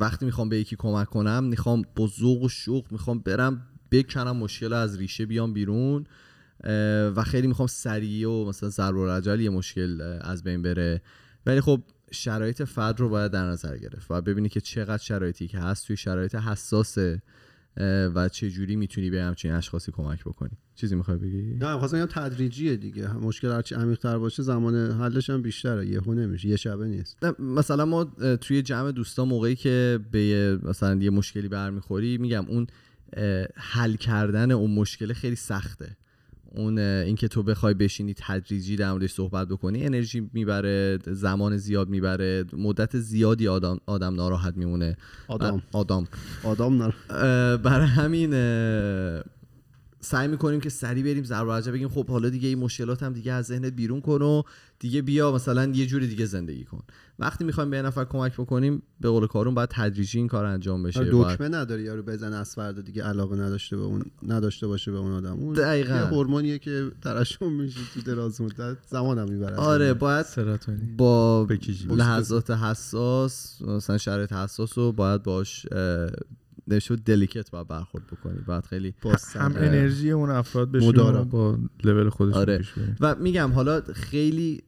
وقتی 0.00 0.24
می‌خوام 0.26 0.48
به 0.48 0.58
یکی 0.58 0.76
کمک 0.76 1.06
کنم 1.06 1.44
می‌خوام 1.44 1.82
با 1.96 2.06
ذوق 2.06 2.42
و 2.42 2.48
شوق 2.48 2.92
می‌خوام 2.92 3.18
برم 3.18 3.66
بکنم 3.90 4.36
مشکل 4.36 4.72
از 4.72 4.98
ریشه 4.98 5.26
بیام 5.26 5.52
بیرون 5.52 6.06
و 7.16 7.22
خیلی 7.26 7.46
می‌خوام 7.46 7.66
سریع 7.66 8.28
و 8.28 8.48
مثلا 8.48 8.68
ضرب 8.68 8.96
العجل 8.96 9.40
یه 9.40 9.50
مشکل 9.50 10.18
از 10.20 10.42
بین 10.42 10.62
بره. 10.62 11.02
ولی 11.46 11.60
خب 11.60 11.82
شرایط 12.12 12.62
فرد 12.62 13.00
رو 13.00 13.08
باید 13.08 13.32
در 13.32 13.44
نظر 13.44 13.76
گرفت. 13.76 14.06
و 14.10 14.20
ببینی 14.20 14.48
که 14.48 14.60
چقدر 14.60 15.02
شرایطی 15.02 15.48
که 15.48 15.58
هست 15.58 15.86
توی 15.86 15.96
شرایط 15.96 16.34
حساسه 16.34 17.22
و 18.14 18.28
چه 18.28 18.50
جوری 18.50 18.76
می‌تونی 18.76 19.10
به 19.10 19.22
همچین 19.22 19.52
اشخاصی 19.52 19.92
کمک 19.92 20.24
بکنی. 20.24 20.50
چیزی 20.74 20.94
می‌خوای 20.94 21.16
بگی؟ 21.16 21.42
نه 21.42 21.78
خواستم 21.78 21.96
بگم 21.96 22.06
تدریجیه 22.06 22.76
دیگه. 22.76 23.12
مشکل 23.12 23.48
هرچی 23.48 23.74
عمیق‌تر 23.74 24.18
باشه 24.18 24.42
زمان 24.42 24.90
حلش 24.90 25.30
هم 25.30 25.42
بیشتره. 25.42 25.86
یهو 25.86 26.14
نمیشه 26.14 26.48
یه 26.48 26.56
شبه 26.56 26.86
نیست. 26.86 27.24
نه، 27.24 27.34
مثلا 27.38 27.84
ما 27.84 28.04
توی 28.40 28.62
جمع 28.62 28.92
دوستا 28.92 29.24
موقعی 29.24 29.56
که 29.56 30.00
به 30.10 30.22
یه- 30.22 30.58
مثلا 30.62 31.02
یه 31.02 31.10
مشکلی 31.10 31.48
برمیخوری 31.48 32.18
میگم 32.18 32.46
اون 32.48 32.66
حل 33.56 33.94
کردن 33.94 34.50
اون 34.50 34.70
مشکل 34.70 35.12
خیلی 35.12 35.36
سخته. 35.36 35.96
اون 36.54 36.78
اینکه 36.78 37.28
تو 37.28 37.42
بخوای 37.42 37.74
بشینی 37.74 38.14
تدریجی 38.14 38.76
در 38.76 38.90
موردش 38.90 39.12
صحبت 39.12 39.48
بکنی 39.48 39.86
انرژی 39.86 40.30
می‌بره 40.32 40.98
زمان 41.06 41.56
زیاد 41.56 41.88
می‌بره 41.88 42.44
مدت 42.52 42.98
زیادی 42.98 43.48
آدم 43.48 43.80
آدم 43.86 44.14
ناراحت 44.14 44.56
میمونه. 44.56 44.96
آدم 45.28 45.62
آدم 45.72 46.06
آدم 46.42 46.82
نر 46.82 46.92
اه، 47.10 47.56
برای 47.56 47.86
همین 47.86 48.30
سعی 50.04 50.28
می‌کنیم 50.28 50.60
که 50.60 50.68
سریع 50.68 51.04
بریم 51.04 51.24
ضرب 51.24 51.70
بگیم 51.70 51.88
خب 51.88 52.08
حالا 52.08 52.28
دیگه 52.28 52.48
این 52.48 52.58
مشکلات 52.58 53.02
هم 53.02 53.12
دیگه 53.12 53.32
از 53.32 53.46
ذهنت 53.46 53.72
بیرون 53.72 54.00
کن 54.00 54.22
و 54.22 54.42
دیگه 54.78 55.02
بیا 55.02 55.32
مثلا 55.32 55.64
یه 55.74 55.86
جوری 55.86 56.06
دیگه 56.06 56.26
زندگی 56.26 56.64
کن. 56.64 56.82
وقتی 57.18 57.44
می‌خوایم 57.44 57.70
به 57.70 57.76
یه 57.76 57.82
نفر 57.82 58.04
کمک 58.04 58.32
بکنیم 58.34 58.82
به 59.00 59.08
قول 59.08 59.26
کارون 59.26 59.54
باید 59.54 59.68
تدریجی 59.72 60.18
این 60.18 60.28
کار 60.28 60.44
انجام 60.44 60.82
بشه. 60.82 61.04
باید- 61.10 61.34
دکمه 61.36 61.48
نداره 61.48 61.82
یارو 61.82 62.02
بزن 62.02 62.32
از 62.32 62.54
فردا 62.54 62.82
دیگه 62.82 63.02
علاقه 63.02 63.36
نداشته 63.36 63.76
به 63.76 63.82
اون 63.82 64.04
نداشته 64.22 64.66
باشه 64.66 64.90
به 64.92 64.98
اون 64.98 65.12
آدم. 65.12 65.32
اون 65.32 65.52
دقیقاً. 65.54 65.94
یه 65.94 66.00
هورمونیه 66.00 66.58
که 66.58 66.90
ترشح 67.02 67.44
میشه 67.46 67.80
تو 67.94 68.00
دراز 68.00 68.40
مدت 68.40 68.76
زمانم 68.90 69.28
می‌بره. 69.32 69.56
آره 69.56 69.94
باید 69.94 70.26
سراتونین 70.26 70.96
با 70.96 71.44
بکشی. 71.44 71.86
لحظات 71.90 72.50
حساس 72.50 73.62
مثلا 73.62 73.98
شرایط 73.98 74.32
حساس 74.32 74.78
رو 74.78 74.92
باید 74.92 75.22
باش 75.22 75.66
نشود 76.68 77.04
delicate 77.04 77.50
باید 77.50 77.68
برخورد 77.68 78.06
بکنی 78.06 78.40
باید 78.46 78.64
خیلی 78.64 78.94
هم 79.04 79.16
سر 79.16 79.40
انرژی 79.40 80.10
اون 80.10 80.30
افراد 80.30 80.72
بشون 80.72 80.88
مدارا. 80.88 81.24
با 81.24 81.58
لول 81.84 82.08
خودشون 82.08 82.40
آره. 82.40 82.64
و 83.00 83.14
میگم 83.14 83.52
حالا 83.52 83.80
خیلی 83.80 84.62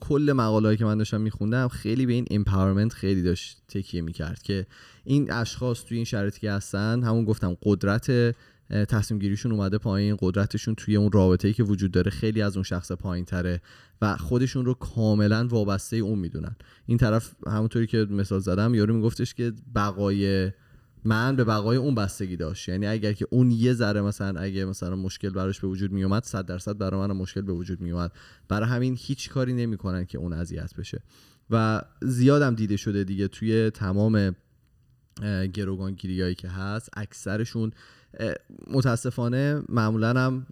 کل 0.00 0.32
مقاله 0.36 0.76
که 0.76 0.84
من 0.84 0.98
داشتم 0.98 1.20
میخوندم 1.20 1.68
خیلی 1.68 2.06
به 2.06 2.12
این 2.12 2.26
empowerment 2.30 2.92
خیلی 2.92 3.22
داشت 3.22 3.62
تکیه 3.68 4.02
می‌کرد 4.02 4.42
که 4.42 4.66
این 5.04 5.32
اشخاص 5.32 5.84
توی 5.84 5.96
این 5.96 6.04
شرایطی 6.04 6.40
که 6.40 6.52
هستن 6.52 7.02
همون 7.02 7.24
گفتم 7.24 7.56
قدرت 7.62 8.34
تصمیم 8.70 9.20
گیریشون 9.20 9.52
اومده 9.52 9.78
پایین 9.78 10.16
قدرتشون 10.20 10.74
توی 10.74 10.96
اون 10.96 11.12
رابطه‌ای 11.12 11.54
که 11.54 11.62
وجود 11.62 11.90
داره 11.90 12.10
خیلی 12.10 12.42
از 12.42 12.56
اون 12.56 12.62
شخص 12.62 12.92
پایین 12.92 13.24
تره 13.24 13.60
و 14.02 14.16
خودشون 14.16 14.64
رو 14.64 14.74
کاملا 14.74 15.46
وابسته 15.46 15.96
اون 15.96 16.18
می‌دونن 16.18 16.56
این 16.86 16.98
طرف 16.98 17.34
همونطوری 17.46 17.86
که 17.86 18.06
مثال 18.10 18.38
زدم 18.38 18.74
یارو 18.74 18.94
میگفتش 18.94 19.34
که 19.34 19.52
بقای 19.74 20.50
من 21.04 21.36
به 21.36 21.44
بقای 21.44 21.76
اون 21.76 21.94
بستگی 21.94 22.36
داشت. 22.36 22.68
یعنی 22.68 22.86
اگر 22.86 23.12
که 23.12 23.26
اون 23.30 23.50
یه 23.50 23.72
ذره 23.72 24.02
مثلا 24.02 24.40
اگه 24.40 24.64
مثلا 24.64 24.96
مشکل 24.96 25.30
براش 25.30 25.60
به 25.60 25.68
وجود 25.68 25.92
می 25.92 26.20
100 26.22 26.46
درصد 26.46 26.78
برای 26.78 27.00
من 27.08 27.16
مشکل 27.16 27.40
به 27.40 27.52
وجود 27.52 27.80
می 27.80 27.90
اومد 27.90 28.12
برای 28.48 28.68
همین 28.68 28.96
هیچ 29.00 29.30
کاری 29.30 29.52
نمی‌کنن 29.52 30.04
که 30.04 30.18
اون 30.18 30.32
اذیت 30.32 30.74
بشه. 30.74 31.02
و 31.50 31.82
زیادم 32.02 32.54
دیده 32.54 32.76
شده 32.76 33.04
دیگه 33.04 33.28
توی 33.28 33.70
تمام 33.70 34.34
اه، 35.22 35.46
گروگانگیریایی 35.46 36.34
که 36.34 36.48
هست 36.48 36.90
اکثرشون 36.96 37.72
متاسفانه 38.70 39.62
معمولا 39.68 40.20
هم 40.20 40.46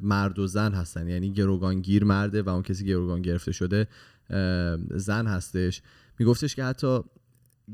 مرد 0.00 0.38
و 0.38 0.46
زن 0.46 0.72
هستن. 0.72 1.08
یعنی 1.08 1.32
گروگانگیر 1.32 2.04
مرده 2.04 2.42
و 2.42 2.48
اون 2.48 2.62
کسی 2.62 2.84
گروگان 2.84 3.22
گرفته 3.22 3.52
شده 3.52 3.88
زن 4.90 5.26
هستش. 5.26 5.82
میگفتش 6.18 6.54
که 6.54 6.64
حتی 6.64 7.00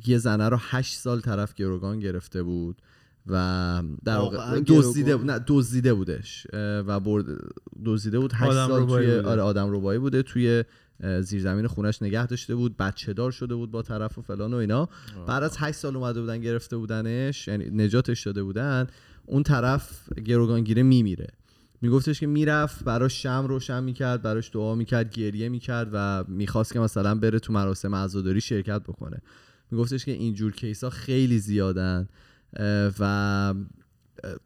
یه 0.06 0.18
زنه 0.18 0.48
رو 0.48 0.56
هشت 0.60 0.94
سال 0.94 1.20
طرف 1.20 1.54
گروگان 1.54 1.98
گرفته 1.98 2.42
بود 2.42 2.82
و 3.26 3.82
در 4.04 4.16
واقع 4.16 4.60
دزدیده 4.60 5.10
گروگان؟ 5.10 5.30
نه 5.30 5.44
دزدیده 5.46 5.94
بودش 5.94 6.46
و 6.52 7.00
برد 7.00 7.24
دزدیده 7.84 8.18
بود 8.18 8.32
هشت 8.34 8.50
آدم 8.50 8.68
سال 8.68 8.82
ربایی 8.82 9.06
توی. 9.06 9.18
آره 9.18 9.42
آدم 9.42 9.76
ربایی 9.76 9.98
بوده 9.98 10.22
توی 10.22 10.64
زیرزمین 11.20 11.66
خونش 11.66 12.02
نگه 12.02 12.26
داشته 12.26 12.54
بود 12.54 12.76
بچه 12.76 13.12
دار 13.12 13.30
شده 13.30 13.54
بود 13.54 13.70
با 13.70 13.82
طرف 13.82 14.18
و 14.18 14.22
فلان 14.22 14.54
و 14.54 14.56
اینا 14.56 14.88
بعد 15.26 15.42
از 15.42 15.56
هشت 15.58 15.76
سال 15.76 15.96
اومده 15.96 16.20
بودن 16.20 16.40
گرفته 16.40 16.76
بودنش 16.76 17.48
یعنی 17.48 17.70
نجاتش 17.84 18.26
داده 18.26 18.42
بودن 18.42 18.86
اون 19.26 19.42
طرف 19.42 20.12
گروگانگیره 20.12 20.82
میمیره 20.82 21.28
میگفتش 21.82 22.20
که 22.20 22.26
می‌رفت 22.26 22.84
براش 22.84 23.22
شم 23.22 23.44
روشن 23.48 23.84
می‌کرد 23.84 24.22
براش 24.22 24.50
دعا 24.54 24.74
می‌کرد 24.74 25.10
گریه 25.10 25.48
می‌کرد 25.48 25.88
و 25.92 26.24
می‌خواست 26.28 26.72
که 26.72 26.80
مثلا 26.80 27.14
بره 27.14 27.38
تو 27.38 27.52
مراسم 27.52 27.94
عزاداری 27.94 28.40
شرکت 28.40 28.82
بکنه 28.82 29.22
میگفتش 29.70 30.04
که 30.04 30.12
اینجور 30.12 30.52
کیس 30.52 30.84
ها 30.84 30.90
خیلی 30.90 31.38
زیادن 31.38 32.08
و 32.98 33.54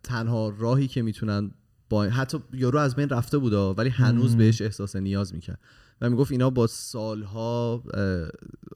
تنها 0.03 0.49
راهی 0.59 0.89
که 0.89 1.03
می‌تونن 1.03 1.51
با 1.91 2.03
حتی 2.03 2.39
یارو 2.53 2.79
از 2.79 2.97
بین 2.97 3.09
رفته 3.09 3.39
بودا 3.39 3.75
ولی 3.75 3.89
هنوز 3.91 4.37
بهش 4.37 4.63
احساس 4.63 4.97
نیاز 4.97 5.35
می‌کرد. 5.35 5.59
و 6.01 6.11
می‌گفت 6.11 6.33
اینا 6.33 6.51
با 6.51 6.67
سالها 6.67 7.83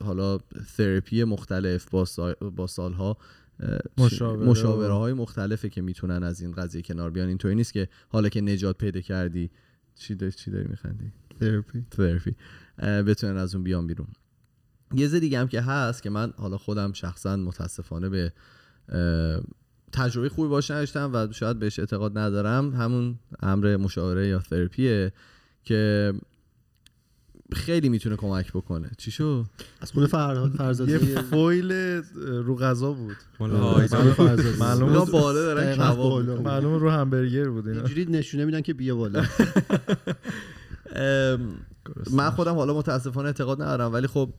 حالا 0.01 0.37
تراپی 0.77 1.23
مختلف 1.23 1.89
با, 1.89 2.05
با 2.55 2.67
سالها 2.67 3.17
مشاوره 3.97 4.49
مشاوره 4.49 4.93
های 4.93 5.13
مختلفه 5.13 5.69
که 5.69 5.81
می‌تونن 5.81 6.23
از 6.23 6.41
این 6.41 6.51
قضیه 6.51 6.81
کنار 6.81 7.09
بیان. 7.09 7.27
اینطوری 7.27 7.55
نیست 7.55 7.73
که 7.73 7.87
حالا 8.09 8.29
که 8.29 8.41
نجات 8.41 8.77
پیدا 8.77 9.01
کردی 9.01 9.49
چی 9.95 10.15
داری 10.15 10.31
چی 10.31 10.51
داری 10.51 10.67
میخندی؟ 10.67 11.11
تراپی 11.91 12.35
اه، 12.79 13.03
بتونن 13.03 13.37
از 13.37 13.55
اون 13.55 13.63
بیان 13.63 13.87
بیرون. 13.87 14.07
یه 14.93 14.97
چیز 15.07 15.15
دیگه 15.15 15.39
هم 15.39 15.47
که 15.47 15.61
هست 15.61 16.03
که 16.03 16.09
من 16.09 16.33
حالا 16.37 16.57
خودم 16.57 16.93
شخصا 16.93 17.35
متاسفانه 17.35 18.09
به 18.09 18.33
تجربه 19.91 20.29
خوبی 20.29 20.47
باش 20.49 20.71
نداشتم 20.71 21.11
و 21.13 21.27
شاید 21.31 21.59
بهش 21.59 21.79
اعتقاد 21.79 22.17
ندارم 22.17 22.73
همون 22.73 23.15
امر 23.41 23.77
مشاوره 23.77 24.27
یا 24.27 24.39
تراپیه 24.39 25.11
که 25.63 26.13
خیلی 27.53 27.89
می‌تونه 27.89 28.15
کمک 28.15 28.51
بکنه 28.51 28.89
چی 28.97 29.11
شو 29.11 29.45
از 29.81 29.91
خونه 29.91 30.07
فرهاد 30.07 30.51
یه 30.51 30.57
فرزاده 30.57 30.97
فویل 31.21 31.71
رو 32.21 32.55
غذا 32.55 32.91
بود 32.93 33.15
آره. 33.39 33.53
آیس 33.57 33.89
فرهاد 33.93 34.13
فرزاده. 34.13 34.59
معلوم 34.59 34.89
اونا 34.89 34.99
بود. 35.05 35.11
بالا 35.11 35.41
دارن 35.41 35.75
کباب 35.75 35.97
بالا. 35.97 36.31
می‌کنن. 36.35 36.51
معلوم 36.51 36.73
رو 36.73 36.89
همبرگر 36.89 37.49
بود 37.49 37.67
اینجوری 37.67 38.05
نشونه 38.05 38.45
میدن 38.45 38.61
که 38.61 38.73
بیا 38.73 38.95
بالا 38.95 39.25
من 42.11 42.29
خودم 42.29 42.55
حالا 42.55 42.77
متاسفانه 42.77 43.27
اعتقاد 43.27 43.61
ندارم 43.61 43.93
ولی 43.93 44.07
خب 44.07 44.33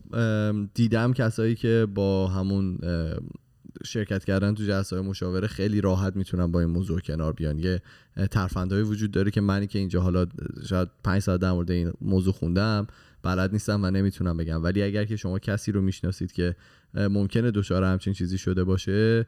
دیدم 0.74 1.12
کسایی 1.12 1.54
که 1.54 1.86
با 1.94 2.28
همون 2.28 2.78
شرکت 3.84 4.24
کردن 4.24 4.54
تو 4.54 4.64
جلسه 4.64 4.96
های 4.96 5.04
مشاوره 5.04 5.46
خیلی 5.46 5.80
راحت 5.80 6.16
می‌تونن 6.16 6.52
با 6.52 6.60
این 6.60 6.68
موضوع 6.68 7.00
کنار 7.00 7.32
بیان. 7.32 7.58
یه 7.58 7.82
ترفندهایی 8.30 8.84
وجود 8.84 9.10
داره 9.10 9.30
که 9.30 9.40
منی 9.40 9.66
که 9.66 9.78
اینجا 9.78 10.00
حالا 10.00 10.26
شاید 10.66 10.88
پنج 11.04 11.22
ساعت 11.22 11.40
در 11.40 11.52
مورد 11.52 11.70
این 11.70 11.92
موضوع 12.00 12.32
خوندم 12.32 12.86
بلد 13.22 13.52
نیستم 13.52 13.84
و 13.84 13.90
نمی‌تونم 13.90 14.36
بگم. 14.36 14.62
ولی 14.62 14.82
اگر 14.82 15.04
که 15.04 15.16
شما 15.16 15.38
کسی 15.38 15.72
رو 15.72 15.80
می‌شناسید 15.80 16.32
که 16.32 16.56
ممکنه 16.94 17.50
دچار 17.50 17.84
همچین 17.84 18.12
چیزی 18.12 18.38
شده 18.38 18.64
باشه 18.64 19.26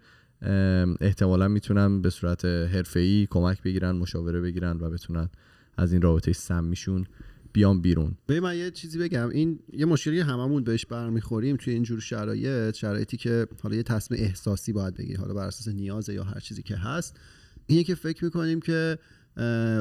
احتمالا 1.01 1.49
می‌تونن 1.49 2.03
به 2.03 2.11
صورت 2.11 2.45
حرفه‌ای 2.45 3.27
کمک 3.31 3.63
بگیرن 3.63 3.91
مشاوره 3.91 4.41
بگیرن 4.41 4.77
و 4.81 4.91
بتونن 4.91 5.29
از 5.77 5.93
این 5.93 6.03
رابطه 6.03 6.33
سمیشون 6.33 7.07
بیان 7.53 7.81
بیرون. 7.81 8.17
به 8.27 8.41
من 8.41 8.57
یه 8.57 8.71
چیزی 8.71 8.99
بگم. 8.99 9.29
این 9.29 9.59
یه 9.73 9.87
مشکلی 9.87 10.21
هممون 10.21 10.65
بهش 10.65 10.87
برمیخوریم 10.87 11.57
توی 11.57 11.75
اینجور 11.75 12.01
شرایط 12.01 12.75
شرایطی 12.75 13.17
که 13.17 13.47
حالا 13.63 13.77
یه 13.77 13.83
تصمیم 13.83 14.21
احساسی 14.23 14.73
باید 14.73 14.95
بگیری 14.95 15.15
حالا 15.15 15.35
بر 15.35 15.47
اساس 15.47 15.69
نیاز 15.69 16.09
یا 16.09 16.25
هر 16.25 16.41
چیزی 16.41 16.63
که 16.63 16.77
هست. 16.77 17.17
اینه 17.67 17.85
که 17.85 17.95
فکر 17.95 18.25
می‌کنیم 18.25 18.61
که 18.61 18.99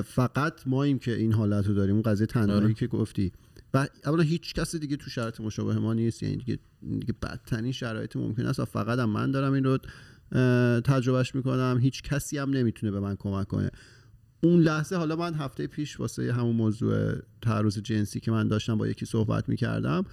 فقط 0.05 0.53
ماییم 0.65 0.99
که 0.99 1.15
این 1.15 1.33
حالت 1.33 1.67
رو 1.67 1.73
داریم. 1.73 1.93
اون 1.93 2.03
قضیه 2.03 2.25
تنهایی 2.27 2.63
آره. 2.63 2.73
که 2.73 2.87
گفتی. 2.87 3.31
و 3.73 3.87
اولا 4.05 4.23
هیچ 4.23 4.53
کسی 4.53 4.79
دیگه 4.79 4.97
تو 4.97 5.09
شرایط 5.09 5.41
مشابه 5.41 5.73
ما 5.73 5.93
نیست. 5.93 6.23
یعنی 6.23 6.37
دیگه, 6.37 6.59
دیگه 6.99 7.13
بدترین 7.21 7.71
شرایط 7.71 8.15
ممکن 8.15 8.45
است. 8.45 8.59
و 8.59 8.65
فقط 8.65 8.99
هم 8.99 9.09
من 9.09 9.31
دارم 9.31 9.53
این 9.53 9.63
رو 9.63 9.77
تجربهش 10.81 11.35
می‌کنم. 11.35 11.79
هیچ 11.81 12.03
کسی 12.03 12.37
هم 12.37 12.49
نمی‌تونه 12.49 12.91
به 12.91 12.99
من 12.99 13.15
کمک 13.15 13.47
کنه. 13.47 13.69
اون 14.43 14.59
لحظه 14.59 14.95
حالا 14.95 15.15
من 15.15 15.33
هفته 15.33 15.67
پیش 15.67 15.99
واسه 15.99 16.33
همون 16.33 16.55
موضوع 16.55 17.15
تعرض 17.41 17.79
جنسی 17.79 18.19
که 18.19 18.31
من 18.31 18.47
داشتم 18.47 18.77
با 18.77 18.87
یکی 18.87 19.05
صحبت 19.05 19.49
می‌کردم 19.49 20.05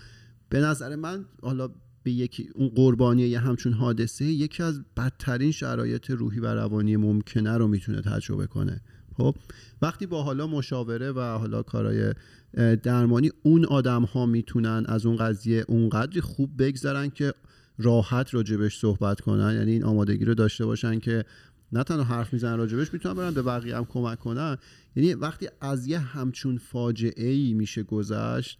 به 0.48 0.60
نظر 0.60 0.96
من 0.96 1.24
حالا 1.42 1.68
به 2.02 2.10
یکی 2.10 2.48
اون 2.54 2.68
قربانی 2.68 3.22
یه 3.22 3.38
همچون 3.38 3.72
حادثه 3.72 4.24
یکی 4.24 4.62
از 4.62 4.80
بدترین 4.96 5.50
شرایط 5.50 6.10
روحی 6.10 6.40
و 6.40 6.46
روانی 6.46 6.96
ممکنه 6.96 7.56
رو 7.56 7.68
می‌تونه 7.68 8.00
تجربه 8.00 8.46
کنه. 8.46 8.80
خب 9.16 9.36
وقتی 9.82 10.06
با 10.06 10.22
حالا 10.22 10.46
مشاوره 10.46 11.12
و 11.12 11.20
حالا 11.20 11.62
کارهای 11.62 12.14
اه، 12.54 12.76
درمانی 12.76 13.30
اون 13.42 13.64
آدم 13.64 14.02
ها 14.02 14.26
می‌تونن 14.26 14.84
از 14.88 15.06
اون 15.06 15.16
قضیه 15.16 15.64
اونقدری 15.68 16.20
خوب 16.20 16.50
بگذرن 16.62 17.10
که 17.10 17.34
راحت 17.78 18.34
راجبش 18.34 18.78
صحبت 18.78 19.20
کنن 19.20 19.54
یعنی 19.54 19.72
این 19.72 19.84
آمادگی 19.84 20.24
رو 20.24 20.34
داشته 20.34 20.66
باشن 20.66 20.98
که 20.98 21.24
نه 21.72 21.82
تنها 21.82 22.04
حرف 22.04 22.32
می‌زنن 22.32 22.58
راجبش 22.58 22.92
می‌تونن 22.92 23.14
برن 23.14 23.34
به 23.34 23.42
بقیه 23.42 23.76
هم 23.76 23.84
کمک 23.84 24.18
کنن. 24.18 24.56
یعنی 24.96 25.14
وقتی 25.14 25.48
از 25.60 25.86
یه 25.86 25.98
همچون 25.98 26.58
فاجعه 26.58 27.30
ای 27.30 27.54
میشه 27.54 27.82
گذشت 27.82 28.58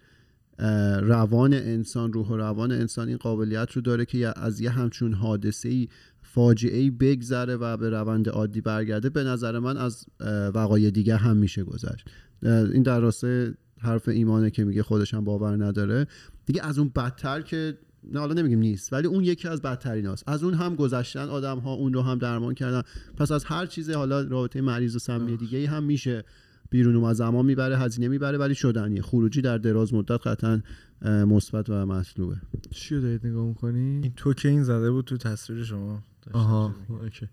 روان 1.02 1.54
انسان 1.54 2.12
روح 2.12 2.28
و 2.28 2.36
روان 2.36 2.72
انسان 2.72 3.08
این 3.08 3.16
قابلیت 3.16 3.72
رو 3.72 3.82
داره 3.82 4.04
که 4.04 4.32
از 4.36 4.60
یه 4.60 4.70
همچون 4.70 5.12
حادثه 5.12 5.68
ای 5.68 5.88
فاجعه 6.22 6.78
ای 6.78 6.90
بگذره 6.90 7.56
و 7.56 7.76
به 7.76 7.90
روند 7.90 8.28
عادی 8.28 8.60
برگرده. 8.60 9.10
به 9.10 9.24
نظر 9.24 9.58
من 9.58 9.76
از 9.76 10.06
وقایع 10.54 10.90
دیگه 10.90 11.16
هم 11.16 11.36
میشه 11.36 11.64
گذشت. 11.64 12.08
این 12.42 12.82
در 12.82 13.00
راسته 13.00 13.54
حرف 13.80 14.08
ایمانه 14.08 14.50
که 14.50 14.64
میگه 14.64 14.82
خودش 14.82 15.14
هم 15.14 15.24
باور 15.24 15.64
نداره. 15.64 16.06
دیگه 16.46 16.66
از 16.66 16.78
اون 16.78 16.88
بدتر 16.96 17.42
که 17.42 17.78
نه 18.12 18.20
حالا 18.20 18.34
نمیگیم 18.34 18.58
نیست 18.58 18.92
ولی 18.92 19.06
اون 19.06 19.24
یکی 19.24 19.48
از 19.48 19.62
بدترین 19.62 20.06
هاست. 20.06 20.24
از 20.26 20.42
اون 20.42 20.54
هم 20.54 20.74
گذشتن 20.74 21.28
آدم 21.28 21.58
ها 21.58 21.72
اون 21.72 21.92
رو 21.92 22.02
هم 22.02 22.18
درمان 22.18 22.54
کردن. 22.54 22.82
پس 23.16 23.32
از 23.32 23.44
هر 23.44 23.66
چیز 23.66 23.90
حالا 23.90 24.22
رابطه 24.22 24.60
مریض 24.60 24.96
و 24.96 24.98
سمی 24.98 25.36
دیگه 25.36 25.58
ای 25.58 25.64
هم 25.64 25.82
میشه. 25.82 26.24
بیرون 26.70 26.96
اومد 26.96 27.14
زمان 27.14 27.46
می‌بره 27.46 27.78
هزینه 27.78 28.08
می‌بره 28.08 28.38
ولی 28.38 28.54
شدنیه. 28.54 29.02
خروجی 29.02 29.42
در 29.42 29.58
دراز 29.58 29.94
مدت 29.94 30.26
قطعا 30.26 30.60
مثبت 31.02 31.70
و 31.70 31.86
مطلوبه. 31.86 32.36
چی 32.70 32.94
رو 32.94 33.00
دارید 33.00 33.26
نگاه 33.26 33.46
می‌کنی؟ 33.46 34.00
این 34.02 34.12
تو 34.16 34.34
که 34.34 34.48
این 34.48 34.62
زده 34.62 34.90
بود 34.90 35.04
تو 35.04 35.16
تصویر 35.16 35.64
شما. 35.64 36.02
آها. 36.32 36.74
اوکی. 36.88 37.28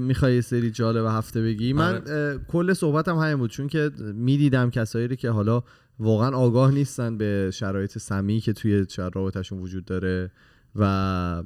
می‌خوای 0.00 0.34
یه 0.34 0.40
سری 0.40 0.70
جالب 0.70 1.06
هفته 1.06 1.42
بگی؟ 1.42 1.72
من 1.72 1.94
آره. 1.94 2.38
کل 2.48 2.72
صحبتم 2.72 3.16
همین 3.16 3.36
بود 3.36 3.50
چون 3.50 3.68
که 3.68 3.90
می‌دیدم 4.14 4.70
کسایی 4.70 5.08
رو 5.08 5.14
که 5.14 5.30
حالا 5.30 5.62
واقعا 5.98 6.36
آگاه 6.36 6.70
نیستن 6.70 7.18
به 7.18 7.50
شرایط 7.54 7.98
سمی 7.98 8.40
که 8.40 8.52
توی 8.52 8.86
رابطهشون 9.14 9.60
وجود 9.60 9.84
داره 9.84 10.30
و 10.76 11.42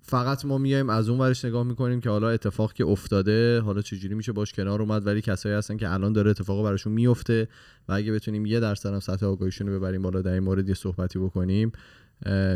فقط 0.00 0.44
ما 0.44 0.58
میایم 0.58 0.90
از 0.90 1.08
اون 1.08 1.20
ورش 1.20 1.44
نگاه 1.44 1.64
می‌کنیم 1.64 2.00
که 2.00 2.10
حالا 2.10 2.30
اتفاق 2.30 2.72
که 2.72 2.84
افتاده 2.84 3.60
حالا 3.60 3.82
چجوری 3.82 4.14
میشه 4.14 4.32
باش 4.32 4.52
کنار 4.52 4.82
اومد 4.82 5.06
ولی 5.06 5.20
کسایی 5.20 5.54
هستن 5.54 5.76
که 5.76 5.92
الان 5.92 6.12
داره 6.12 6.30
اتفاق 6.30 6.64
براشون 6.64 6.92
میفته 6.92 7.48
و 7.88 7.92
اگه 7.92 8.12
بتونیم 8.12 8.46
یه 8.46 8.60
درصد 8.60 8.92
هم 8.92 9.00
سطح 9.00 9.26
آگاهیشون 9.26 9.66
رو 9.66 9.78
ببریم 9.78 10.02
بالا 10.02 10.22
در 10.22 10.32
این 10.32 10.42
مورد 10.42 10.68
یه 10.68 10.74
صحبتی 10.74 11.18
بکنیم 11.18 11.72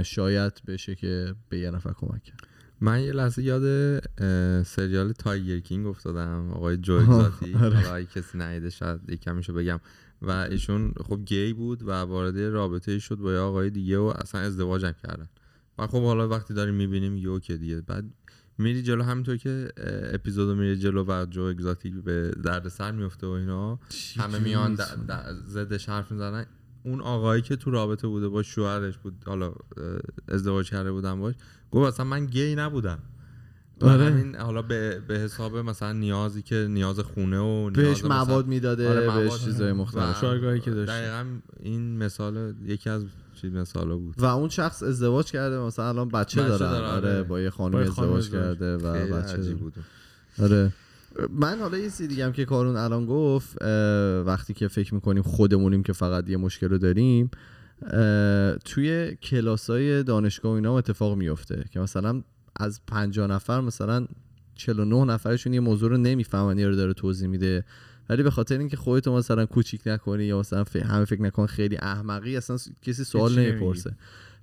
شاید 0.03 0.53
بشه 0.67 0.95
که 0.95 1.35
به 1.49 1.59
یه 1.59 1.71
نفر 1.71 1.93
کمک 1.93 2.23
کرد. 2.23 2.41
من 2.81 3.03
یه 3.03 3.13
لحظه 3.13 3.43
یاد 3.43 3.63
سریال 4.63 5.13
تایگر 5.13 5.59
کینگ 5.59 5.87
افتادم. 5.87 6.51
آقای 6.53 6.77
جو 6.77 6.99
آها، 6.99 7.27
اگزاتی 7.27 7.55
آره. 7.55 8.05
کسی 8.05 8.39
ندیده 8.39 8.71
شاید 8.71 9.01
یکمیشو 9.09 9.53
بگم. 9.53 9.81
و 10.23 10.31
ایشون 10.31 10.93
خب 11.05 11.25
گی 11.25 11.53
بود 11.53 11.83
و 11.83 11.91
وارد 11.91 12.39
رابطه 12.39 12.99
شد 12.99 13.17
با 13.17 13.33
یه 13.33 13.39
آقای 13.39 13.71
دیگه 13.71 13.99
و 13.99 14.13
اصلا 14.17 14.41
ازدواجم 14.41 14.93
کردن. 14.93 15.29
و 15.79 15.87
خب 15.87 16.03
حالا 16.03 16.29
وقتی 16.29 16.55
داریم 16.55 16.75
می‌بینیم 16.75 17.17
یو 17.17 17.39
که 17.39 17.57
دیگه. 17.57 17.81
بعد 17.81 18.05
میری 18.59 18.83
جلو 18.83 19.03
همینطور 19.03 19.37
که 19.37 19.69
اپیزودو 20.13 20.55
میری 20.55 20.77
جلو 20.77 21.05
و 21.05 21.27
جو 21.31 21.43
اگزاتیک 21.43 21.95
به 21.95 22.31
درد 22.45 22.69
سر 22.69 22.93
میفته 22.93 23.27
و 23.27 23.31
اینا 23.31 23.79
همه 24.17 24.39
میان 24.39 24.79
ضدش 25.47 25.89
حرف 25.89 26.13
می‌زنن. 26.13 26.47
اون 26.83 27.01
آقایی 27.01 27.43
که 27.43 27.57
تو 27.57 27.71
رابطه 27.71 28.09
بوده 28.09 28.29
با 28.29 28.43
شوهرش 28.43 28.99
بود 28.99 29.15
حالا 29.27 29.55
ازدواج 30.29 30.71
کرده 30.71 30.93
بودن 30.93 31.21
باش 31.21 31.35
گفت 31.71 31.89
اصلا 31.89 32.07
من 32.07 32.27
گی 32.27 32.55
نبودم. 32.55 32.99
همین 33.83 34.37
حالا 34.37 34.63
به, 34.63 35.01
به 35.09 35.15
حساب 35.19 35.57
مثلا 35.57 35.93
نیازی 35.93 36.43
که 36.43 36.67
نیاز 36.71 37.01
خونه 37.01 37.39
و 37.39 37.71
بهش 37.71 37.85
نیاز 37.85 38.05
مثلا- 38.05 38.25
مواد 38.25 38.47
می‌داده 38.47 38.89
آره، 38.89 39.21
بهش 39.25 39.45
چیزای 39.45 39.71
و 39.73 39.75
مختلف 39.75 40.21
شایگاهی 40.21 40.61
که 40.61 40.71
داشته. 40.71 40.93
دقیقا 40.93 41.25
این 41.61 41.97
مثال 41.99 42.55
یکی 42.65 42.91
از 42.91 43.05
چیز 43.41 43.69
سالا 43.69 43.97
بود 43.97 44.15
و 44.19 44.25
اون 44.25 44.49
شخص 44.49 44.83
ازدواج 44.83 45.31
کرده 45.31 45.59
مثلا 45.59 45.89
الان 45.89 46.09
بچه, 46.09 46.43
بچه 46.43 46.49
داره 46.59 46.87
آره 46.87 47.09
آره. 47.09 47.23
با 47.23 47.41
یه 47.41 47.51
خانم 47.51 47.77
ازدواج 47.79 48.19
ازدواج. 48.19 48.31
کرده 48.31 48.77
و 48.77 49.17
بچه. 49.17 49.55
بود 49.55 49.75
آره 50.43 50.73
من 51.31 51.59
حالا 51.59 51.79
یه 51.79 51.85
چیزی 51.85 52.07
دیگه 52.07 52.25
هم 52.27 52.33
که 52.33 52.45
کارون 52.45 52.77
الان 52.77 53.07
گفت 53.07 53.63
وقتی 54.27 54.55
که 54.55 54.69
فکر 54.69 54.95
می‌کنیم 54.95 55.23
خودمونیم 55.23 55.83
که 55.83 55.93
فقط 55.93 56.29
یه 56.29 56.37
مشکل 56.37 56.69
رو 56.69 56.79
داریم 56.79 57.31
توی 58.65 59.17
کلاس 59.23 59.71
های 59.71 60.03
دانشگاه 60.03 60.53
و 60.53 60.55
اینا 60.55 60.79
اتفاق 60.79 61.17
میفته 61.17 61.65
که 61.71 61.81
مثلا 61.81 62.23
از 62.61 62.81
50 62.87 63.27
نفر 63.27 63.61
مثلا 63.61 64.07
49 64.55 65.05
نفرشون 65.05 65.55
یه 65.55 65.61
موضوع 65.61 65.91
رو 65.91 65.97
نمی‌فهمن 65.97 66.61
رو 66.61 66.77
داره 66.77 66.93
توضیح 66.93 67.29
میده. 67.29 67.65
ولی 68.09 68.23
به 68.23 68.31
خاطر 68.31 68.59
اینکه 68.59 68.77
خودتو 68.77 69.17
مثلا 69.17 69.47
کوچیک 69.47 69.81
نکنی 69.87 70.25
یا 70.25 70.39
مثلا 70.39 70.65
ف- 70.65 70.77
همه 70.77 71.05
فکر 71.05 71.23
نکن 71.23 71.47
خیلی 71.47 71.77
احمقی 71.77 72.37
اصلا 72.37 72.57
کسی 72.83 73.05
سوال 73.05 73.39
نمی‌پرسه. 73.39 73.97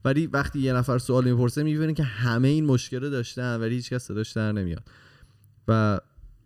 ولی 0.06 0.28
وقتی 0.28 0.60
یه 0.60 0.74
نفر 0.74 0.98
سوال 0.98 1.24
می‌پرسه 1.32 1.64
می‌بینی 1.64 1.94
که 1.94 2.04
همه 2.04 2.48
این 2.48 2.66
مشکل 2.66 3.00
رو 3.00 3.10
داشتن 3.10 3.60
ولی 3.60 3.76
هیچ 3.76 3.94
کس 3.94 4.04
صداش 4.04 4.32
در 4.32 4.52
نمیاد. 4.52 4.84
و 5.68 6.00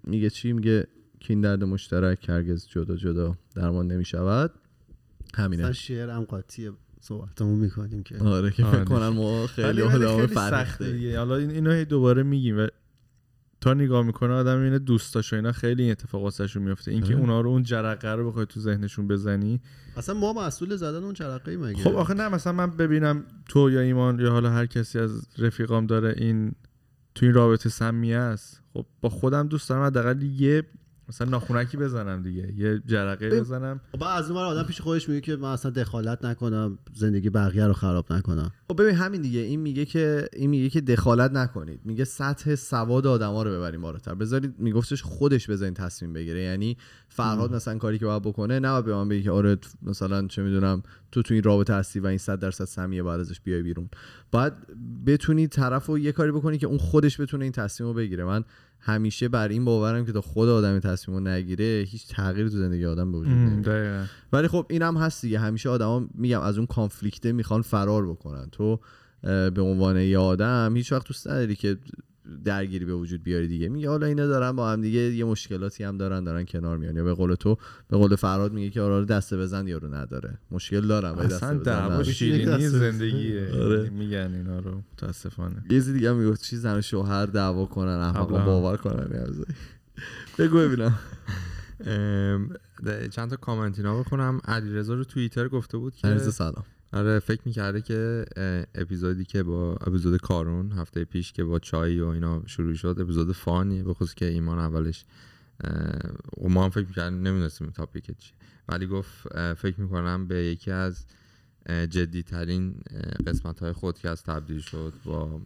میگه 0.03 0.29
چی؟ 0.29 0.53
میگه 0.53 0.87
که 1.19 1.33
این 1.33 1.41
درد 1.41 1.63
مشترک 1.63 2.29
هرگز 2.29 2.67
جدا 2.67 2.95
جدا 2.95 3.37
درمان 3.55 3.87
نمی‌شود. 3.87 4.51
همینه. 5.35 5.71
شعر 5.73 6.09
هم 6.09 6.23
قاطی 6.23 6.71
صحبتمون 7.01 7.59
می‌کنیم 7.59 8.03
که. 8.03 8.17
آره 8.17 8.51
که 8.51 8.63
فکر 8.63 8.75
آره. 8.75 8.85
کنن 8.85 9.07
ما 9.07 9.47
خیلی 9.47 9.81
آدم 9.81 10.25
فرخته 10.25 10.91
دیگه. 10.91 11.17
حالا 11.19 11.35
این 11.35 11.49
اینو 11.51 11.71
هی 11.71 11.85
دوباره 11.85 12.23
میگیم 12.23 12.59
و 12.59 12.67
تا 13.61 13.73
نگاه 13.73 14.05
می‌کنه 14.05 14.33
آدم 14.33 14.61
اینه 14.61 14.79
دوستاش 14.79 15.33
و 15.33 15.35
اینا 15.35 15.51
خیلی 15.51 15.81
این 15.81 15.91
اتفاق 15.91 16.21
واسهشون 16.21 16.63
میفته 16.63 16.91
اینکه 16.91 17.07
آره. 17.07 17.17
اونا 17.17 17.41
رو 17.41 17.49
اون 17.49 17.63
جرقه 17.63 18.11
رو 18.11 18.29
بخوای 18.29 18.45
تو 18.45 18.59
ذهنشون 18.59 19.07
بزنی. 19.07 19.61
اصلا 19.97 20.15
ما 20.15 20.33
مسئول 20.33 20.75
زدن 20.75 21.03
اون 21.03 21.13
چرقه 21.13 21.57
مگه؟ 21.57 21.83
خب 21.83 21.95
آخه 21.95 22.13
نه 22.13 22.29
مثلا 22.29 22.53
من 22.53 22.71
ببینم 22.71 23.23
تو 23.49 23.71
یا 23.71 23.79
ایمان 23.79 24.19
یا 24.19 24.31
حالا 24.31 24.49
هر 24.49 24.65
کسی 24.65 24.99
از 24.99 25.27
رفیقام 25.37 25.85
داره 25.85 26.13
این 26.17 26.51
تو 27.15 27.25
این 27.25 27.35
رابطه 27.35 27.69
سمیه 27.69 28.17
است. 28.17 28.61
خب 28.73 28.85
با 29.01 29.09
خودم 29.09 29.47
دوست 29.47 29.69
دارم 29.69 29.83
حداقل 29.83 30.21
یه 30.21 30.63
مثلا 31.09 31.29
ناخونکی 31.29 31.77
بزنم 31.77 32.23
دیگه 32.23 32.53
یه 32.57 32.81
جرقه 32.85 33.39
بزنم. 33.39 33.81
خب 33.91 33.99
بعد 33.99 34.23
از 34.23 34.31
اون 34.31 34.39
آدم 34.39 34.63
پیش 34.63 34.81
خودش 34.81 35.09
میگه 35.09 35.21
که 35.21 35.35
من 35.35 35.51
اصلا 35.51 35.71
دخالت 35.71 36.25
نکنم 36.25 36.79
زندگی 36.93 37.29
بقیه 37.29 37.67
رو 37.67 37.73
خراب 37.73 38.13
نکنم. 38.13 38.51
خب 38.67 38.81
ببین 38.81 38.95
همین 38.95 39.21
دیگه 39.21 39.39
این 39.39 39.59
میگه 39.59 39.85
که 39.85 40.27
این 40.33 40.49
میگه 40.49 40.69
که 40.69 40.81
دخالت 40.81 41.31
نکنید. 41.31 41.79
میگه 41.85 42.03
سطح 42.03 42.55
سواد 42.55 43.07
آدما 43.07 43.43
رو 43.43 43.51
ببریم 43.51 43.81
بالاتر. 43.81 44.15
بذارید 44.15 44.55
میگفتش 44.59 45.03
خودش 45.03 45.49
بزنین 45.49 45.73
تصمیم 45.73 46.13
بگیره. 46.13 46.41
یعنی 46.41 46.77
فرهاد 47.09 47.55
مثلا 47.55 47.77
کاری 47.77 47.99
که 47.99 48.05
باید 48.05 48.23
بکنه 48.23 48.59
نه 48.59 48.81
به 48.81 48.95
من 48.95 49.09
بگی 49.09 49.23
که 49.23 49.31
آره 49.31 49.57
مثلا 49.81 50.27
چه 50.27 50.41
می‌دونم 50.41 50.83
تو 51.11 51.21
تو 51.21 51.33
این 51.33 51.43
رابطه 51.43 51.73
هستی 51.73 51.99
و 51.99 52.07
این 52.07 52.17
100 52.17 52.39
درصد 52.39 52.65
سمیه 52.65 53.03
بعد 53.03 53.19
ازش 53.19 53.41
بیای 53.41 53.61
بیرون. 53.61 53.89
باید 54.31 54.53
بتونی 55.05 55.47
طرف 55.47 55.85
رو 55.85 55.99
یه 55.99 56.11
کاری 56.11 56.31
بکنی 56.31 56.57
که 56.57 56.67
اون 56.67 56.77
خودش 56.77 57.21
بتونه 57.21 57.43
این 57.43 57.51
تصمیم 57.51 57.89
رو 57.89 57.93
بگیره. 57.93 58.23
من 58.23 58.43
همیشه 58.79 59.27
بر 59.27 59.47
این 59.47 59.65
باورم 59.65 60.05
که 60.05 60.11
تا 60.11 60.21
خود 60.21 60.49
آدم 60.49 60.79
تصمیم 60.79 61.17
رو 61.17 61.23
نگیره 61.23 61.85
هیچ 61.87 62.07
تغییری 62.07 62.49
تو 62.49 62.57
زندگی 62.57 62.85
آدم 62.85 63.11
به 63.11 63.17
وجود 63.17 63.33
نمیاد. 63.33 64.09
ولی 64.33 64.47
خب 64.47 64.65
اینم 64.69 64.97
هست 64.97 65.21
دیگه. 65.21 65.39
همیشه 65.39 65.69
آدما 65.69 66.07
میگم 66.13 66.41
از 66.41 66.57
اون 66.57 66.67
کانفلیکته 66.67 67.31
می‌خوان 67.31 67.61
فرار 67.61 68.07
بکنن. 68.07 68.49
تو 68.51 68.79
به 69.21 69.61
عنوان 69.61 69.97
یه 69.97 70.17
آدم 70.17 70.73
هیچ 70.75 70.91
وقت 70.91 71.07
دوست 71.07 71.27
نداری 71.27 71.55
که 71.55 71.77
درگیری 72.45 72.85
به 72.85 72.93
وجود 72.93 73.23
بیاری 73.23 73.47
دیگه. 73.47 73.69
میگه 73.69 73.89
حالا 73.89 74.05
اینا 74.05 74.27
دارن 74.27 74.51
با 74.51 74.71
هم 74.71 74.81
دیگه 74.81 74.99
یه 74.99 75.25
مشکلاتی 75.25 75.83
هم 75.83 75.97
دارن 75.97 76.23
دارن 76.23 76.45
کنار 76.45 76.77
میان. 76.77 76.95
یا 76.95 77.03
به 77.03 77.13
قول 77.13 77.35
تو 77.35 77.57
به 77.89 77.97
قول 77.97 78.15
فراد 78.15 78.53
میگه 78.53 78.69
که 78.69 78.81
آره 78.81 79.05
دسته 79.05 79.37
بزن 79.37 79.67
یارو 79.67 79.95
نداره. 79.95 80.37
مشکل 80.51 80.81
دارم 80.87 81.17
ولی 81.17 81.27
دسته 81.27 81.45
اصلا 81.45 81.99
بزن. 81.99 82.11
شیرینی 82.11 82.67
زندگیه. 82.67 83.49
آره. 83.53 83.89
میگن 83.89 84.33
اینا 84.33 84.59
رو. 84.59 84.81
متاسفانه. 84.93 85.55
یه 85.63 85.69
چیز 85.69 85.89
دیگه 85.89 86.13
می‌گفت 86.13 86.41
چی 86.41 86.57
زن 86.57 86.81
شوهر 86.81 87.25
دعوا 87.25 87.65
کنن 87.65 87.87
احمقا 87.87 88.25
قبلا. 88.25 88.45
باور 88.45 88.77
کنن. 88.77 89.35
بگو 90.37 90.57
ببینم. 90.57 90.99
چند 93.11 93.29
تا 93.29 93.35
کامنت 93.35 93.79
اینا 93.79 93.99
بخونم. 93.99 94.41
علیرضا 94.45 94.93
رو 94.93 95.03
توییتر 95.03 95.47
گفته 95.47 95.77
بود 95.77 95.95
که 95.95 96.07
عرض 96.07 96.35
سلام. 96.35 96.63
آره 96.93 97.19
فکر 97.19 97.41
می‌کرده 97.45 97.81
که 97.81 98.25
اپیزودی 98.75 99.25
که 99.25 99.43
با 99.43 99.75
اپیزود 99.75 100.21
کارون 100.21 100.71
هفته 100.71 101.05
پیش 101.05 101.33
که 101.33 101.43
با 101.43 101.59
چای 101.59 101.99
و 101.99 102.07
اینا 102.07 102.43
شروع 102.45 102.73
شد 102.73 102.97
اپیزود 102.99 103.31
فانیه 103.31 103.83
به 103.83 103.93
که 104.15 104.25
ایمان 104.25 104.59
اولش 104.59 105.05
و 106.43 106.49
ما 106.49 106.63
هم 106.63 106.69
فکر 106.69 106.87
می‌کردیم 106.87 107.27
نمی‌دونستیم 107.27 107.69
تاپیک 107.69 108.05
چیه. 108.05 108.33
ولی 108.69 108.87
گفت 108.87 109.27
فکر 109.53 109.81
می‌کنم 109.81 110.27
به 110.27 110.35
یکی 110.35 110.71
از 110.71 111.05
جدی 111.67 112.23
ترین 112.23 112.75
قسمت 113.27 113.59
های 113.59 113.73
خودکست 113.73 114.25
تبدیل 114.25 114.59
شد 114.59 114.93
با 115.05 115.41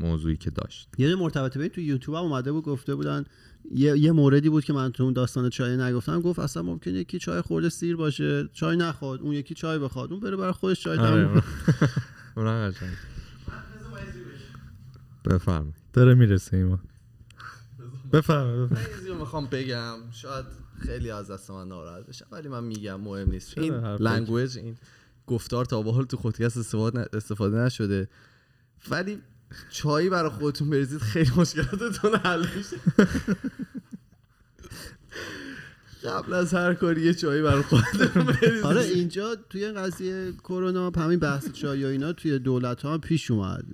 موضوعی 0.00 0.36
که 0.36 0.50
داشت. 0.50 0.88
یه 0.98 1.14
مرتبط 1.14 1.58
به 1.58 1.68
تو 1.68 1.80
یوتیوب 1.80 2.16
هم 2.16 2.22
اومده 2.22 2.52
بود 2.52 2.64
گفته 2.64 2.94
بودن 2.94 3.24
یه, 3.70 3.98
یه 3.98 4.12
موردی 4.12 4.48
بود 4.48 4.64
که 4.64 4.72
من 4.72 4.92
تو 4.92 5.04
اون 5.04 5.12
داستان 5.12 5.50
چای 5.50 5.76
نگفتم 5.76 6.20
گفت 6.20 6.38
اصلا 6.38 6.62
ممکنه 6.62 6.94
یکی 6.94 7.18
چای 7.18 7.40
خورده 7.40 7.68
سیر 7.68 7.96
باشه 7.96 8.48
چای 8.52 8.76
نخواد 8.76 9.20
اون 9.20 9.32
یکی 9.32 9.54
چای 9.54 9.78
بخواد 9.78 10.12
اون 10.12 10.20
بره 10.20 10.36
برای 10.36 10.52
خودش 10.52 10.80
چای 10.80 10.98
آره. 10.98 11.28
اونم 12.36 12.70
قشنگ. 12.70 12.90
بفرمایید. 15.24 15.74
داره 15.92 16.14
می‌رسه 16.14 16.56
ایمان. 16.56 16.80
بفرمایید 18.12 18.72
من 18.72 18.80
یه 18.80 18.86
چیزی 18.96 19.08
رو 19.08 19.18
می‌خوام 19.18 19.46
بگم 19.46 19.96
شاید 20.12 20.44
خیلی 20.86 21.10
از 21.10 21.30
دست 21.30 21.50
من 21.50 21.68
ناراحت 21.68 22.06
بشن 22.06 22.24
ولی 22.32 22.48
من 22.48 22.64
میگم 22.64 23.00
مهم 23.00 23.30
نیست. 23.30 23.58
این 23.58 23.74
لنگویج 23.84 24.58
این 24.58 24.76
گفتار 25.30 25.64
تا 25.64 25.82
به 25.82 25.92
حال 25.92 26.04
تو 26.04 26.16
خودکست 26.16 26.56
استفاده, 26.56 27.08
استفاده 27.12 27.56
نشده. 27.56 28.08
ولی 28.90 29.18
چایی 29.70 30.08
برای 30.08 30.30
خودتون 30.30 30.70
بریزید 30.70 30.98
خیلی 31.00 31.30
مشکلاتتون 31.36 32.14
حل 32.14 32.46
میشه. 32.56 32.76
قبل 36.04 36.32
از 36.32 36.54
هر 36.54 36.74
کاری 36.74 37.02
یه 37.02 37.14
چایی 37.14 37.42
برای 37.42 37.62
خودتون 37.62 38.24
بریزید. 38.24 38.64
آره 38.64 38.80
اینجا 38.80 39.36
توی 39.50 39.72
قضیه 39.72 40.32
کرونا 40.32 40.90
همین 40.90 41.18
بحث 41.18 41.52
چای 41.52 41.84
و 41.84 41.86
اینا 41.86 42.12
توی 42.12 42.38
دولت 42.38 42.82
ها 42.82 42.92
هم 42.92 43.00
پیش 43.00 43.30
اومد. 43.30 43.64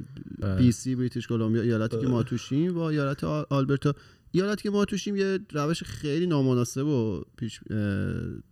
بی 0.58 0.72
سی 0.72 0.94
بریتیش 0.94 1.26
کلمبیا 1.26 1.62
ایالتی 1.62 2.00
که 2.00 2.06
ما 2.06 2.22
توشیم 2.22 2.74
با 2.74 2.90
ایالت 2.90 3.24
آلبرتا. 3.24 3.94
ایالتی 4.30 4.62
که 4.62 4.70
ما 4.70 4.84
توشیم 4.84 5.16
یه 5.16 5.38
روش 5.52 5.82
خیلی 5.82 6.26
نامناسب 6.26 6.86
و 6.86 7.24
پیش 7.36 7.60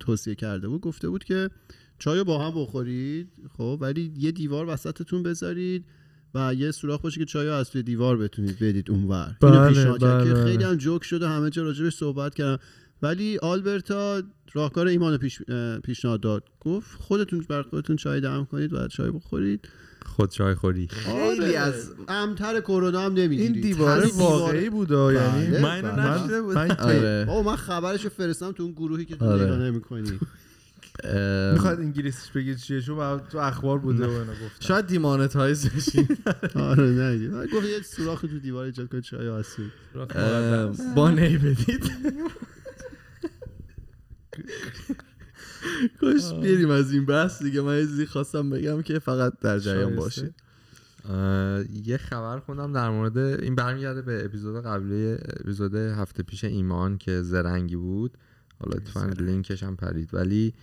توصیه 0.00 0.34
کرده 0.34 0.68
بود. 0.68 0.80
گفته 0.80 1.08
بود 1.08 1.24
که 1.24 1.50
چای 1.98 2.18
رو 2.18 2.24
با 2.24 2.38
هم 2.38 2.62
بخورید. 2.62 3.28
خب 3.56 3.78
ولی 3.80 4.12
یه 4.18 4.32
دیوار 4.32 4.68
وسطتون 4.68 5.22
بذارید 5.22 5.84
و 6.34 6.54
یه 6.54 6.70
سوراخ 6.70 7.00
باشه 7.00 7.20
که 7.20 7.24
چای 7.24 7.46
رو 7.46 7.52
از 7.52 7.70
توی 7.70 7.82
دیوار 7.82 8.16
بتونید 8.16 8.58
بدید 8.58 8.90
اونور. 8.90 9.36
اینو 9.42 9.60
بله، 9.60 9.98
بله، 9.98 10.34
که. 10.34 10.34
خیلی 10.44 10.64
هم 10.64 10.74
جوک 10.74 11.04
شد 11.04 11.22
و 11.22 11.28
همه 11.28 11.50
جا 11.50 11.62
راجبش 11.62 11.94
صحبت 11.96 12.34
کردن 12.34 12.62
ولی 13.02 13.38
آلبرتا 13.38 14.22
راهکار 14.52 14.86
ایمان 14.86 15.12
رو 15.12 15.18
پیش 15.18 15.42
پیشنهاد 15.84 16.20
داد. 16.20 16.44
گفت 16.60 17.00
خودتون 17.00 17.44
بر 17.48 17.62
خودتون 17.62 17.96
چای 17.96 18.20
دم 18.20 18.48
کنید 18.50 18.72
و 18.72 18.88
چای 18.88 19.10
بخورید. 19.10 19.68
خود 20.06 20.30
چای 20.30 20.54
خوری. 20.54 20.88
خیلی 20.88 21.56
از 21.56 21.90
امتر 22.08 22.60
کرونا 22.60 23.00
هم 23.00 23.12
نمی‌گیرید. 23.12 23.52
این 23.52 23.62
دیواره 23.62 24.08
واقعی 24.18 24.70
بود 24.70 24.90
یعنی 24.90 25.46
بله، 25.46 25.60
من 25.60 25.82
بله. 25.82 26.10
نشیده 26.10 26.42
بودم. 26.42 26.60
من 26.60 26.70
آره. 26.70 27.24
بابا 27.24 27.50
من 27.50 27.56
خبرشو 27.56 28.08
فرستم 28.08 28.52
تو 28.52 28.62
اون 28.62 28.72
گروهی 28.72 29.04
که 29.04 29.16
تو 29.16 29.24
آره. 29.24 29.44
نگاه 29.44 29.58
نمی‌کنی. 29.58 30.18
می‌خواد 31.52 31.80
انگلیسیش 31.80 32.30
بگید 32.30 32.56
چیه؟ 32.56 32.80
چون 32.80 33.20
تو 33.20 33.38
اخبار 33.38 33.78
بوده 33.78 34.06
و 34.06 34.10
اینا 34.10 34.32
گفتم. 34.32 34.60
شاید 34.60 34.86
دیمانتایز 34.86 35.68
بشین 35.68 36.08
آره 36.54 36.82
نه. 36.82 37.28
من 37.28 37.46
گفت 37.46 37.66
یه 37.66 37.82
سوراخ 37.82 38.20
تو 38.20 38.38
دیوار 38.38 38.64
ایجاد 38.64 38.88
کنید 38.88 39.02
چای 39.02 39.28
ام، 40.14 40.76
با 40.94 41.10
نی 41.10 41.38
بدید. 41.38 41.90
کاش 46.00 46.32
بریم 46.32 46.70
از 46.70 46.92
این 46.92 47.06
بحث 47.06 47.42
دیگه. 47.42 47.60
من 47.60 47.78
یه 47.78 47.86
چیزی 47.86 48.06
خواستم 48.06 48.50
بگم 48.50 48.82
که 48.82 48.98
فقط 48.98 49.32
در 49.40 49.58
جریان. 49.58 49.96
باشید 49.96 50.34
یه 51.84 51.96
خبر 51.96 52.38
خوندم 52.38 52.72
در 52.72 52.90
مورد 52.90 53.18
این 53.18 53.54
برمیگرده 53.54 54.02
به 54.02 54.24
اپیزود 54.24 54.64
قبلی 54.64 55.12
اپیزود 55.40 55.74
هفته 55.74 56.22
پیش 56.22 56.44
ایمان 56.44 56.98
که 56.98 57.22
زرنگی 57.22 57.76
بود. 57.76 58.18
حالا 58.60 58.76
اتفاقا 58.76 59.06
لینکش 59.06 59.62
هم 59.62 59.76
پرید. 59.76 60.14
ولی 60.14 60.54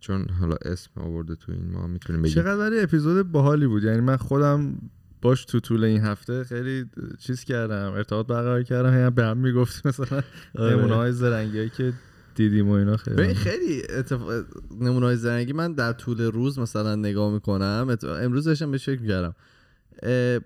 چون 0.00 0.28
حالا 0.40 0.56
اسم 0.64 0.90
آورده 1.00 1.34
تو 1.34 1.52
این 1.52 1.70
ما 1.72 1.86
می‌تونیم 1.86 2.22
بگیم. 2.22 2.34
چقدر 2.34 2.56
ولی 2.56 2.80
اپیزود 2.80 3.32
باحالی 3.32 3.66
بود. 3.66 3.84
یعنی 3.84 4.00
من 4.00 4.16
خودم 4.16 4.78
باش 5.22 5.44
تو 5.44 5.60
طول 5.60 5.84
این 5.84 6.00
هفته 6.00 6.44
خیلی 6.44 6.84
چیز 7.18 7.44
کردم 7.44 7.92
ارتباط 7.92 8.26
برقرار 8.26 8.62
کردم. 8.62 8.92
هم 8.92 9.10
به 9.10 9.24
هم 9.24 9.36
می‌گفتیم 9.38 9.82
مثلا 9.84 10.22
نمونه 10.54 10.94
های 10.94 11.12
زرنگی 11.12 11.70
که 11.70 11.92
دیدیم 12.34 12.68
و 12.68 12.72
اینا 12.72 12.96
خیلی. 12.96 13.34
خیلی 13.34 13.82
اتفاق... 13.90 14.44
نمونه 14.80 15.06
های 15.06 15.16
زرنگی 15.16 15.52
من 15.52 15.72
در 15.72 15.92
طول 15.92 16.20
روز 16.20 16.58
مثلا 16.58 16.94
نگاه 16.94 17.32
می‌کنم. 17.32 17.86
ات... 17.90 18.04
امروز 18.04 18.44
داشتم 18.44 18.70
بهش 18.70 18.86
فکر 18.86 19.00
می‌کردم. 19.00 19.34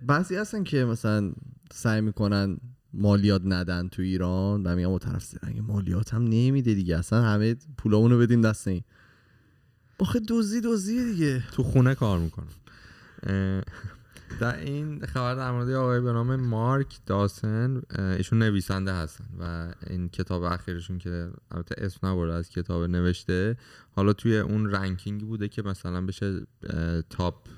بعضی 0.07 0.37
هستن 0.37 0.65
که 0.65 0.85
مثلا 0.85 1.33
سعی 1.73 2.01
می‌کنن 2.01 2.57
مالیات 2.95 3.43
ندن 3.45 3.89
تو 3.89 4.03
ایران. 4.03 4.67
و 4.67 4.77
میگم 4.77 4.89
با 4.89 4.99
طرف 4.99 5.25
زرنگ 5.25 5.59
مالیات 5.59 6.15
هم 6.15 6.23
نمیده 6.23 6.75
دیگه. 6.75 6.99
اصلا 6.99 7.23
همه 7.23 7.57
پولامونو 7.79 8.19
بدیم 8.19 8.41
دست 8.41 8.69
این. 8.69 8.83
آخه 9.99 10.21
دوزی 10.21 10.61
دوزی 10.61 11.13
دیگه. 11.13 11.43
تو 11.53 11.63
خونه 11.63 11.95
کار 11.95 12.19
می‌کنم. 12.19 12.49
در 14.41 14.61
این 14.61 15.07
خبر 15.07 15.35
در 15.35 15.51
مورد 15.51 15.71
آقای 15.71 16.01
به 16.01 16.13
نام 16.13 16.37
مارک 16.37 17.01
داسن 17.07 17.83
ایشون 17.99 18.39
نویسنده 18.39 18.93
هستن 18.93 19.25
و 19.41 19.73
این 19.87 20.09
کتاب 20.09 20.43
اخیرشون 20.43 20.99
که 20.99 21.31
البته 21.51 21.75
اسم 21.79 22.07
نبرده 22.07 22.33
از 22.33 22.49
کتاب 22.49 22.83
نوشته. 22.83 23.57
حالا 23.91 24.13
توی 24.13 24.39
اون 24.39 24.71
ranking 24.71 25.18
ی 25.18 25.25
بوده 25.25 25.49
که 25.49 25.63
مثلا 25.63 26.07
بشه 26.07 26.41
top 27.11 27.49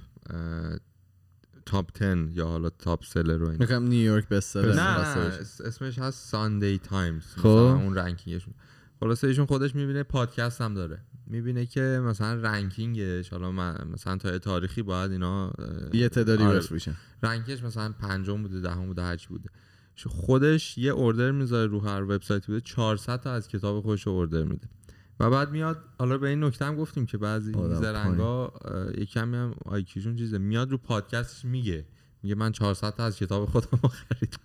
top 1.67 1.99
10 2.01 2.29
یا 2.33 2.47
حالا 2.49 2.71
top 2.71 3.05
seller 3.05 3.37
رو 3.37 3.51
میگم 3.51 3.83
New 3.85 4.04
York 4.04 4.29
best 4.29 4.44
seller 4.44 4.67
نه 4.75 4.75
نه 4.75 5.19
اس- 5.19 5.61
اسمش 5.61 5.99
هست 5.99 6.29
Sunday 6.31 6.79
Times 6.79 7.23
خب. 7.27 7.39
مثلا 7.49 7.75
اون 7.75 7.95
ranking 7.95 8.30
شون. 8.30 8.55
خلاصه 9.01 9.27
ایشون 9.29 9.47
خودش 9.47 9.75
می‌بینه 9.75 10.03
پادکست 10.03 10.61
هم 10.61 10.75
داره. 10.75 10.99
می‌بینه 11.27 11.67
که 11.67 11.81
مثلا 12.05 12.35
ranking 12.35 13.08
ش 13.08 13.29
حالا 13.29 13.53
مثلا 13.93 14.17
تا 14.17 14.39
تاریخی 14.39 14.83
باید 14.83 15.13
اینا 15.13 15.53
یه 15.93 16.09
تعدادی 16.09 16.43
آره، 16.43 16.59
بفروشن 16.59 16.97
rank 17.23 17.49
ش 17.49 17.63
مثلا 17.63 17.93
پنجم 18.01 18.43
بوده 18.43 18.61
دهم 18.61 18.87
بوده 18.87 19.03
هرچی 19.03 19.29
بوده. 19.29 19.49
خودش 20.07 20.79
یه 20.79 20.93
order 20.93 21.31
می‌ذاره 21.31 21.67
رو 21.67 21.81
هر 21.81 22.03
وبسایت 22.03 22.47
بوده 22.47 22.61
400 22.61 23.21
تا 23.21 23.33
از 23.33 23.49
کتاب 23.49 23.83
خودش 23.83 24.09
order 24.09 24.43
میده. 24.43 24.69
و 25.21 25.31
بعد 25.31 25.51
میاد 25.51 25.79
حالا 25.99 26.19
به 26.19 26.29
این 26.29 26.45
نکته 26.45 26.65
هم 26.65 26.77
گفتیم 26.77 27.07
که 27.07 27.19
بعضی 27.19 27.53
زرنگا 27.53 28.53
یه 28.99 29.05
کمی 29.05 29.37
هم 29.37 29.55
آیکیوشون 29.65 30.17
چیزه 30.17 30.39
میاد 30.39 30.71
رو 30.71 30.79
پادکستش 30.79 31.45
میگه. 31.45 31.85
میگه 32.23 32.35
من 32.35 32.53
400 32.53 32.95
تا 32.95 33.05
از 33.05 33.17
کتاب 33.17 33.49
خودم 33.49 33.79
رو 33.83 33.89
خریدم. 33.89 34.39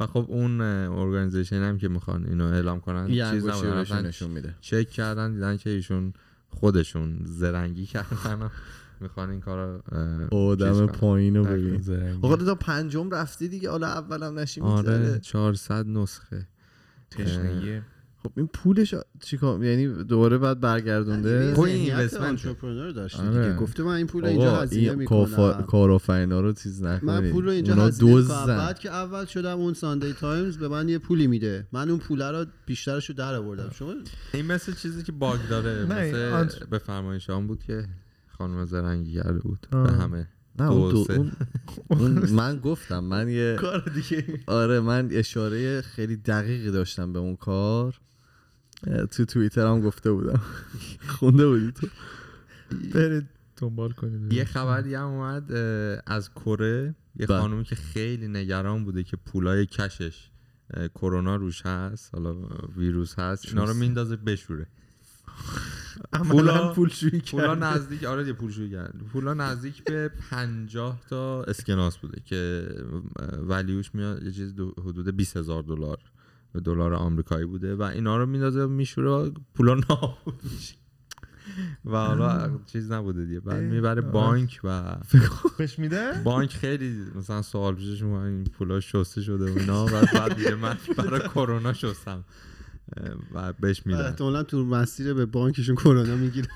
و 0.00 0.06
خب 0.06 0.26
اون 0.28 0.60
ارگانیزیشن 0.60 1.62
هم 1.62 1.78
که 1.78 1.88
می‌خوان 1.88 2.26
اینو 2.26 2.44
اعلام 2.44 2.80
کنن 2.80 3.06
چیز 3.06 3.46
نشون 3.46 4.30
میده. 4.30 4.54
چک 4.60 4.90
کردن 4.90 5.32
دیدن 5.32 5.56
که 5.56 5.70
ایشون 5.70 6.12
خودشون 6.48 7.20
زرنگی 7.24 7.86
کردن 7.86 8.50
می‌خوان 9.00 9.30
این 9.30 9.40
چیز 9.40 10.32
آدم. 10.32 10.86
پایین 10.86 11.36
رو 11.36 11.44
ببین. 11.44 11.84
آقا 12.22 12.36
تا 12.36 12.54
پنجم 12.54 13.10
رفتی 13.10 13.48
دیگه 13.48 13.70
حالا 13.70 13.86
اولم 13.86 14.38
نشی 14.38 14.60
آره 14.60 14.98
میگذره 14.98 15.18
400 15.18 15.86
نسخه. 15.86 16.48
تشنگی 17.10 17.80
خب 18.22 18.32
این 18.36 18.46
پولش 18.46 18.94
چیکار 19.20 19.64
یعنی 19.64 20.04
دوباره 20.04 20.38
بعد 20.38 20.60
برگردونده؟ 20.60 21.54
خب، 21.54 21.66
ذهنیت 21.66 21.96
investment. 21.96 22.22
entrepreneur 22.28 22.90
داشته 22.90 23.22
آره. 23.22 23.42
دیگه. 23.48 23.56
گفته 23.56 23.82
من 23.82 23.94
این 23.94 24.06
پول 24.06 24.22
رو 24.22 24.28
اینجا 24.28 24.56
هزینه 24.56 24.90
این 24.90 25.04
کافا- 25.04 25.38
می‌کنم 25.38 25.64
کارآفرینا 25.66 26.40
رو 26.40 26.52
چیز 26.52 26.82
نکنید. 26.82 27.04
من 27.04 27.30
پول 27.30 27.44
رو 27.44 27.50
اینجا 27.50 27.74
هزینه 27.74 28.22
بعد 28.46 28.78
که 28.78 28.90
اول 28.90 29.24
شدم 29.24 29.58
اون 29.58 29.74
Sunday 29.74 30.12
Times 30.12 30.58
به 30.58 30.68
من 30.68 30.88
یه 30.88 30.98
پولی 30.98 31.26
میده. 31.26 31.66
من 31.72 31.90
اون 31.90 31.98
پوله 31.98 32.30
رو 32.30 32.46
بیشترش 32.66 33.08
رو 33.08 33.14
در 33.14 33.34
آوردم. 33.34 33.70
شما 33.74 33.94
این 34.34 34.46
مثل 34.46 34.74
چیزی 34.74 35.02
که 35.02 35.12
bug 35.12 35.40
داره. 35.50 35.70
این 35.70 36.32
مثل 36.32 36.66
به 36.70 36.78
فرمایشان 36.78 37.46
بود 37.46 37.62
که 37.62 37.84
خانم 38.38 38.64
زرنگی 38.64 39.14
کرده 39.14 39.38
بود. 39.38 39.66
آه. 39.72 39.82
به 39.82 39.92
همه. 39.92 40.28
نه 40.58 40.70
اون. 40.70 40.94
اون, 41.08 41.32
اون 41.88 42.30
من 42.30 42.58
گفتم 42.58 43.04
من 43.04 43.28
یه 43.28 43.56
کار 43.60 43.92
دیگه. 43.94 44.24
آره 44.46 44.80
من 44.80 45.08
اشاره 45.10 45.80
خیلی 45.80 46.16
دقیقی 46.16 46.70
داشتم 46.70 47.12
به 47.12 47.18
اون 47.18 47.36
کار. 47.36 48.00
تو 49.10 49.24
توییتر 49.24 49.66
هم 49.66 49.80
گفته 49.80 50.12
بودم. 50.12 50.40
خونده 51.08 51.46
بودی 51.48 51.72
تو؟ 51.72 51.86
برید. 52.94 53.26
دنبال 53.56 53.92
کنید. 53.92 54.32
یه 54.32 54.44
خبری 54.44 54.94
هم 54.94 55.06
اومد 55.06 55.52
از 56.06 56.30
کره. 56.34 56.94
یه 57.16 57.26
بله. 57.26 57.40
خانومی 57.40 57.64
که 57.64 57.74
خیلی 57.74 58.28
نگران 58.28 58.84
بوده 58.84 59.02
که 59.02 59.16
پولای 59.16 59.66
کشش 59.66 60.30
کرونا 60.94 61.36
روش 61.36 61.66
هست 61.66 62.14
حالا 62.14 62.36
ویروس 62.76 63.18
هست 63.18 63.48
اینا 63.48 63.64
رو 63.64 63.74
میندازه 63.74 64.16
بشوره. 64.16 64.66
پولا- 66.12 66.72
پولشویی 66.74 67.20
پولا 67.20 67.54
نزدیک 67.54 68.04
آره 68.04 68.26
یه 68.26 68.32
پولشویی 68.32 68.70
کرد. 68.70 68.94
پولا 69.12 69.34
نزدیک 69.34 69.84
به 69.84 70.10
50 70.30 71.00
تا 71.10 71.42
اسکناس 71.42 71.98
بوده 71.98 72.22
که 72.24 72.68
ولیوش 73.48 73.94
میاد 73.94 74.22
یه 74.22 74.32
چیز 74.32 74.54
دو- 74.54 74.74
حدود 74.78 75.16
20 75.16 75.36
هزار 75.36 75.62
دلار. 75.62 75.98
به 76.52 76.60
دلار 76.60 76.94
آمریکایی 76.94 77.44
بوده 77.46 77.74
و 77.74 77.82
اینا 77.82 78.16
رو 78.16 78.26
میندازه 78.26 78.66
میشوره 78.66 79.32
پولا 79.54 79.74
نابود 79.74 80.40
میشه. 80.42 80.74
و 81.84 81.90
حالا 81.96 82.50
چیز 82.66 82.92
نبوده 82.92 83.24
دیگه. 83.24 83.40
بعد 83.40 83.62
می‌بره 83.62 84.00
بانک 84.00 84.60
و 84.64 84.96
بهش 85.58 85.78
میده؟ 85.78 86.12
بانک 86.24 86.50
خیلی 86.50 86.96
مثلا 87.14 87.42
سوال 87.42 87.74
پیشش 87.74 88.02
می‌کنه 88.02 88.22
این 88.24 88.44
پولا 88.44 88.80
شسته 88.80 89.22
شده 89.22 89.52
و 89.52 89.58
اینا. 89.58 89.86
و 89.86 89.90
بعد 90.14 90.38
میگه 90.38 90.54
من 90.54 90.76
برای 90.96 91.20
کرونا 91.20 91.72
شستم. 91.72 92.24
و 93.34 93.52
بهش 93.52 93.86
میدن. 93.86 94.04
احتمالا 94.06 94.42
تو 94.42 94.64
مسیر 94.64 95.14
به 95.14 95.26
بانکشون 95.26 95.76
کرونا 95.76 96.16
می‌گیرن. 96.16 96.48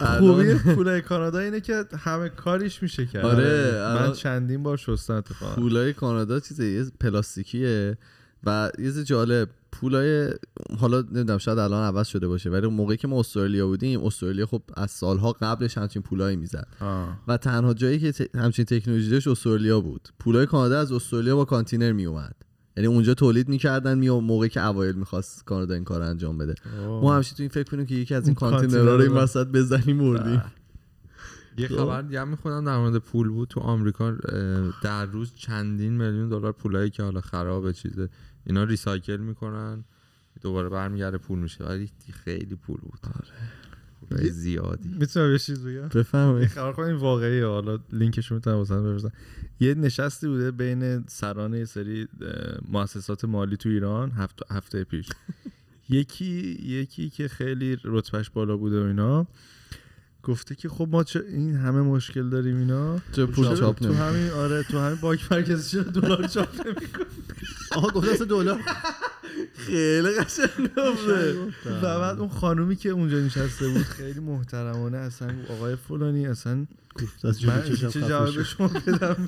خوبی 0.20 0.54
پولای 0.54 1.00
کانادا 1.00 1.38
اینه 1.38 1.60
که 1.60 1.84
همه 1.98 2.28
کاریش 2.28 2.82
میشه 2.82 3.06
کرد. 3.06 3.24
آره، 3.24 3.72
من 3.72 4.02
الان- 4.02 4.12
چندین 4.12 4.62
بار 4.62 4.76
شستم 4.76 5.14
اتفاقا. 5.14 5.54
پولای 5.54 5.92
کانادا 5.92 6.40
چیزه 6.40 6.66
یه 6.66 6.84
پلاستیکیه. 7.00 7.98
و 8.44 8.70
یه 8.78 8.84
چیز 8.84 9.04
جالب 9.04 9.48
پولای 9.72 10.30
حالا 10.78 11.00
نمی‌دونم 11.00 11.38
شاید 11.38 11.58
الان 11.58 11.84
عوض 11.84 12.08
شده 12.08 12.28
باشه 12.28 12.50
ولی 12.50 12.66
اون 12.66 12.74
موقعی 12.74 12.96
که 12.96 13.08
ما 13.08 13.20
استرالیا 13.20 13.66
بودیم 13.66 14.04
استرالیا 14.04 14.46
خب 14.46 14.62
از 14.74 14.90
سالها 14.90 15.32
قبلش 15.32 15.78
همچین 15.78 16.02
پولایی 16.02 16.36
می‌زد. 16.36 16.68
آه. 16.80 17.18
و 17.28 17.36
تنها 17.36 17.74
جایی 17.74 17.98
که 17.98 18.28
همچین 18.34 18.64
تکنولوژی 18.64 19.10
داشت 19.10 19.28
استرالیا 19.28 19.80
بود. 19.80 20.08
پولای 20.18 20.46
کانادا 20.46 20.78
از 20.78 20.92
استرالیا 20.92 21.36
با 21.36 21.44
کانتینر 21.44 21.92
میومد 21.92 22.34
یعنی 22.76 22.86
اونجا 22.86 23.14
تولید 23.14 23.48
می‌کردن 23.48 23.98
می 23.98 24.10
موقعی 24.10 24.48
که 24.48 24.66
اوایل 24.66 24.94
می‌خواست 24.94 25.44
کانادا 25.44 25.74
این 25.74 25.84
کار 25.84 26.02
انجام 26.02 26.38
بده. 26.38 26.54
ما 26.86 27.14
همیشه 27.14 27.34
تو 27.34 27.42
این 27.42 27.50
فکر 27.50 27.70
کنیم 27.70 27.86
که 27.86 27.94
یکی 27.94 28.14
از 28.14 28.26
این 28.26 28.34
کانتینرها 28.34 28.94
رو 28.96 29.02
این 29.02 29.12
وسط 29.12 29.46
بزنی 29.46 29.92
مردیم. 29.92 30.42
یه 31.58 31.68
خبر 31.68 32.02
دیگه 32.02 32.20
هم 32.20 32.28
می‌خونم 32.28 32.64
در 32.64 32.78
مورد 32.78 32.98
پول 32.98 33.28
بود. 33.28 33.48
تو 33.48 33.60
آمریکا 33.60 34.10
در 34.82 35.06
روز 35.06 35.34
چندین 35.34 35.92
میلیون 35.92 36.28
دلار 36.28 36.52
پولایی 36.52 36.90
که 36.90 37.02
حالا 37.02 37.20
خرابه 37.20 37.72
چیزه 37.72 38.08
اینا 38.46 38.64
ریسایکل 38.64 39.16
می‌کنن 39.16 39.84
دوباره 40.40 40.68
برمیگرده 40.68 41.18
پول 41.18 41.38
میشه. 41.38 41.64
ولی 41.64 41.90
خیلی 42.24 42.54
پول 42.54 42.80
بود. 42.80 43.00
پولای 44.00 44.30
زیادی. 44.30 44.88
می‌تونم 44.88 45.32
یه 45.32 45.38
چیز 45.38 45.66
بگم؟ 45.66 45.88
بفهمید 45.88 46.48
خبر 46.48 46.80
این 46.80 46.96
واقعیه. 46.96 47.46
حالا 47.46 47.78
لینکش 47.92 48.26
رو 48.26 48.36
می‌تونم 48.36 48.56
واسه 48.56 48.80
بفرستم. 48.80 49.12
یه 49.60 49.74
نشستی 49.74 50.28
بوده 50.28 50.50
بین 50.50 51.04
سران 51.06 51.54
یه 51.54 51.64
سری 51.64 52.08
مؤسسات 52.68 53.24
مالی 53.24 53.56
تو 53.56 53.68
ایران 53.68 54.10
هفته, 54.10 54.54
هفته 54.54 54.84
پیش. 54.84 55.08
یکی 55.88 56.58
یکی 56.62 57.10
که 57.10 57.28
خیلی 57.28 57.78
رتبهش 57.84 58.30
بالا 58.30 58.56
بوده 58.56 58.82
و 58.82 58.86
اینا 58.86 59.26
گفته 60.26 60.54
که 60.54 60.68
خب 60.68 60.88
ما 60.90 61.04
چه 61.04 61.24
این 61.28 61.54
همه 61.54 61.80
مشکل 61.80 62.28
داریم 62.30 62.56
اینا. 62.56 63.00
چه 63.12 63.26
پول 63.26 63.56
چاپ 63.56 63.78
تو 63.78 63.94
همین 63.94 64.30
آره 64.30 64.62
تو 64.62 64.78
همین 64.78 64.98
بانک 65.00 65.32
مرکزی 65.32 65.70
چرا 65.70 65.82
دلار 65.82 66.26
چاپ 66.26 66.66
نمی‌کنی؟ 66.66 67.06
آها 67.72 67.88
گفته 67.88 68.24
دلار. 68.24 68.60
خیلی 69.56 70.08
قشنگ 70.10 70.70
و 71.82 71.98
بعد 72.00 72.18
اون 72.18 72.28
خانومی 72.28 72.76
که 72.76 72.88
اونجا 72.88 73.18
نشسته 73.18 73.68
بود 73.68 73.82
خیلی 73.82 74.20
محترمانه 74.20 74.98
اصلا 74.98 75.34
آقای 75.48 75.76
فلانی 75.76 76.26
اصلا 76.26 76.66
من 77.46 77.62
چه 77.76 78.00
جواب. 78.00 78.42
شما 78.42 78.68
بدم 78.68 79.26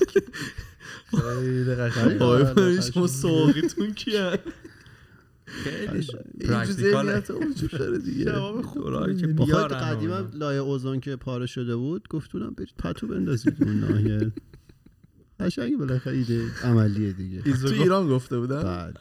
خیلی 1.11 1.75
قشنگ 1.75 2.23
آقای 2.23 2.45
قشنگ. 2.45 2.81
شما 2.81 3.07
ساقیتون 3.07 3.95
کیان 3.95 4.39
خیلی 5.49 5.89
اینجور 5.93 6.21
پرکتیکاله 6.49 7.23
وجود 7.51 7.71
داره 7.71 7.99
دیگه؟ 7.99 8.25
جواب 8.33 8.63
خوب 8.63 9.17
که 9.19 9.27
قدیم. 9.27 10.13
هم 10.13 10.31
لایه 10.35 10.61
اوزون 10.61 11.01
که 11.01 11.17
پاره 11.17 11.47
شده 11.47 11.77
بود 11.77 12.09
گفتونم 12.11 12.51
برید 12.51 12.75
پتو 12.79 13.07
بندازید 13.07 13.57
اون 13.61 13.81
ناحیه. 13.81 14.33
قشنگ 15.41 15.79
بالاخره 15.79 16.17
ایده 16.17 16.43
عملیه 16.65 17.13
دیگه. 17.13 17.43
تو 17.43 17.67
ایران 17.69 18.09
گفته 18.09 18.39
بودن؟ 18.39 18.63
بعد. 18.63 18.97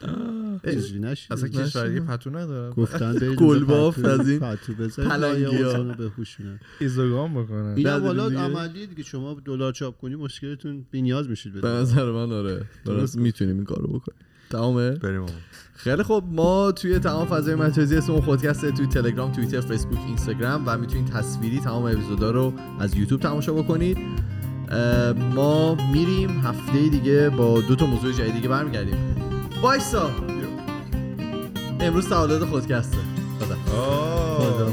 اصلا 1.30 1.48
کشور 1.48 1.88
دیگه 1.88 2.00
پتو 2.00 2.30
ندارم. 2.30 2.72
گفتن 2.72 3.12
برید 3.14 3.38
گل 3.44 3.44
اونجا 3.46 3.64
بافت 3.66 4.00
پتو- 4.00 4.06
از 4.20 4.28
این 4.28 4.38
پتو 4.40 4.74
بزنید 4.74 5.08
پلنگی 5.08 5.42
لایه 5.42 5.64
ها. 5.64 5.70
اوزون 5.70 5.88
رو 5.88 5.94
بپوشونن. 5.94 6.60
ایزوگام 6.80 7.42
بکنن. 7.44 7.74
این 7.76 7.86
هم 7.86 7.92
نداریم 7.94 8.06
حالا 8.06 8.28
دیگه. 8.28 8.40
عملیه 8.40 8.86
دیگه. 8.86 9.02
شما 9.02 9.40
دلار 9.44 9.72
چاپ 9.72 9.98
کنی 9.98 10.14
مشکلتون 10.14 10.86
بی‌نیاز 10.90 11.28
میشید 11.28 11.52
به 11.52 11.60
به 11.60 11.68
نظر 11.68 12.10
من 12.12 12.32
آره. 12.32 12.64
درست 12.84 13.16
می‌تونیم 13.18 13.54
این 13.56 13.64
کارو 13.64 13.86
بکنیم. 13.88 14.18
تمامه؟ 14.50 14.90
بریم. 14.90 15.26
خیلی 15.74 16.02
خب 16.02 16.24
ما 16.30 16.72
توی 16.72 16.98
تمام 16.98 17.26
فضای 17.26 17.54
مجازی 17.54 17.96
اسم 17.96 18.20
خودکسته 18.20 18.70
توی 18.70 18.86
تلگرام 18.86 19.32
توییتر 19.32 19.60
فیسبوک 19.60 19.98
اینستاگرام 20.06 20.62
و 20.66 20.78
می‌تونید 20.78 21.06
تصویری 21.06 21.60
تمام 21.60 21.84
اپیزودا 21.84 22.30
رو 22.30 22.52
از 22.80 22.96
یوتیوب 22.96 23.20
تماشا 23.20 23.52
بکنید. 23.52 23.98
ما 25.34 25.74
میریم 25.92 26.30
هفته 26.30 26.88
دیگه 26.88 27.30
با 27.30 27.60
دو 27.60 27.76
تا 27.76 27.86
موضوع 27.86 28.12
جدید 28.12 28.34
دیگه 28.34 28.48
برمیگردیم. 28.48 28.96
وایسا. 29.62 30.10
امروز 31.80 32.08
تولد 32.08 32.44
خودکسته. 32.44 32.98
خدا. 33.40 33.78
آه. 33.78 34.68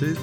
چیز 0.00 0.16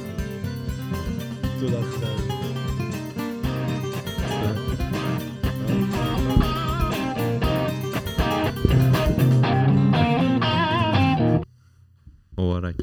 olarak. 12.39 12.75